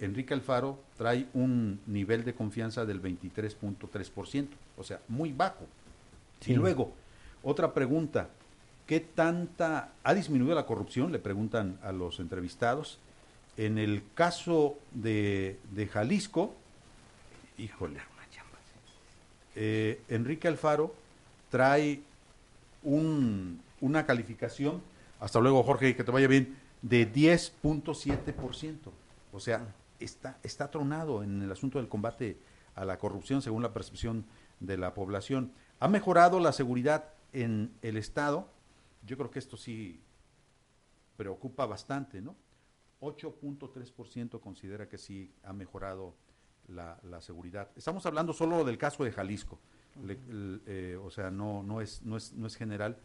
Enrique 0.00 0.34
Alfaro 0.34 0.78
trae 0.96 1.26
un 1.34 1.80
nivel 1.86 2.24
de 2.24 2.34
confianza 2.34 2.84
del 2.84 3.02
23.3%, 3.02 4.48
o 4.76 4.84
sea, 4.84 5.00
muy 5.08 5.32
bajo. 5.32 5.66
Y 6.46 6.54
luego, 6.54 6.92
otra 7.42 7.74
pregunta, 7.74 8.30
¿qué 8.86 9.00
tanta 9.00 9.92
ha 10.02 10.14
disminuido 10.14 10.54
la 10.54 10.66
corrupción? 10.66 11.12
Le 11.12 11.18
preguntan 11.18 11.78
a 11.82 11.92
los 11.92 12.20
entrevistados. 12.20 12.98
En 13.56 13.76
el 13.76 14.04
caso 14.14 14.78
de, 14.92 15.58
de 15.72 15.88
Jalisco, 15.88 16.54
híjole, 17.58 18.00
eh, 19.60 20.00
Enrique 20.08 20.46
Alfaro 20.46 20.94
trae 21.50 22.00
un, 22.84 23.60
una 23.80 24.06
calificación, 24.06 24.80
hasta 25.18 25.40
luego 25.40 25.64
Jorge, 25.64 25.96
que 25.96 26.04
te 26.04 26.12
vaya 26.12 26.28
bien, 26.28 26.56
de 26.80 27.12
10.7%. 27.12 28.76
O 29.32 29.40
sea, 29.40 29.74
está, 29.98 30.38
está 30.44 30.70
tronado 30.70 31.24
en 31.24 31.42
el 31.42 31.50
asunto 31.50 31.78
del 31.78 31.88
combate 31.88 32.36
a 32.76 32.84
la 32.84 33.00
corrupción 33.00 33.42
según 33.42 33.64
la 33.64 33.72
percepción 33.72 34.24
de 34.60 34.76
la 34.76 34.94
población. 34.94 35.50
¿Ha 35.80 35.88
mejorado 35.88 36.38
la 36.38 36.52
seguridad 36.52 37.06
en 37.32 37.72
el 37.82 37.96
Estado? 37.96 38.48
Yo 39.04 39.16
creo 39.16 39.32
que 39.32 39.40
esto 39.40 39.56
sí 39.56 40.00
preocupa 41.16 41.66
bastante, 41.66 42.22
¿no? 42.22 42.36
8.3% 43.00 44.38
considera 44.38 44.88
que 44.88 44.98
sí 44.98 45.32
ha 45.42 45.52
mejorado 45.52 46.14
la, 46.68 47.20
seguridad. 47.20 47.70
Estamos 47.76 48.04
hablando 48.06 48.32
solo 48.32 48.64
del 48.64 48.78
caso 48.78 49.04
de 49.04 49.12
Jalisco, 49.12 49.58
eh, 50.06 50.98
o 51.02 51.10
sea, 51.10 51.30
no, 51.30 51.62
no, 51.62 51.80
es, 51.80 52.02
no, 52.02 52.16
es, 52.16 52.32
no 52.34 52.46
es 52.46 52.56
general. 52.56 52.98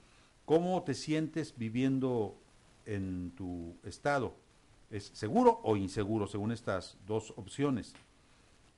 ¿Cómo 0.46 0.84
te 0.84 0.94
sientes 0.94 1.58
viviendo 1.58 2.38
en 2.86 3.32
tu 3.32 3.76
estado? 3.84 4.36
¿Es 4.90 5.06
seguro 5.14 5.60
o 5.64 5.76
inseguro 5.76 6.28
según 6.28 6.52
estas 6.52 6.98
dos 7.08 7.34
opciones? 7.38 7.94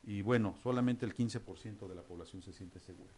Y 0.04 0.22
bueno, 0.22 0.56
solamente 0.62 1.06
el 1.06 1.16
15% 1.16 1.88
de 1.88 1.96
la 1.96 2.04
población 2.04 2.42
se 2.42 2.54
siente 2.54 2.80
segura. 2.80 3.12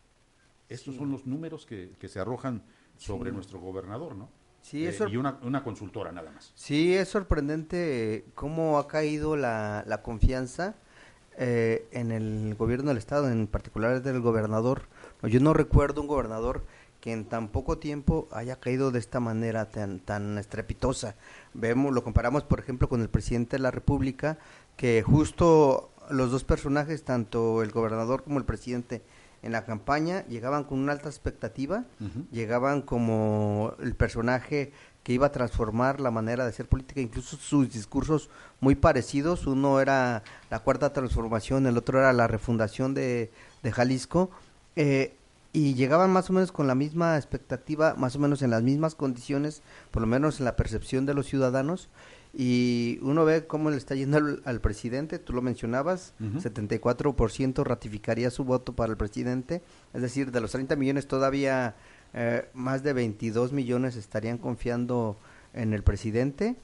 Estos 0.69 0.95
son 0.95 1.11
los 1.11 1.25
números 1.25 1.65
que, 1.65 1.95
que 1.99 2.07
se 2.07 2.19
arrojan 2.19 2.63
sobre 2.97 3.31
nuestro 3.31 3.59
gobernador, 3.59 4.15
¿no? 4.15 4.29
Sí, 4.61 4.85
eh, 4.85 4.97
y 5.09 5.15
una, 5.15 5.39
una, 5.43 5.63
consultora 5.63 6.11
nada 6.11 6.31
más. 6.31 6.51
Sí, 6.55 6.93
es 6.93 7.07
sorprendente 7.07 8.25
cómo 8.35 8.79
ha 8.79 8.87
caído 8.87 9.37
la, 9.37 9.83
la 9.87 10.01
confianza 10.01 10.75
eh, 11.37 11.87
en 11.91 12.11
el 12.11 12.55
gobierno 12.55 12.89
del 12.89 12.97
estado, 12.97 13.29
en 13.29 13.47
particular 13.47 14.01
del 14.01 14.21
gobernador. 14.21 14.83
yo 15.23 15.39
no 15.39 15.53
recuerdo 15.53 16.01
un 16.01 16.07
gobernador 16.07 16.63
que 16.99 17.13
en 17.13 17.25
tan 17.25 17.49
poco 17.49 17.77
tiempo 17.77 18.27
haya 18.31 18.59
caído 18.59 18.91
de 18.91 18.99
esta 18.99 19.19
manera 19.19 19.69
tan, 19.69 19.99
tan 19.99 20.37
estrepitosa. 20.37 21.15
Vemos, 21.53 21.93
lo 21.93 22.03
comparamos, 22.03 22.43
por 22.43 22.59
ejemplo, 22.59 22.89
con 22.89 23.01
el 23.01 23.09
presidente 23.09 23.57
de 23.57 23.63
la 23.63 23.71
República, 23.71 24.39
que 24.75 25.03
justo 25.03 25.91
los 26.09 26.31
dos 26.31 26.43
personajes, 26.43 27.03
tanto 27.03 27.61
el 27.61 27.71
gobernador 27.71 28.23
como 28.23 28.39
el 28.39 28.45
presidente, 28.45 29.03
en 29.43 29.51
la 29.51 29.65
campaña 29.65 30.25
llegaban 30.27 30.63
con 30.63 30.79
una 30.79 30.93
alta 30.93 31.09
expectativa, 31.09 31.85
llegaban 32.31 32.81
como 32.81 33.75
el 33.79 33.95
personaje 33.95 34.73
que 35.07 35.13
iba 35.13 35.27
a 35.27 35.31
transformar 35.31 36.01
la 36.01 36.11
manera 36.11 36.43
de 36.43 36.49
hacer 36.49 36.67
política, 36.67 36.99
incluso 36.99 37.37
sus 37.37 37.71
discursos 37.71 38.29
muy 38.59 38.75
parecidos, 38.75 39.47
uno 39.47 39.79
era 39.79 40.21
la 40.49 40.59
cuarta 40.59 40.91
transformación, 40.91 41.65
el 41.65 41.77
otro 41.77 41.99
era 41.99 42.11
la 42.11 42.27
refundación 42.27 42.93
de, 42.93 43.31
Jalisco, 43.71 44.31
eh, 44.75 45.15
y 45.53 45.75
llegaban 45.75 46.11
más 46.11 46.29
o 46.29 46.33
menos 46.33 46.51
con 46.51 46.67
la 46.67 46.75
misma 46.75 47.15
expectativa, 47.15 47.95
más 47.95 48.17
o 48.17 48.19
menos 48.19 48.41
en 48.41 48.49
las 48.49 48.63
mismas 48.63 48.95
condiciones, 48.95 49.61
por 49.91 50.01
lo 50.01 50.07
menos 50.09 50.39
en 50.39 50.45
la 50.45 50.57
percepción 50.57 51.05
de 51.05 51.13
los 51.13 51.25
ciudadanos, 51.25 51.87
y 52.33 52.99
uno 53.01 53.23
ve 53.23 53.47
cómo 53.47 53.69
le 53.69 53.77
está 53.77 53.95
yendo 53.95 54.17
al, 54.17 54.41
al 54.43 54.59
presidente, 54.59 55.19
tú 55.19 55.31
lo 55.31 55.41
mencionabas, 55.41 56.15
Ujú. 56.19 56.39
74% 56.41 57.63
ratificaría 57.63 58.29
su 58.29 58.43
voto 58.43 58.73
para 58.73 58.91
el 58.91 58.97
presidente, 58.97 59.61
es 59.93 60.01
decir, 60.01 60.33
de 60.33 60.41
los 60.41 60.51
30 60.51 60.75
millones 60.75 61.07
todavía 61.07 61.75
eh, 62.19 62.49
más 62.55 62.81
de 62.81 62.93
22 62.93 63.53
millones 63.53 63.95
estarían 63.95 64.39
confiando 64.39 65.19
en 65.53 65.71
el 65.71 65.83
presidente 65.83 66.55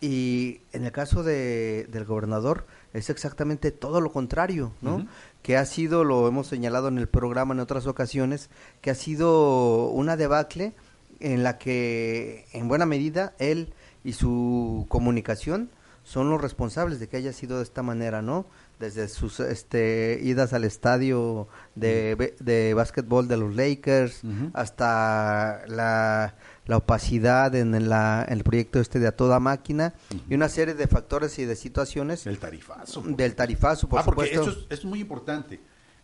y 0.00 0.60
en 0.72 0.84
el 0.84 0.90
caso 0.90 1.22
de, 1.22 1.86
del 1.88 2.04
gobernador 2.04 2.66
es 2.92 3.08
exactamente 3.08 3.70
todo 3.70 4.00
lo 4.00 4.10
contrario, 4.10 4.72
¿no? 4.80 5.06
Que 5.42 5.56
ha 5.56 5.64
sido, 5.66 6.02
lo 6.02 6.26
hemos 6.26 6.48
señalado 6.48 6.88
en 6.88 6.98
el 6.98 7.06
programa 7.06 7.54
en 7.54 7.60
otras 7.60 7.86
ocasiones, 7.86 8.50
que 8.80 8.90
ha 8.90 8.96
sido 8.96 9.86
una 9.86 10.16
debacle 10.16 10.72
en 11.20 11.44
la 11.44 11.58
que 11.58 12.46
en 12.52 12.66
buena 12.66 12.84
medida 12.84 13.34
él 13.38 13.72
y 14.02 14.14
su 14.14 14.84
comunicación 14.88 15.70
son 16.02 16.28
los 16.28 16.40
responsables 16.40 16.98
de 16.98 17.06
que 17.06 17.18
haya 17.18 17.32
sido 17.32 17.58
de 17.58 17.62
esta 17.62 17.84
manera, 17.84 18.20
¿no? 18.20 18.46
Desde 18.78 19.08
sus 19.08 19.40
este, 19.40 20.20
idas 20.22 20.52
al 20.52 20.64
estadio 20.64 21.48
de, 21.74 22.34
de 22.38 22.74
básquetbol 22.74 23.26
de 23.26 23.36
los 23.36 23.56
Lakers 23.56 24.22
hasta 24.54 25.62
la, 25.66 26.36
la 26.66 26.76
opacidad 26.76 27.54
en, 27.54 27.88
la, 27.88 28.24
en 28.28 28.38
el 28.38 28.44
proyecto 28.44 28.78
este 28.80 29.00
de 29.00 29.08
a 29.08 29.12
toda 29.16 29.40
máquina 29.40 29.94
y 30.28 30.34
una 30.34 30.48
serie 30.48 30.74
de 30.74 30.86
factores 30.86 31.38
y 31.38 31.44
de 31.44 31.56
situaciones 31.56 32.26
El 32.26 32.38
tarifazo. 32.38 33.02
del 33.02 33.34
tarifazo, 33.34 33.88
por 33.88 34.00
ah, 34.00 34.04
porque 34.04 34.28
supuesto. 34.28 34.50
eso 34.50 34.66
es, 34.70 34.78
es 34.78 34.84
muy 34.84 35.00
importante. 35.00 35.60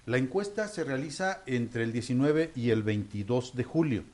La 0.06 0.18
encuesta 0.18 0.68
se 0.68 0.84
realiza 0.84 1.42
entre 1.46 1.84
el 1.84 1.92
19 1.92 2.52
y 2.56 2.70
el 2.70 2.82
22 2.82 3.54
de 3.56 3.64
julio. 3.64 4.04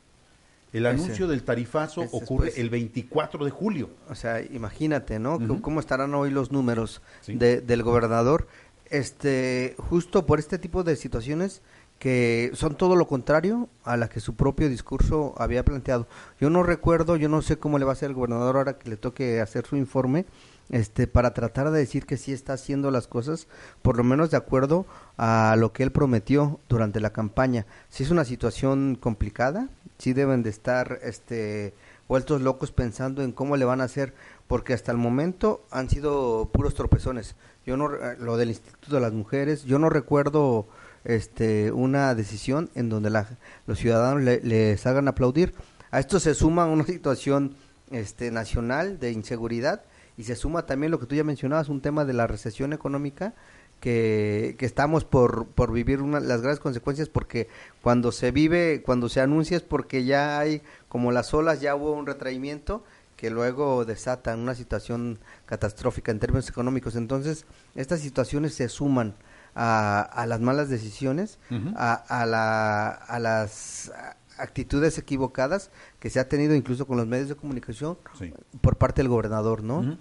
El 0.72 0.86
Ese. 0.86 0.94
anuncio 1.02 1.26
del 1.26 1.42
tarifazo 1.42 2.02
ocurre 2.02 2.46
después. 2.46 2.58
el 2.58 2.70
24 2.70 3.44
de 3.44 3.50
julio. 3.50 3.90
O 4.08 4.14
sea, 4.14 4.40
imagínate, 4.40 5.18
¿no? 5.18 5.38
¿Cómo 5.60 5.80
estarán 5.80 6.14
hoy 6.14 6.30
los 6.30 6.52
números 6.52 7.02
Sí. 7.22 7.34
de- 7.34 7.60
del 7.60 7.82
gobernador? 7.82 8.46
Este, 8.90 9.74
justo 9.78 10.26
por 10.26 10.38
este 10.38 10.58
tipo 10.58 10.82
de 10.82 10.96
situaciones 10.96 11.62
que 12.00 12.50
son 12.54 12.76
todo 12.76 12.96
lo 12.96 13.06
contrario 13.06 13.68
a 13.84 13.96
la 13.96 14.08
que 14.08 14.20
su 14.20 14.34
propio 14.34 14.68
discurso 14.68 15.34
había 15.38 15.64
planteado. 15.64 16.08
Yo 16.40 16.48
no 16.50 16.62
recuerdo, 16.62 17.16
yo 17.16 17.28
no 17.28 17.42
sé 17.42 17.58
cómo 17.58 17.78
le 17.78 17.84
va 17.84 17.92
a 17.92 17.94
hacer 17.94 18.08
el 18.08 18.14
gobernador 18.16 18.56
ahora 18.56 18.78
que 18.78 18.88
le 18.90 18.96
toque 18.96 19.40
hacer 19.40 19.66
su 19.66 19.76
informe, 19.76 20.24
este, 20.70 21.06
para 21.06 21.34
tratar 21.34 21.70
de 21.70 21.78
decir 21.78 22.06
que 22.06 22.16
sí 22.16 22.32
está 22.32 22.54
haciendo 22.54 22.90
las 22.90 23.06
cosas, 23.06 23.48
por 23.82 23.96
lo 23.96 24.04
menos 24.04 24.30
de 24.30 24.38
acuerdo 24.38 24.86
a 25.18 25.54
lo 25.58 25.72
que 25.72 25.82
él 25.82 25.92
prometió 25.92 26.58
durante 26.68 27.00
la 27.00 27.10
campaña. 27.12 27.66
Si 27.90 28.02
es 28.02 28.10
una 28.10 28.24
situación 28.24 28.96
complicada, 28.98 29.68
sí 30.00 30.12
deben 30.12 30.42
de 30.42 30.50
estar, 30.50 30.98
este, 31.02 31.74
vueltos 32.08 32.40
locos 32.42 32.72
pensando 32.72 33.22
en 33.22 33.30
cómo 33.30 33.56
le 33.56 33.64
van 33.64 33.80
a 33.80 33.84
hacer, 33.84 34.14
porque 34.48 34.72
hasta 34.74 34.90
el 34.90 34.98
momento 34.98 35.64
han 35.70 35.88
sido 35.88 36.50
puros 36.52 36.74
tropezones. 36.74 37.36
Yo 37.64 37.76
no, 37.76 37.86
re- 37.88 38.16
lo 38.18 38.36
del 38.36 38.48
Instituto 38.48 38.96
de 38.96 39.00
las 39.00 39.12
Mujeres, 39.12 39.62
yo 39.64 39.78
no 39.78 39.88
recuerdo 39.90 40.66
este 41.04 41.70
una 41.72 42.14
decisión 42.14 42.68
en 42.74 42.88
donde 42.88 43.10
la- 43.10 43.28
los 43.66 43.78
ciudadanos 43.78 44.22
le- 44.22 44.40
les 44.42 44.84
hagan 44.86 45.08
aplaudir. 45.08 45.54
A 45.90 46.00
esto 46.00 46.18
se 46.20 46.34
suma 46.34 46.66
una 46.66 46.84
situación 46.86 47.54
este 47.90 48.30
nacional 48.30 48.98
de 48.98 49.12
inseguridad 49.12 49.82
y 50.16 50.24
se 50.24 50.36
suma 50.36 50.66
también 50.66 50.90
lo 50.90 51.00
que 51.00 51.06
tú 51.06 51.14
ya 51.14 51.24
mencionabas, 51.24 51.68
un 51.68 51.80
tema 51.80 52.04
de 52.04 52.12
la 52.12 52.26
recesión 52.26 52.72
económica 52.72 53.34
que, 53.80 54.56
que 54.58 54.66
estamos 54.66 55.04
por, 55.04 55.46
por 55.46 55.72
vivir 55.72 56.02
una, 56.02 56.20
las 56.20 56.42
graves 56.42 56.60
consecuencias 56.60 57.08
porque 57.08 57.48
cuando 57.82 58.12
se 58.12 58.30
vive, 58.30 58.82
cuando 58.84 59.08
se 59.08 59.20
anuncia 59.20 59.56
es 59.56 59.62
porque 59.62 60.04
ya 60.04 60.38
hay, 60.38 60.62
como 60.88 61.12
las 61.12 61.32
olas, 61.34 61.60
ya 61.60 61.74
hubo 61.74 61.92
un 61.92 62.06
retraimiento 62.06 62.84
que 63.16 63.30
luego 63.30 63.84
desatan 63.84 64.38
una 64.40 64.54
situación 64.54 65.18
catastrófica 65.46 66.10
en 66.10 66.18
términos 66.20 66.48
económicos. 66.48 66.96
Entonces, 66.96 67.44
estas 67.74 68.00
situaciones 68.00 68.54
se 68.54 68.68
suman 68.68 69.14
a, 69.54 70.00
a 70.00 70.26
las 70.26 70.40
malas 70.40 70.68
decisiones, 70.70 71.38
a, 71.76 71.92
a, 71.94 72.24
la, 72.26 72.88
a 72.88 73.18
las 73.18 73.92
actitudes 74.38 74.96
equivocadas 74.96 75.70
que 75.98 76.08
se 76.08 76.18
ha 76.20 76.28
tenido 76.28 76.54
incluso 76.54 76.86
con 76.86 76.96
los 76.96 77.06
medios 77.06 77.28
de 77.28 77.34
comunicación 77.36 77.98
Sí. 78.18 78.32
por 78.62 78.76
parte 78.76 79.02
del 79.02 79.08
gobernador, 79.08 79.62
¿no? 79.62 79.98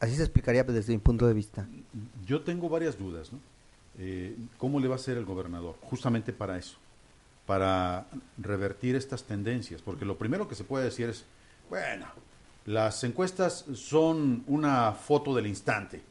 Así 0.00 0.14
se 0.16 0.22
explicaría 0.22 0.62
desde 0.64 0.92
mi 0.92 0.98
punto 0.98 1.26
de 1.26 1.34
vista. 1.34 1.66
Yo 2.24 2.42
tengo 2.42 2.68
varias 2.68 2.98
dudas, 2.98 3.32
¿no? 3.32 3.38
Eh, 3.98 4.36
¿Cómo 4.58 4.78
le 4.78 4.88
va 4.88 4.94
a 4.94 4.96
hacer 4.96 5.16
el 5.16 5.24
gobernador? 5.24 5.76
Justamente 5.82 6.32
para 6.32 6.58
eso, 6.58 6.76
para 7.46 8.06
revertir 8.38 8.94
estas 8.94 9.24
tendencias, 9.24 9.80
porque 9.82 10.04
lo 10.04 10.16
primero 10.18 10.46
que 10.48 10.54
se 10.54 10.64
puede 10.64 10.84
decir 10.84 11.08
es, 11.08 11.24
bueno, 11.70 12.06
las 12.66 13.02
encuestas 13.04 13.64
son 13.74 14.44
una 14.46 14.92
foto 14.92 15.34
del 15.34 15.46
instante, 15.46 16.02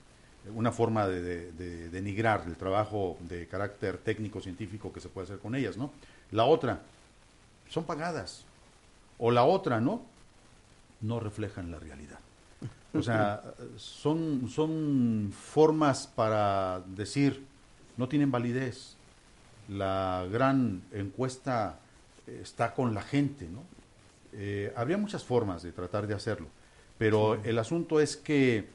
una 0.56 0.72
forma 0.72 1.08
de, 1.08 1.22
de- 1.22 1.52
de 1.54 1.90
denigrar 1.90 2.44
el 2.48 2.56
trabajo 2.56 3.18
de 3.22 3.48
carácter 3.48 3.98
técnico 4.00 4.42
científico 4.42 4.92
que 4.92 5.00
se 5.00 5.10
puede 5.10 5.26
hacer 5.26 5.40
con 5.40 5.54
ellas, 5.56 5.78
¿no? 5.78 5.92
La 6.32 6.46
otra, 6.46 6.82
son 7.70 7.84
pagadas, 7.86 8.46
o 9.20 9.32
la 9.32 9.44
otra, 9.46 9.80
¿no? 9.80 10.02
No 11.02 11.20
reflejan 11.20 11.72
la 11.72 11.80
realidad. 11.80 12.20
O 12.98 13.04
sea, 13.04 13.44
son, 13.78 14.48
son 14.50 15.32
formas 15.32 16.08
para 16.08 16.82
decir, 16.88 17.44
no 17.98 18.08
tienen 18.08 18.32
validez. 18.32 18.96
La 19.70 20.28
gran 20.32 20.84
encuesta 20.92 21.80
eh, 22.28 22.40
está 22.44 22.74
con 22.74 22.94
la 22.94 23.02
gente, 23.02 23.48
¿no? 23.50 23.64
Eh, 24.34 24.74
habría 24.76 24.98
muchas 24.98 25.24
formas 25.24 25.64
de 25.64 25.72
tratar 25.72 26.08
de 26.08 26.14
hacerlo, 26.14 26.48
pero 26.98 27.36
el 27.44 27.58
asunto 27.58 28.02
es 28.02 28.18
que 28.18 28.68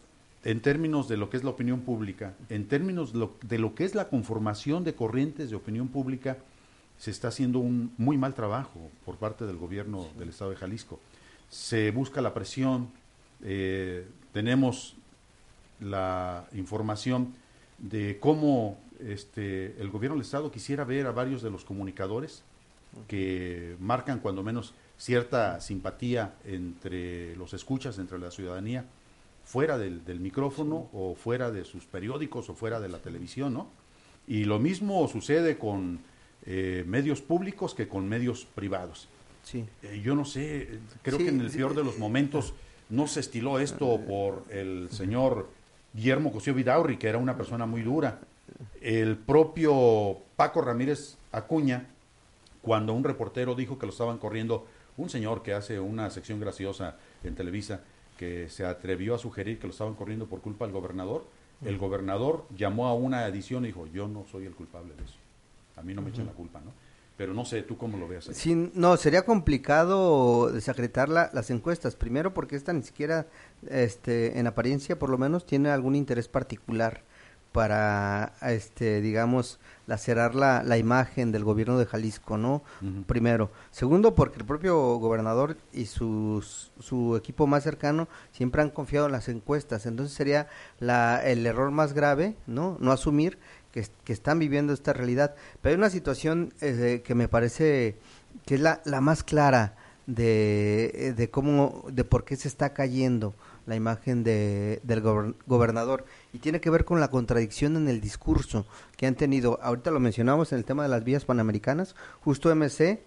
en 0.43 0.63
términos 0.63 1.07
de 1.07 1.19
lo 1.19 1.29
que 1.29 1.37
es 1.37 1.45
la 1.45 1.51
opinión 1.51 1.81
pública, 1.81 2.35
en 2.49 2.67
términos 2.67 3.13
de 3.13 3.19
lo, 3.19 3.37
de 3.43 3.59
lo 3.59 3.75
que 3.75 3.85
es 3.85 3.95
la 3.95 4.09
conformación 4.09 4.85
de 4.85 4.95
corrientes 4.95 5.51
de 5.51 5.57
opinión 5.57 5.89
pública, 5.89 6.39
se 6.97 7.11
está 7.11 7.29
haciendo 7.29 7.59
un 7.59 7.93
muy 7.99 8.17
mal 8.17 8.35
trabajo 8.35 8.91
por 9.05 9.17
parte 9.17 9.47
del 9.47 9.57
gobierno 9.57 10.07
del 10.19 10.31
Estado 10.31 10.51
de 10.51 10.57
Jalisco. 10.57 10.99
Se 11.49 11.91
busca 11.91 12.21
la 12.21 12.33
presión, 12.33 12.91
eh, 13.43 14.07
tenemos 14.33 14.97
la 15.81 16.47
información 16.53 17.35
de 17.79 18.19
cómo 18.21 18.79
este, 19.01 19.81
el 19.81 19.89
gobierno 19.91 20.17
del 20.17 20.25
Estado 20.25 20.51
quisiera 20.51 20.85
ver 20.85 21.07
a 21.07 21.13
varios 21.13 21.43
de 21.43 21.51
los 21.51 21.65
comunicadores 21.65 22.43
que 23.09 23.77
marcan 23.79 24.19
cuando 24.19 24.43
menos 24.43 24.75
cierta 24.99 25.61
simpatía 25.61 26.35
entre 26.45 27.35
los 27.37 27.55
escuchas, 27.55 27.99
entre 27.99 28.19
la 28.19 28.31
ciudadanía, 28.31 28.85
fuera 29.45 29.79
del, 29.79 30.05
del 30.05 30.21
micrófono 30.21 30.89
o 30.93 31.15
fuera 31.15 31.51
de 31.51 31.65
sus 31.65 31.85
periódicos 31.85 32.51
o 32.51 32.55
fuera 32.55 32.81
de 32.81 32.89
la 32.89 32.99
televisión, 32.99 33.55
¿no? 33.55 33.69
Y 34.27 34.45
lo 34.45 34.59
mismo 34.59 35.09
sucede 35.09 35.57
con 35.57 36.01
eh, 36.47 36.85
medios 36.87 37.21
públicos 37.21 37.75
que 37.75 37.89
con 37.89 38.09
medios 38.09 38.47
privados. 38.55 39.09
Sí. 39.43 39.65
Eh, 39.83 40.01
yo 40.05 40.15
no 40.15 40.25
sé, 40.25 40.63
eh, 40.63 40.79
creo 41.03 41.19
Sí, 41.19 41.25
que 41.25 41.31
en 41.31 41.41
el 41.41 41.51
peor 41.51 41.75
de 41.75 41.85
los 41.85 41.99
momentos 41.99 42.55
no 42.91 43.07
se 43.07 43.21
estiló 43.21 43.59
esto 43.59 44.01
por 44.07 44.45
el 44.51 44.89
señor 44.91 45.49
Guillermo 45.95 46.33
Cosío 46.33 46.55
Vidaurri, 46.55 46.99
que 46.99 47.09
era 47.09 47.19
una 47.19 47.37
persona 47.37 47.67
muy 47.67 47.83
dura. 47.83 48.21
El 48.81 49.17
propio 49.17 50.19
Paco 50.37 50.61
Ramírez 50.61 51.17
Acuña, 51.33 51.87
cuando 52.63 52.93
un 52.93 53.05
reportero 53.05 53.55
dijo 53.55 53.79
que 53.79 53.87
lo 53.87 53.93
estaban 53.93 54.19
corriendo, 54.19 54.67
un 54.97 55.09
señor 55.09 55.43
que 55.43 55.55
hace 55.55 55.81
una 55.81 56.11
sección 56.11 56.41
graciosa 56.41 56.97
en 57.25 57.35
Televisa, 57.35 57.81
que 58.19 58.49
se 58.49 58.67
atrevió 58.67 59.15
a 59.15 59.19
sugerir 59.19 59.59
que 59.59 59.67
lo 59.67 59.73
estaban 59.73 59.95
corriendo 59.95 60.27
por 60.27 60.41
culpa 60.41 60.67
del 60.67 60.75
gobernador, 60.75 61.25
el 61.65 61.79
gobernador 61.79 62.47
llamó 62.57 62.89
a 62.89 62.95
una 62.95 63.27
edición 63.27 63.65
y 63.65 63.69
dijo, 63.69 63.87
yo 63.87 64.09
no 64.09 64.25
soy 64.31 64.47
el 64.47 64.55
culpable 64.55 64.95
de 64.95 65.05
eso. 65.05 65.17
A 65.77 65.83
mí 65.83 65.95
no 65.95 66.03
me 66.03 66.11
echen 66.11 66.27
la 66.27 66.33
culpa, 66.33 66.61
¿no? 66.61 66.73
Pero 67.21 67.35
no 67.35 67.45
sé, 67.45 67.61
¿tú 67.63 67.77
cómo 67.77 67.99
lo 67.99 68.09
veas? 68.09 68.31
Sí, 68.33 68.71
no, 68.73 68.97
sería 68.97 69.27
complicado 69.27 70.51
desacreditar 70.51 71.11
la- 71.11 71.29
las 71.35 71.51
encuestas. 71.51 71.95
Primero 71.95 72.33
porque 72.33 72.57
esta 72.57 72.73
ni 72.73 72.83
siquiera, 72.83 73.27
este, 73.69 74.39
en 74.39 74.47
apariencia 74.47 74.99
por 74.99 75.11
lo 75.11 75.19
menos, 75.19 75.45
tiene 75.45 75.69
algún 75.69 75.97
interés 75.97 76.29
particular 76.29 77.03
para, 77.53 78.33
este, 78.41 79.03
digamos, 79.03 79.59
lacerar 79.87 80.35
la, 80.35 80.63
la 80.63 80.79
imagen 80.79 81.31
del 81.31 81.45
gobierno 81.45 81.79
de 81.79 81.85
Jalisco, 81.85 82.39
¿no? 82.39 82.63
Primero. 83.07 83.51
Segundo, 83.71 84.15
porque 84.15 84.39
el 84.39 84.47
propio 84.47 84.79
gobernador 84.97 85.59
y 85.75 85.87
sus, 85.87 86.71
su 86.79 87.17
equipo 87.17 87.47
más 87.47 87.65
cercano 87.65 88.09
siempre 88.33 88.63
han 88.63 88.71
confiado 88.71 89.07
en 89.07 89.13
las 89.13 89.29
encuestas. 89.29 89.85
Entonces 89.85 90.17
sería 90.17 90.49
la, 90.79 91.21
el 91.23 91.45
error 91.45 91.71
más 91.71 91.93
grave, 91.93 92.37
¿no? 92.47 92.79
No 92.81 92.93
asumir 92.93 93.39
que, 93.73 93.81
es- 93.81 93.93
que 94.05 94.13
están 94.13 94.39
viviendo 94.39 94.73
esta 94.73 94.93
realidad. 94.93 95.35
Pero 95.63 95.73
hay 95.75 95.79
una 95.79 95.91
situación 95.91 96.53
eh, 96.61 97.03
que 97.05 97.15
me 97.15 97.29
parece 97.29 97.97
que 98.47 98.55
es 98.57 98.61
la, 98.61 98.81
la 98.85 99.01
más 99.01 99.23
clara 99.25 99.77
de, 100.07 101.15
de 101.17 101.31
cómo, 101.31 101.85
de 101.93 102.05
por 102.05 102.25
qué 102.25 102.37
se 102.37 102.49
está 102.49 102.73
cayendo 102.75 103.35
la 103.67 103.77
imagen 103.77 104.25
de, 104.25 104.81
del 104.83 105.03
gober- 105.03 105.35
gobernador 105.47 106.05
y 106.33 106.39
tiene 106.39 106.61
que 106.61 106.71
ver 106.71 106.85
con 106.85 106.99
la 107.01 107.09
contradicción 107.09 107.77
en 107.77 107.89
el 107.89 108.01
discurso 108.01 108.67
que 108.97 109.07
han 109.07 109.15
tenido. 109.15 109.61
Ahorita 109.63 109.91
lo 109.91 110.01
mencionamos 110.01 110.53
en 110.53 110.59
el 110.59 110.65
tema 110.65 110.83
de 110.83 110.89
las 110.89 111.05
vías 111.05 111.25
panamericanas, 111.25 111.95
justo 112.21 112.55
MC 112.55 113.01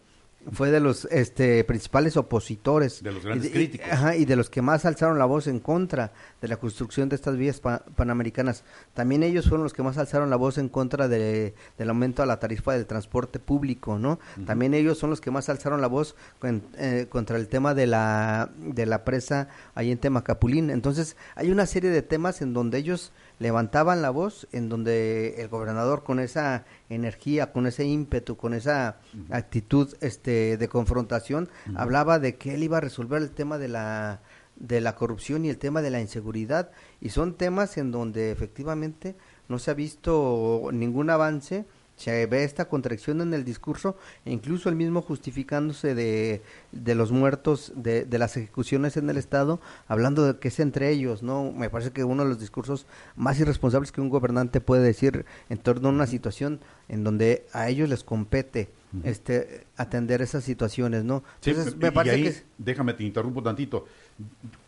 fue 0.52 0.72
de 0.72 0.80
los 0.80 1.06
este, 1.06 1.64
principales 1.64 2.18
opositores. 2.18 3.02
De 3.02 3.12
los 3.12 3.24
grandes 3.24 3.50
y 3.50 3.54
críticos. 3.54 3.88
Ajá, 3.92 4.16
y 4.16 4.26
de 4.26 4.36
los 4.36 4.50
que 4.50 4.62
más 4.62 4.86
alzaron 4.86 5.18
la 5.18 5.26
voz 5.26 5.48
en 5.48 5.60
contra 5.60 6.12
de 6.42 6.48
la 6.48 6.58
construcción 6.58 7.10
de 7.10 7.16
estas 7.16 7.38
vías 7.38 7.60
pa- 7.60 7.84
panamericanas. 7.96 8.64
También 8.94 9.24
ellos 9.24 9.48
fueron 9.48 9.64
los 9.64 9.74
que 9.74 9.84
más 9.84 9.98
alzaron 9.98 10.30
la 10.30 10.36
voz 10.36 10.58
en 10.58 10.70
contra 10.70 11.08
de, 11.08 11.54
del 11.78 11.90
aumento 11.90 12.22
a 12.24 12.26
la 12.26 12.40
tarifa 12.40 12.74
del 12.74 12.86
transporte 12.86 13.40
público, 13.40 13.98
¿no? 13.98 14.20
También 14.46 14.74
ellos 14.74 14.98
son 14.98 15.10
los 15.10 15.22
que 15.22 15.32
más 15.32 15.50
alzaron 15.50 15.82
la 15.82 15.88
voz 15.88 16.16
con- 16.40 16.64
eh, 16.78 17.08
contra 17.10 17.38
el 17.38 17.48
tema 17.48 17.74
de 17.74 17.88
la, 17.88 18.50
de 18.58 18.86
la 18.86 19.04
presa 19.06 19.48
ahí 19.76 19.92
en 19.92 19.98
Temacapulín. 19.98 20.70
Entonces, 20.70 21.16
hay 21.36 21.52
una 21.52 21.66
serie 21.66 21.90
de 21.90 22.02
temas 22.02 22.42
en 22.42 22.54
donde 22.54 22.78
ellos 22.78 23.12
levantaban 23.40 24.02
la 24.02 24.10
voz, 24.10 24.48
en 24.52 24.70
donde 24.70 25.42
el 25.42 25.48
gobernador 25.48 26.04
con 26.04 26.20
esa 26.20 26.66
energía, 26.90 27.52
con 27.52 27.68
ese 27.68 27.86
ímpetu, 27.86 28.38
con 28.38 28.54
esa 28.54 28.98
actitud 29.30 29.94
este 30.02 30.58
de 30.58 30.68
confrontación, 30.68 31.50
hablaba 31.76 32.20
de 32.20 32.36
que 32.36 32.54
él 32.54 32.64
iba 32.64 32.78
a 32.78 32.82
resolver 32.82 33.22
el 33.22 33.32
tema 33.32 33.58
de 33.58 33.68
la 33.68 34.22
de 34.56 34.82
la 34.82 34.96
corrupción 34.96 35.46
y 35.46 35.50
el 35.50 35.58
tema 35.58 35.82
de 35.82 35.90
la 35.90 36.00
inseguridad. 36.00 36.72
Y 37.02 37.10
son 37.10 37.36
temas 37.36 37.78
en 37.78 37.92
donde 37.92 38.32
efectivamente 38.32 39.16
no 39.48 39.60
se 39.60 39.72
ha 39.72 39.74
visto 39.74 40.70
ningún 40.72 41.10
avance 41.10 41.66
se 41.96 42.26
ve 42.26 42.44
esta 42.44 42.66
contracción 42.70 43.22
en 43.22 43.34
el 43.34 43.44
discurso 43.46 43.96
e 44.26 44.32
incluso 44.32 44.68
el 44.70 44.76
mismo 44.76 45.02
justificándose 45.02 45.94
de, 45.96 46.42
de 46.72 46.96
los 46.96 47.12
muertos 47.12 47.72
de, 47.76 48.04
de 48.06 48.18
las 48.18 48.36
ejecuciones 48.36 48.98
en 48.98 49.10
el 49.10 49.18
estado 49.18 49.60
hablando 49.88 50.26
de 50.26 50.40
que 50.40 50.48
es 50.48 50.60
entre 50.60 50.90
ellos 50.90 51.22
no 51.22 51.52
me 51.52 51.70
parece 51.70 51.92
que 51.92 52.04
uno 52.04 52.24
de 52.24 52.30
los 52.30 52.40
discursos 52.40 52.88
más 53.16 53.40
irresponsables 53.40 53.92
que 53.92 54.02
un 54.02 54.10
gobernante 54.10 54.60
puede 54.60 54.82
decir 54.84 55.26
en 55.50 55.60
torno 55.60 55.90
a 55.90 55.92
una 55.92 56.08
situación 56.08 56.60
en 56.90 57.04
donde 57.04 57.46
a 57.54 57.70
ellos 57.70 57.88
les 57.90 58.04
compete 58.04 58.70
este 59.04 59.66
atender 59.78 60.22
esas 60.22 60.44
situaciones 60.44 61.04
no 61.04 61.24
Sí, 61.42 61.52
entonces 61.52 61.76
me 61.78 61.88
y 61.88 61.92
parece 61.92 62.16
ahí, 62.16 62.24
que 62.24 62.30
es- 62.30 62.44
déjame 62.58 62.94
te 62.94 63.04
interrumpo 63.04 63.42
tantito. 63.42 63.88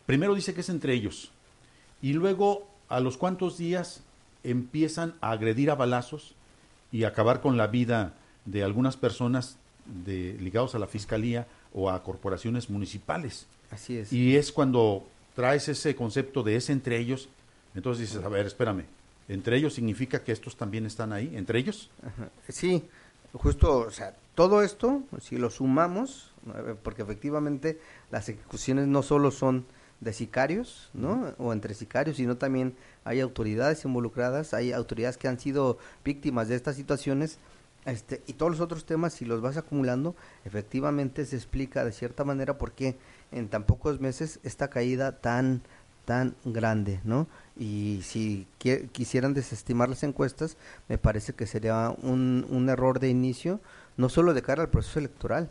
Primero 0.06 0.34
dice 0.34 0.54
que 0.54 0.60
es 0.62 0.68
entre 0.68 0.94
ellos 0.94 1.30
y 2.02 2.12
luego 2.12 2.68
a 2.88 3.00
los 3.00 3.16
cuantos 3.16 3.58
días 3.58 4.02
empiezan 4.44 5.14
a 5.20 5.32
agredir 5.32 5.70
a 5.70 5.74
balazos 5.74 6.34
y 6.92 7.04
acabar 7.04 7.40
con 7.40 7.56
la 7.56 7.66
vida 7.66 8.14
de 8.44 8.62
algunas 8.62 8.96
personas 8.96 9.56
de, 10.04 10.36
ligados 10.40 10.74
a 10.74 10.78
la 10.78 10.86
fiscalía 10.86 11.46
o 11.72 11.90
a 11.90 12.02
corporaciones 12.02 12.70
municipales. 12.70 13.46
así 13.70 13.98
es 13.98 14.12
Y 14.12 14.36
es 14.36 14.52
cuando 14.52 15.06
traes 15.34 15.68
ese 15.68 15.94
concepto 15.94 16.42
de 16.42 16.56
ese 16.56 16.72
entre 16.72 16.98
ellos, 16.98 17.28
entonces 17.74 18.08
dices, 18.08 18.24
a 18.24 18.28
ver, 18.28 18.46
espérame, 18.46 18.84
entre 19.28 19.56
ellos 19.56 19.74
significa 19.74 20.22
que 20.22 20.32
estos 20.32 20.56
también 20.56 20.86
están 20.86 21.12
ahí, 21.12 21.32
entre 21.36 21.58
ellos. 21.58 21.90
Ajá. 22.02 22.30
Sí, 22.48 22.84
justo, 23.32 23.80
o 23.80 23.90
sea, 23.90 24.14
todo 24.34 24.62
esto, 24.62 25.02
si 25.20 25.36
lo 25.36 25.50
sumamos, 25.50 26.32
porque 26.82 27.02
efectivamente 27.02 27.78
las 28.10 28.28
ejecuciones 28.28 28.86
no 28.86 29.02
solo 29.02 29.30
son 29.30 29.66
de 30.00 30.12
sicarios, 30.12 30.90
¿no? 30.94 31.34
O 31.38 31.52
entre 31.52 31.74
sicarios, 31.74 32.16
sino 32.16 32.36
también 32.36 32.74
hay 33.04 33.20
autoridades 33.20 33.84
involucradas, 33.84 34.54
hay 34.54 34.72
autoridades 34.72 35.16
que 35.16 35.28
han 35.28 35.38
sido 35.38 35.78
víctimas 36.04 36.48
de 36.48 36.56
estas 36.56 36.76
situaciones, 36.76 37.38
este, 37.86 38.20
y 38.26 38.32
todos 38.32 38.50
los 38.50 38.60
otros 38.60 38.84
temas, 38.84 39.14
si 39.14 39.24
los 39.24 39.40
vas 39.40 39.56
acumulando, 39.56 40.16
efectivamente 40.44 41.24
se 41.24 41.36
explica 41.36 41.84
de 41.84 41.92
cierta 41.92 42.24
manera 42.24 42.58
por 42.58 42.72
qué 42.72 42.96
en 43.32 43.48
tan 43.48 43.64
pocos 43.64 44.00
meses 44.00 44.40
esta 44.42 44.68
caída 44.68 45.12
tan 45.12 45.62
tan 46.04 46.36
grande, 46.44 47.00
¿no? 47.02 47.26
Y 47.58 48.00
si 48.04 48.46
qui- 48.60 48.88
quisieran 48.90 49.34
desestimar 49.34 49.88
las 49.88 50.04
encuestas, 50.04 50.56
me 50.88 50.98
parece 50.98 51.32
que 51.32 51.46
sería 51.46 51.92
un, 52.00 52.46
un 52.48 52.68
error 52.68 53.00
de 53.00 53.08
inicio, 53.08 53.60
no 53.96 54.08
solo 54.08 54.32
de 54.32 54.40
cara 54.40 54.62
al 54.62 54.70
proceso 54.70 55.00
electoral, 55.00 55.50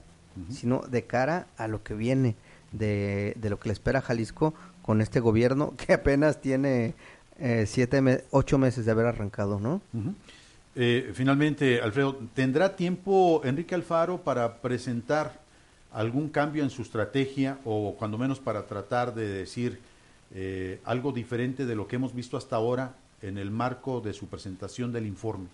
sino 0.49 0.79
de 0.79 1.03
cara 1.03 1.47
a 1.57 1.67
lo 1.67 1.83
que 1.83 1.93
viene, 1.93 2.35
de, 2.77 3.33
de 3.35 3.49
lo 3.49 3.59
que 3.59 3.69
le 3.69 3.73
espera 3.73 3.99
a 3.99 4.01
Jalisco 4.01 4.53
con 4.81 5.01
este 5.01 5.19
gobierno 5.19 5.73
que 5.77 5.93
apenas 5.93 6.41
tiene 6.41 6.93
eh, 7.39 7.65
siete, 7.67 8.01
me- 8.01 8.21
ocho 8.31 8.57
meses 8.57 8.85
de 8.85 8.91
haber 8.91 9.07
arrancado, 9.07 9.59
¿no? 9.59 9.81
Eh, 10.75 11.11
finalmente, 11.13 11.81
Alfredo, 11.81 12.17
¿tendrá 12.33 12.75
tiempo 12.75 13.41
Enrique 13.43 13.75
Alfaro 13.75 14.17
para 14.21 14.57
presentar 14.61 15.39
algún 15.91 16.29
cambio 16.29 16.63
en 16.63 16.69
su 16.69 16.81
estrategia 16.81 17.57
o 17.63 17.95
cuando 17.97 18.17
menos 18.17 18.39
para 18.39 18.65
tratar 18.67 19.15
de 19.15 19.27
decir 19.27 19.79
eh, 20.33 20.79
algo 20.83 21.11
diferente 21.13 21.65
de 21.65 21.75
lo 21.75 21.87
que 21.87 21.95
hemos 21.95 22.13
visto 22.13 22.35
hasta 22.35 22.57
ahora 22.57 22.93
en 23.21 23.37
el 23.37 23.51
marco 23.51 24.01
de 24.01 24.11
su 24.13 24.27
presentación 24.27 24.91
del 24.91 25.05
informe? 25.05 25.47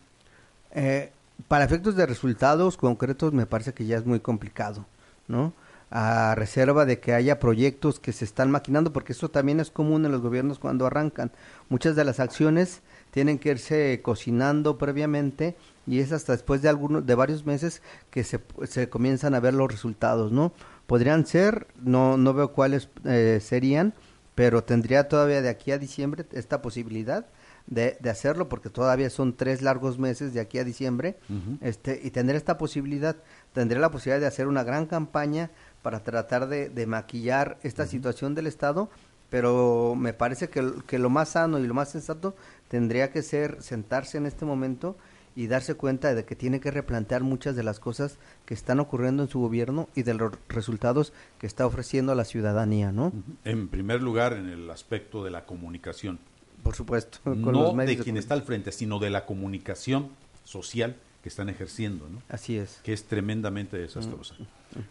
Eh, 0.74 1.12
para 1.48 1.66
efectos 1.66 1.96
de 1.96 2.06
resultados 2.06 2.78
concretos 2.78 3.34
me 3.34 3.46
parece 3.46 3.74
que 3.74 3.86
ya 3.86 3.98
es 3.98 4.06
muy 4.06 4.20
complicado, 4.20 4.86
¿no? 5.28 5.54
A 5.92 6.36
reserva 6.36 6.86
de 6.86 7.00
que 7.00 7.14
haya 7.14 7.40
proyectos 7.40 8.00
que 8.00 8.14
se 8.14 8.24
están 8.26 8.50
maquinando, 8.50 8.94
porque 8.94 9.12
eso 9.12 9.30
también 9.30 9.60
es 9.60 9.72
común 9.72 10.06
en 10.06 10.12
los 10.14 10.22
gobiernos 10.22 10.58
cuando 10.58 10.86
arrancan. 10.86 11.32
Muchas 11.70 11.96
de 11.98 12.06
las 12.06 12.20
acciones 12.20 12.82
tienen 13.12 13.38
que 13.38 13.50
irse 13.50 14.00
cocinando 14.02 14.78
previamente 14.78 15.58
y 15.86 16.00
es 16.00 16.14
hasta 16.14 16.32
después 16.32 16.62
de 16.62 16.70
algunos 16.70 17.06
de 17.06 17.16
varios 17.16 17.46
meses 17.46 17.82
que 18.10 18.24
se, 18.24 18.40
se 18.64 18.90
comienzan 18.90 19.36
a 19.36 19.42
ver 19.42 19.54
los 19.54 19.70
resultados, 19.70 20.32
¿no? 20.32 20.54
Podrían 20.88 21.26
ser, 21.26 21.68
no 21.84 22.18
no 22.18 22.34
veo 22.34 22.54
cuáles 22.54 22.90
eh, 23.04 23.40
serían, 23.42 23.94
pero 24.34 24.64
tendría 24.64 25.10
todavía 25.10 25.42
de 25.42 25.50
aquí 25.50 25.72
a 25.72 25.78
diciembre 25.78 26.26
esta 26.32 26.62
posibilidad 26.62 27.26
de, 27.68 27.98
de 28.00 28.10
hacerlo 28.10 28.50
porque 28.50 28.70
todavía 28.70 29.10
son 29.10 29.34
tres 29.36 29.62
largos 29.62 30.00
meses 30.00 30.34
de 30.34 30.40
aquí 30.40 30.58
a 30.58 30.64
diciembre 30.64 31.18
este 31.62 32.00
y 32.04 32.12
tendré 32.12 32.38
esta 32.38 32.58
posibilidad 32.58 33.16
tendré 33.54 33.80
la 33.80 33.92
posibilidad 33.92 34.20
de 34.20 34.28
hacer 34.28 34.48
una 34.48 34.64
gran 34.64 34.86
campaña 34.86 35.52
para 35.82 36.04
tratar 36.04 36.48
de, 36.48 36.70
de 36.70 36.86
maquillar 36.86 37.58
esta 37.64 37.86
situación 37.86 38.36
del 38.36 38.48
estado 38.48 38.90
pero 39.30 39.96
me 39.96 40.14
parece 40.14 40.50
que, 40.50 40.74
que 40.86 41.00
lo 41.00 41.10
más 41.10 41.30
sano 41.30 41.58
y 41.60 41.66
lo 41.66 41.74
más 41.74 41.90
sensato 41.90 42.36
tendría 42.68 43.12
que 43.12 43.22
ser 43.22 43.62
sentarse 43.62 44.18
en 44.18 44.26
este 44.26 44.46
momento 44.46 44.98
y 45.36 45.48
darse 45.48 45.76
cuenta 45.76 46.14
de 46.14 46.26
que 46.26 46.36
tiene 46.36 46.60
que 46.60 46.72
replantear 46.72 47.24
muchas 47.24 47.56
de 47.56 47.64
las 47.64 47.80
cosas 47.80 48.18
que 48.46 48.54
están 48.54 48.80
ocurriendo 48.80 49.24
en 49.24 49.30
su 49.30 49.40
gobierno 49.40 49.88
y 49.96 50.04
de 50.04 50.14
los 50.14 50.34
resultados 50.50 51.14
que 51.40 51.48
está 51.48 51.66
ofreciendo 51.66 52.12
a 52.12 52.16
la 52.16 52.26
ciudadanía, 52.26 52.92
¿no? 52.92 53.14
En 53.46 53.70
primer 53.70 54.02
lugar, 54.02 54.34
en 54.34 54.50
el 54.50 54.70
aspecto 54.70 55.24
de 55.24 55.32
la 55.32 55.46
comunicación. 55.46 56.20
Por 56.64 56.76
supuesto, 56.76 57.20
con 57.24 57.42
no 57.42 57.52
los 57.52 57.74
medios 57.76 57.98
de 58.00 58.04
quien 58.04 58.18
está 58.18 58.34
al 58.34 58.44
frente, 58.44 58.72
sino 58.72 59.00
de 59.00 59.10
la 59.10 59.26
comunicación 59.26 60.10
social 60.44 60.96
que 61.24 61.30
están 61.30 61.50
ejerciendo, 61.50 62.10
¿no? 62.10 62.22
Así 62.30 62.58
es. 62.58 62.80
que 62.84 62.94
es 62.94 63.04
tremendamente 63.06 63.78
Mm, 63.78 63.82
desastrosa. 63.82 64.36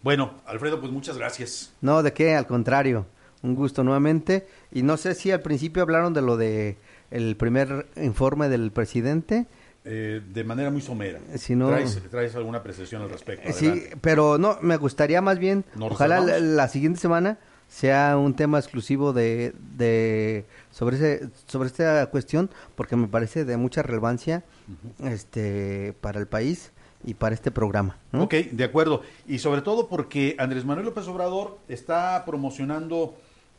Bueno, 0.02 0.34
Alfredo, 0.46 0.80
pues 0.80 0.92
muchas 0.92 1.16
gracias. 1.18 1.72
No, 1.80 2.02
de 2.02 2.12
qué, 2.12 2.34
al 2.36 2.46
contrario, 2.46 3.06
un 3.42 3.54
gusto 3.54 3.82
nuevamente. 3.82 4.46
Y 4.70 4.82
no 4.82 4.96
sé 4.96 5.14
si 5.14 5.30
al 5.32 5.40
principio 5.40 5.82
hablaron 5.82 6.12
de 6.14 6.22
lo 6.22 6.36
de 6.36 6.76
el 7.10 7.36
primer 7.36 7.86
informe 7.96 8.48
del 8.48 8.70
presidente. 8.70 9.46
Eh, 9.84 10.20
de 10.32 10.44
manera 10.44 10.70
muy 10.70 10.82
somera. 10.82 11.18
Si 11.36 11.56
no- 11.56 11.68
¿Traes, 11.68 12.00
traes 12.10 12.36
alguna 12.36 12.58
apreciación 12.58 13.00
al 13.02 13.08
respecto? 13.10 13.48
Eh, 13.48 13.52
Sí, 13.54 13.82
pero 14.02 14.36
no, 14.38 14.58
me 14.60 14.76
gustaría 14.76 15.22
más 15.22 15.38
bien, 15.38 15.64
¿Nos 15.74 15.92
ojalá 15.92 16.20
la, 16.20 16.38
la 16.38 16.68
siguiente 16.68 17.00
semana 17.00 17.38
sea 17.70 18.18
un 18.18 18.34
tema 18.34 18.58
exclusivo 18.58 19.12
de, 19.12 19.54
de 19.76 20.44
sobre 20.72 20.96
ese, 20.96 21.30
sobre 21.46 21.68
esta 21.68 22.04
cuestión, 22.10 22.50
porque 22.74 22.96
me 22.96 23.06
parece 23.06 23.44
de 23.44 23.56
mucha 23.56 23.82
relevancia 23.82 24.42
este 25.04 25.94
para 26.00 26.18
el 26.18 26.26
país 26.26 26.72
y 27.04 27.14
para 27.14 27.34
este 27.34 27.52
programa. 27.52 27.96
¿no? 28.12 28.24
Ok, 28.24 28.34
de 28.34 28.64
acuerdo. 28.64 29.02
Y 29.26 29.38
sobre 29.38 29.62
todo 29.62 29.88
porque 29.88 30.34
Andrés 30.38 30.64
Manuel 30.64 30.86
López 30.86 31.06
Obrador 31.06 31.58
está 31.68 32.24
promocionando 32.26 33.14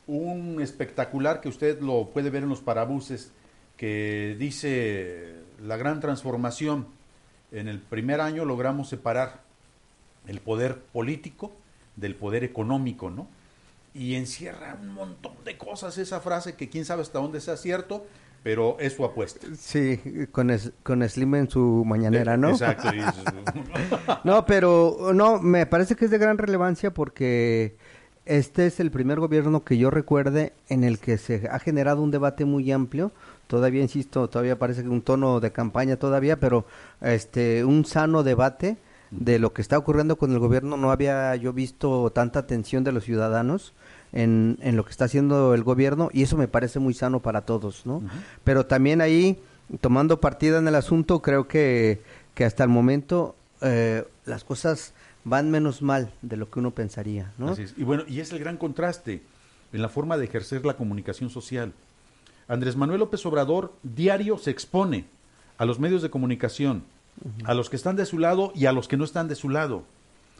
un 0.07 0.61
espectacular 0.61 1.39
que 1.39 1.47
usted 1.47 1.79
lo 1.79 2.09
puede 2.09 2.29
ver 2.29 2.43
en 2.43 2.49
los 2.49 2.59
parabuses, 2.59 3.31
que 3.77 4.35
dice 4.37 5.35
la 5.63 5.77
gran 5.77 6.01
transformación. 6.01 6.85
En 7.53 7.69
el 7.69 7.79
primer 7.79 8.19
año 8.19 8.43
logramos 8.43 8.89
separar 8.89 9.41
el 10.27 10.41
poder 10.41 10.79
político 10.79 11.53
del 11.95 12.15
poder 12.15 12.43
económico, 12.43 13.09
¿no? 13.09 13.27
Y 13.93 14.15
encierra 14.15 14.77
un 14.81 14.89
montón 14.93 15.33
de 15.43 15.57
cosas 15.57 15.97
esa 15.97 16.19
frase 16.21 16.55
que 16.55 16.69
quién 16.69 16.85
sabe 16.85 17.01
hasta 17.01 17.19
dónde 17.19 17.41
sea 17.41 17.57
cierto, 17.57 18.05
pero 18.43 18.77
es 18.79 18.93
su 18.93 19.03
apuesta. 19.05 19.45
Sí, 19.57 19.99
con, 20.31 20.49
es- 20.49 20.71
con 20.83 21.07
Slim 21.07 21.35
en 21.35 21.49
su 21.49 21.83
mañanera, 21.85 22.37
¿no? 22.37 22.49
Exacto. 22.51 22.89
No, 24.23 24.45
pero 24.45 25.11
no, 25.13 25.39
me 25.39 25.65
parece 25.65 25.95
que 25.95 26.05
es 26.05 26.11
de 26.11 26.17
gran 26.17 26.37
relevancia 26.37 26.93
porque 26.93 27.75
este 28.25 28.67
es 28.67 28.79
el 28.79 28.91
primer 28.91 29.19
gobierno 29.19 29.63
que 29.63 29.77
yo 29.77 29.89
recuerde 29.89 30.53
en 30.69 30.83
el 30.83 30.99
que 30.99 31.17
se 31.17 31.47
ha 31.51 31.59
generado 31.59 32.01
un 32.01 32.11
debate 32.11 32.45
muy 32.45 32.71
amplio. 32.71 33.11
Todavía 33.47 33.81
insisto, 33.81 34.29
todavía 34.29 34.57
parece 34.59 34.83
que 34.83 34.89
un 34.89 35.01
tono 35.01 35.39
de 35.39 35.51
campaña 35.51 35.97
todavía, 35.97 36.39
pero 36.39 36.65
este 37.01 37.65
un 37.65 37.83
sano 37.85 38.23
debate 38.23 38.77
de 39.11 39.39
lo 39.39 39.53
que 39.53 39.61
está 39.61 39.77
ocurriendo 39.77 40.15
con 40.15 40.31
el 40.31 40.39
gobierno. 40.39 40.77
No 40.77 40.91
había 40.91 41.35
yo 41.35 41.53
visto 41.53 42.09
tanta 42.11 42.39
atención 42.39 42.83
de 42.83 42.91
los 42.91 43.03
ciudadanos 43.03 43.73
en, 44.13 44.57
en 44.61 44.75
lo 44.75 44.85
que 44.85 44.91
está 44.91 45.05
haciendo 45.05 45.53
el 45.53 45.63
gobierno 45.63 46.09
y 46.11 46.23
eso 46.23 46.37
me 46.37 46.47
parece 46.47 46.79
muy 46.79 46.93
sano 46.93 47.19
para 47.19 47.41
todos, 47.41 47.85
¿no? 47.85 48.01
Pero 48.43 48.65
también 48.65 49.01
ahí, 49.01 49.39
tomando 49.81 50.19
partida 50.19 50.57
en 50.57 50.67
el 50.67 50.75
asunto, 50.75 51.21
creo 51.21 51.47
que, 51.47 52.01
que 52.33 52.45
hasta 52.45 52.63
el 52.63 52.69
momento 52.69 53.35
eh, 53.61 54.05
las 54.25 54.43
cosas 54.43 54.93
van 55.23 55.51
menos 55.51 55.81
mal 55.81 56.11
de 56.21 56.37
lo 56.37 56.49
que 56.49 56.59
uno 56.59 56.71
pensaría, 56.71 57.31
¿no? 57.37 57.49
Así 57.49 57.63
es. 57.63 57.73
Y 57.77 57.83
bueno, 57.83 58.03
y 58.07 58.21
es 58.21 58.31
el 58.31 58.39
gran 58.39 58.57
contraste 58.57 59.21
en 59.73 59.81
la 59.81 59.89
forma 59.89 60.17
de 60.17 60.25
ejercer 60.25 60.65
la 60.65 60.75
comunicación 60.75 61.29
social. 61.29 61.73
Andrés 62.47 62.75
Manuel 62.75 62.99
López 62.99 63.25
Obrador 63.25 63.73
diario 63.83 64.37
se 64.37 64.51
expone 64.51 65.05
a 65.57 65.65
los 65.65 65.79
medios 65.79 66.01
de 66.01 66.09
comunicación, 66.09 66.83
a 67.45 67.53
los 67.53 67.69
que 67.69 67.75
están 67.75 67.95
de 67.95 68.05
su 68.05 68.19
lado 68.19 68.51
y 68.55 68.65
a 68.65 68.71
los 68.71 68.87
que 68.87 68.97
no 68.97 69.03
están 69.03 69.27
de 69.27 69.35
su 69.35 69.49
lado, 69.49 69.83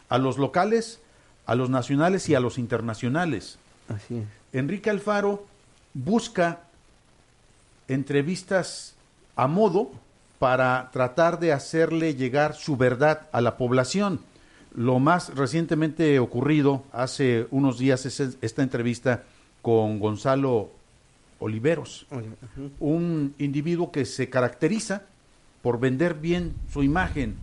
a 0.10 0.18
los 0.18 0.38
locales, 0.38 1.00
a 1.46 1.56
los 1.56 1.70
nacionales 1.70 2.30
y 2.30 2.36
a 2.36 2.40
los 2.40 2.58
internacionales. 2.58 3.58
Así 3.88 4.18
es. 4.18 4.26
Enrique 4.54 4.90
Alfaro 4.90 5.46
busca 5.94 6.62
entrevistas 7.88 8.96
a 9.36 9.48
modo 9.48 9.92
para 10.40 10.90
tratar 10.92 11.40
de 11.40 11.54
hacerle 11.54 12.16
llegar 12.16 12.56
su 12.56 12.78
verdad 12.78 13.28
a 13.32 13.42
la 13.42 13.58
población. 13.58 14.20
Lo 14.74 15.00
más 15.00 15.36
recientemente 15.36 16.18
ocurrido 16.20 16.84
hace 16.92 17.48
unos 17.52 17.78
días 17.78 18.06
es 18.06 18.20
esta 18.42 18.64
entrevista 18.64 19.24
con 19.62 20.00
Gonzalo 20.00 20.72
Oliveros, 21.40 22.08
un 22.80 23.36
individuo 23.38 23.92
que 23.92 24.06
se 24.06 24.30
caracteriza 24.30 25.04
por 25.62 25.80
vender 25.80 26.16
bien 26.16 26.56
su 26.72 26.84
imagen 26.84 27.38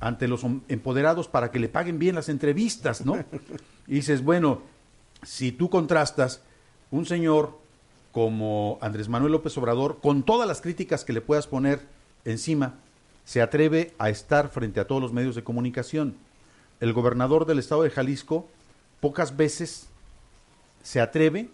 ante 0.00 0.28
los 0.28 0.44
empoderados 0.68 1.28
para 1.28 1.50
que 1.50 1.58
le 1.58 1.68
paguen 1.68 1.98
bien 1.98 2.14
las 2.14 2.28
entrevistas, 2.28 3.04
¿no? 3.04 3.24
Y 3.86 3.96
dices, 3.96 4.24
bueno, 4.24 4.62
si 5.22 5.52
tú 5.52 5.68
contrastas 5.68 6.40
un 6.90 7.04
señor 7.04 7.58
como 8.12 8.78
Andrés 8.80 9.08
Manuel 9.10 9.32
López 9.32 9.58
Obrador, 9.58 9.98
con 10.00 10.22
todas 10.22 10.48
las 10.48 10.62
críticas 10.62 11.04
que 11.04 11.12
le 11.12 11.20
puedas 11.20 11.46
poner 11.46 11.82
encima, 12.24 12.76
se 13.24 13.42
atreve 13.42 13.92
a 13.98 14.08
estar 14.08 14.48
frente 14.48 14.80
a 14.80 14.86
todos 14.86 15.02
los 15.02 15.12
medios 15.12 15.34
de 15.34 15.44
comunicación. 15.44 16.16
El 16.80 16.92
gobernador 16.92 17.46
del 17.46 17.58
estado 17.58 17.82
de 17.82 17.90
Jalisco 17.90 18.48
pocas 19.00 19.36
veces 19.36 19.88
se 20.82 21.00
atreve 21.00 21.50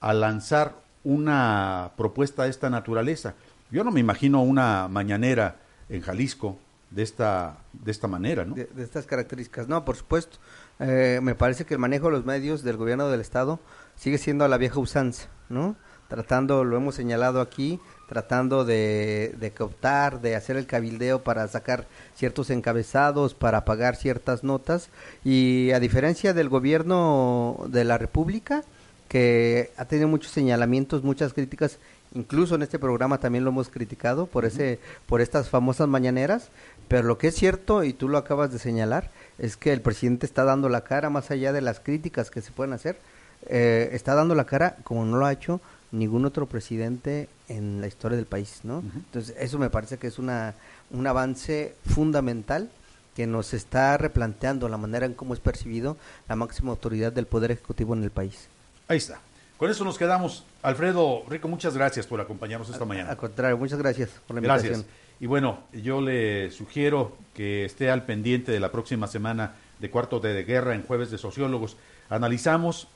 a 0.00 0.12
lanzar 0.12 0.74
una 1.04 1.92
propuesta 1.96 2.44
de 2.44 2.50
esta 2.50 2.70
naturaleza. 2.70 3.34
Yo 3.70 3.84
no 3.84 3.90
me 3.90 4.00
imagino 4.00 4.42
una 4.42 4.88
mañanera 4.88 5.56
en 5.88 6.00
Jalisco 6.00 6.58
de 6.90 7.02
esta, 7.02 7.58
de 7.72 7.90
esta 7.90 8.08
manera, 8.08 8.44
¿no? 8.44 8.54
De, 8.54 8.68
estas 8.78 9.06
características. 9.06 9.68
No, 9.68 9.84
por 9.84 9.96
supuesto. 9.96 10.38
Eh, 10.80 11.20
me 11.22 11.34
parece 11.34 11.64
que 11.64 11.74
el 11.74 11.80
manejo 11.80 12.06
de 12.06 12.12
los 12.12 12.24
medios 12.24 12.62
del 12.62 12.76
gobierno 12.76 13.08
del 13.08 13.20
Estado 13.20 13.60
sigue 13.96 14.18
siendo 14.18 14.44
a 14.44 14.48
la 14.48 14.58
vieja 14.58 14.80
usanza, 14.80 15.28
¿no? 15.48 15.76
Tratando, 16.08 16.64
lo 16.64 16.76
hemos 16.76 16.96
señalado 16.96 17.40
aquí, 17.40 17.78
tratando 18.08 18.64
de, 18.64 19.36
de 19.38 19.52
cooptar, 19.52 20.20
de 20.20 20.34
hacer 20.34 20.56
el 20.56 20.66
cabildeo 20.66 21.22
para 21.22 21.46
sacar 21.46 21.86
ciertos 22.16 22.50
encabezados, 22.50 23.34
para 23.34 23.64
pagar 23.64 23.94
ciertas 23.94 24.42
notas. 24.42 24.90
Y 25.24 25.70
a 25.70 25.78
diferencia 25.78 26.34
del 26.34 26.48
gobierno 26.48 27.64
de 27.68 27.84
la 27.84 27.98
República, 27.98 28.64
que 29.10 29.72
ha 29.76 29.84
tenido 29.84 30.08
muchos 30.08 30.32
señalamientos, 30.32 31.04
muchas 31.04 31.32
críticas, 31.32 31.78
incluso 32.14 32.54
en 32.54 32.62
este 32.62 32.78
programa 32.78 33.18
también 33.18 33.44
lo 33.44 33.50
hemos 33.50 33.68
criticado 33.68 34.26
por 34.26 34.44
ese, 34.44 34.78
por 35.06 35.20
estas 35.20 35.48
famosas 35.48 35.88
mañaneras, 35.88 36.50
pero 36.88 37.04
lo 37.04 37.18
que 37.18 37.28
es 37.28 37.34
cierto, 37.34 37.84
y 37.84 37.92
tú 37.92 38.08
lo 38.08 38.18
acabas 38.18 38.52
de 38.52 38.58
señalar, 38.58 39.10
es 39.38 39.56
que 39.56 39.72
el 39.72 39.80
presidente 39.80 40.26
está 40.26 40.44
dando 40.44 40.68
la 40.68 40.82
cara 40.82 41.10
más 41.10 41.30
allá 41.30 41.52
de 41.52 41.60
las 41.60 41.80
críticas 41.80 42.30
que 42.30 42.40
se 42.40 42.52
pueden 42.52 42.72
hacer, 42.72 42.98
eh, 43.46 43.90
está 43.92 44.14
dando 44.14 44.34
la 44.34 44.44
cara 44.44 44.76
como 44.84 45.04
no 45.04 45.16
lo 45.16 45.26
ha 45.26 45.32
hecho 45.32 45.60
ningún 45.92 46.24
otro 46.24 46.46
presidente 46.46 47.28
en 47.48 47.80
la 47.80 47.86
historia 47.86 48.16
del 48.16 48.26
país, 48.26 48.60
¿no? 48.62 48.82
Entonces, 48.94 49.34
eso 49.38 49.58
me 49.58 49.70
parece 49.70 49.98
que 49.98 50.06
es 50.06 50.18
una, 50.18 50.54
un 50.90 51.06
avance 51.06 51.74
fundamental 51.86 52.70
que 53.14 53.26
nos 53.26 53.54
está 53.54 53.96
replanteando 53.96 54.68
la 54.68 54.76
manera 54.76 55.06
en 55.06 55.14
cómo 55.14 55.34
es 55.34 55.40
percibido 55.40 55.96
la 56.28 56.36
máxima 56.36 56.70
autoridad 56.70 57.12
del 57.12 57.26
Poder 57.26 57.50
Ejecutivo 57.50 57.94
en 57.94 58.04
el 58.04 58.10
país. 58.10 58.48
Ahí 58.88 58.98
está. 58.98 59.20
Con 59.60 59.70
eso 59.70 59.84
nos 59.84 59.98
quedamos. 59.98 60.42
Alfredo 60.62 61.22
Rico, 61.28 61.46
muchas 61.46 61.74
gracias 61.74 62.06
por 62.06 62.18
acompañarnos 62.18 62.70
esta 62.70 62.86
mañana. 62.86 63.10
Al 63.10 63.18
contrario, 63.18 63.58
muchas 63.58 63.78
gracias 63.78 64.08
por 64.26 64.34
la 64.34 64.38
invitación. 64.38 64.72
Gracias. 64.72 64.90
Y 65.20 65.26
bueno, 65.26 65.58
yo 65.74 66.00
le 66.00 66.50
sugiero 66.50 67.14
que 67.34 67.66
esté 67.66 67.90
al 67.90 68.06
pendiente 68.06 68.52
de 68.52 68.58
la 68.58 68.72
próxima 68.72 69.06
semana 69.06 69.56
de 69.78 69.90
Cuarto 69.90 70.18
de 70.18 70.44
Guerra 70.44 70.74
en 70.74 70.82
Jueves 70.82 71.10
de 71.10 71.18
Sociólogos. 71.18 71.76
Analizamos 72.08 72.88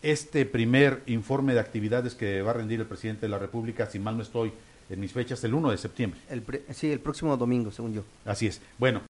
este 0.00 0.46
primer 0.46 1.02
informe 1.04 1.52
de 1.52 1.60
actividades 1.60 2.14
que 2.14 2.40
va 2.40 2.52
a 2.52 2.54
rendir 2.54 2.80
el 2.80 2.86
presidente 2.86 3.26
de 3.26 3.28
la 3.28 3.38
República, 3.38 3.84
si 3.84 3.98
mal 3.98 4.16
no 4.16 4.22
estoy 4.22 4.54
en 4.88 4.98
mis 4.98 5.12
fechas, 5.12 5.44
el 5.44 5.52
1 5.52 5.70
de 5.70 5.76
septiembre. 5.76 6.18
El 6.30 6.42
sí, 6.70 6.90
el 6.90 7.00
próximo 7.00 7.36
domingo, 7.36 7.70
según 7.70 7.92
yo. 7.92 8.04
Así 8.24 8.46
es. 8.46 8.62
Bueno, 8.78 9.02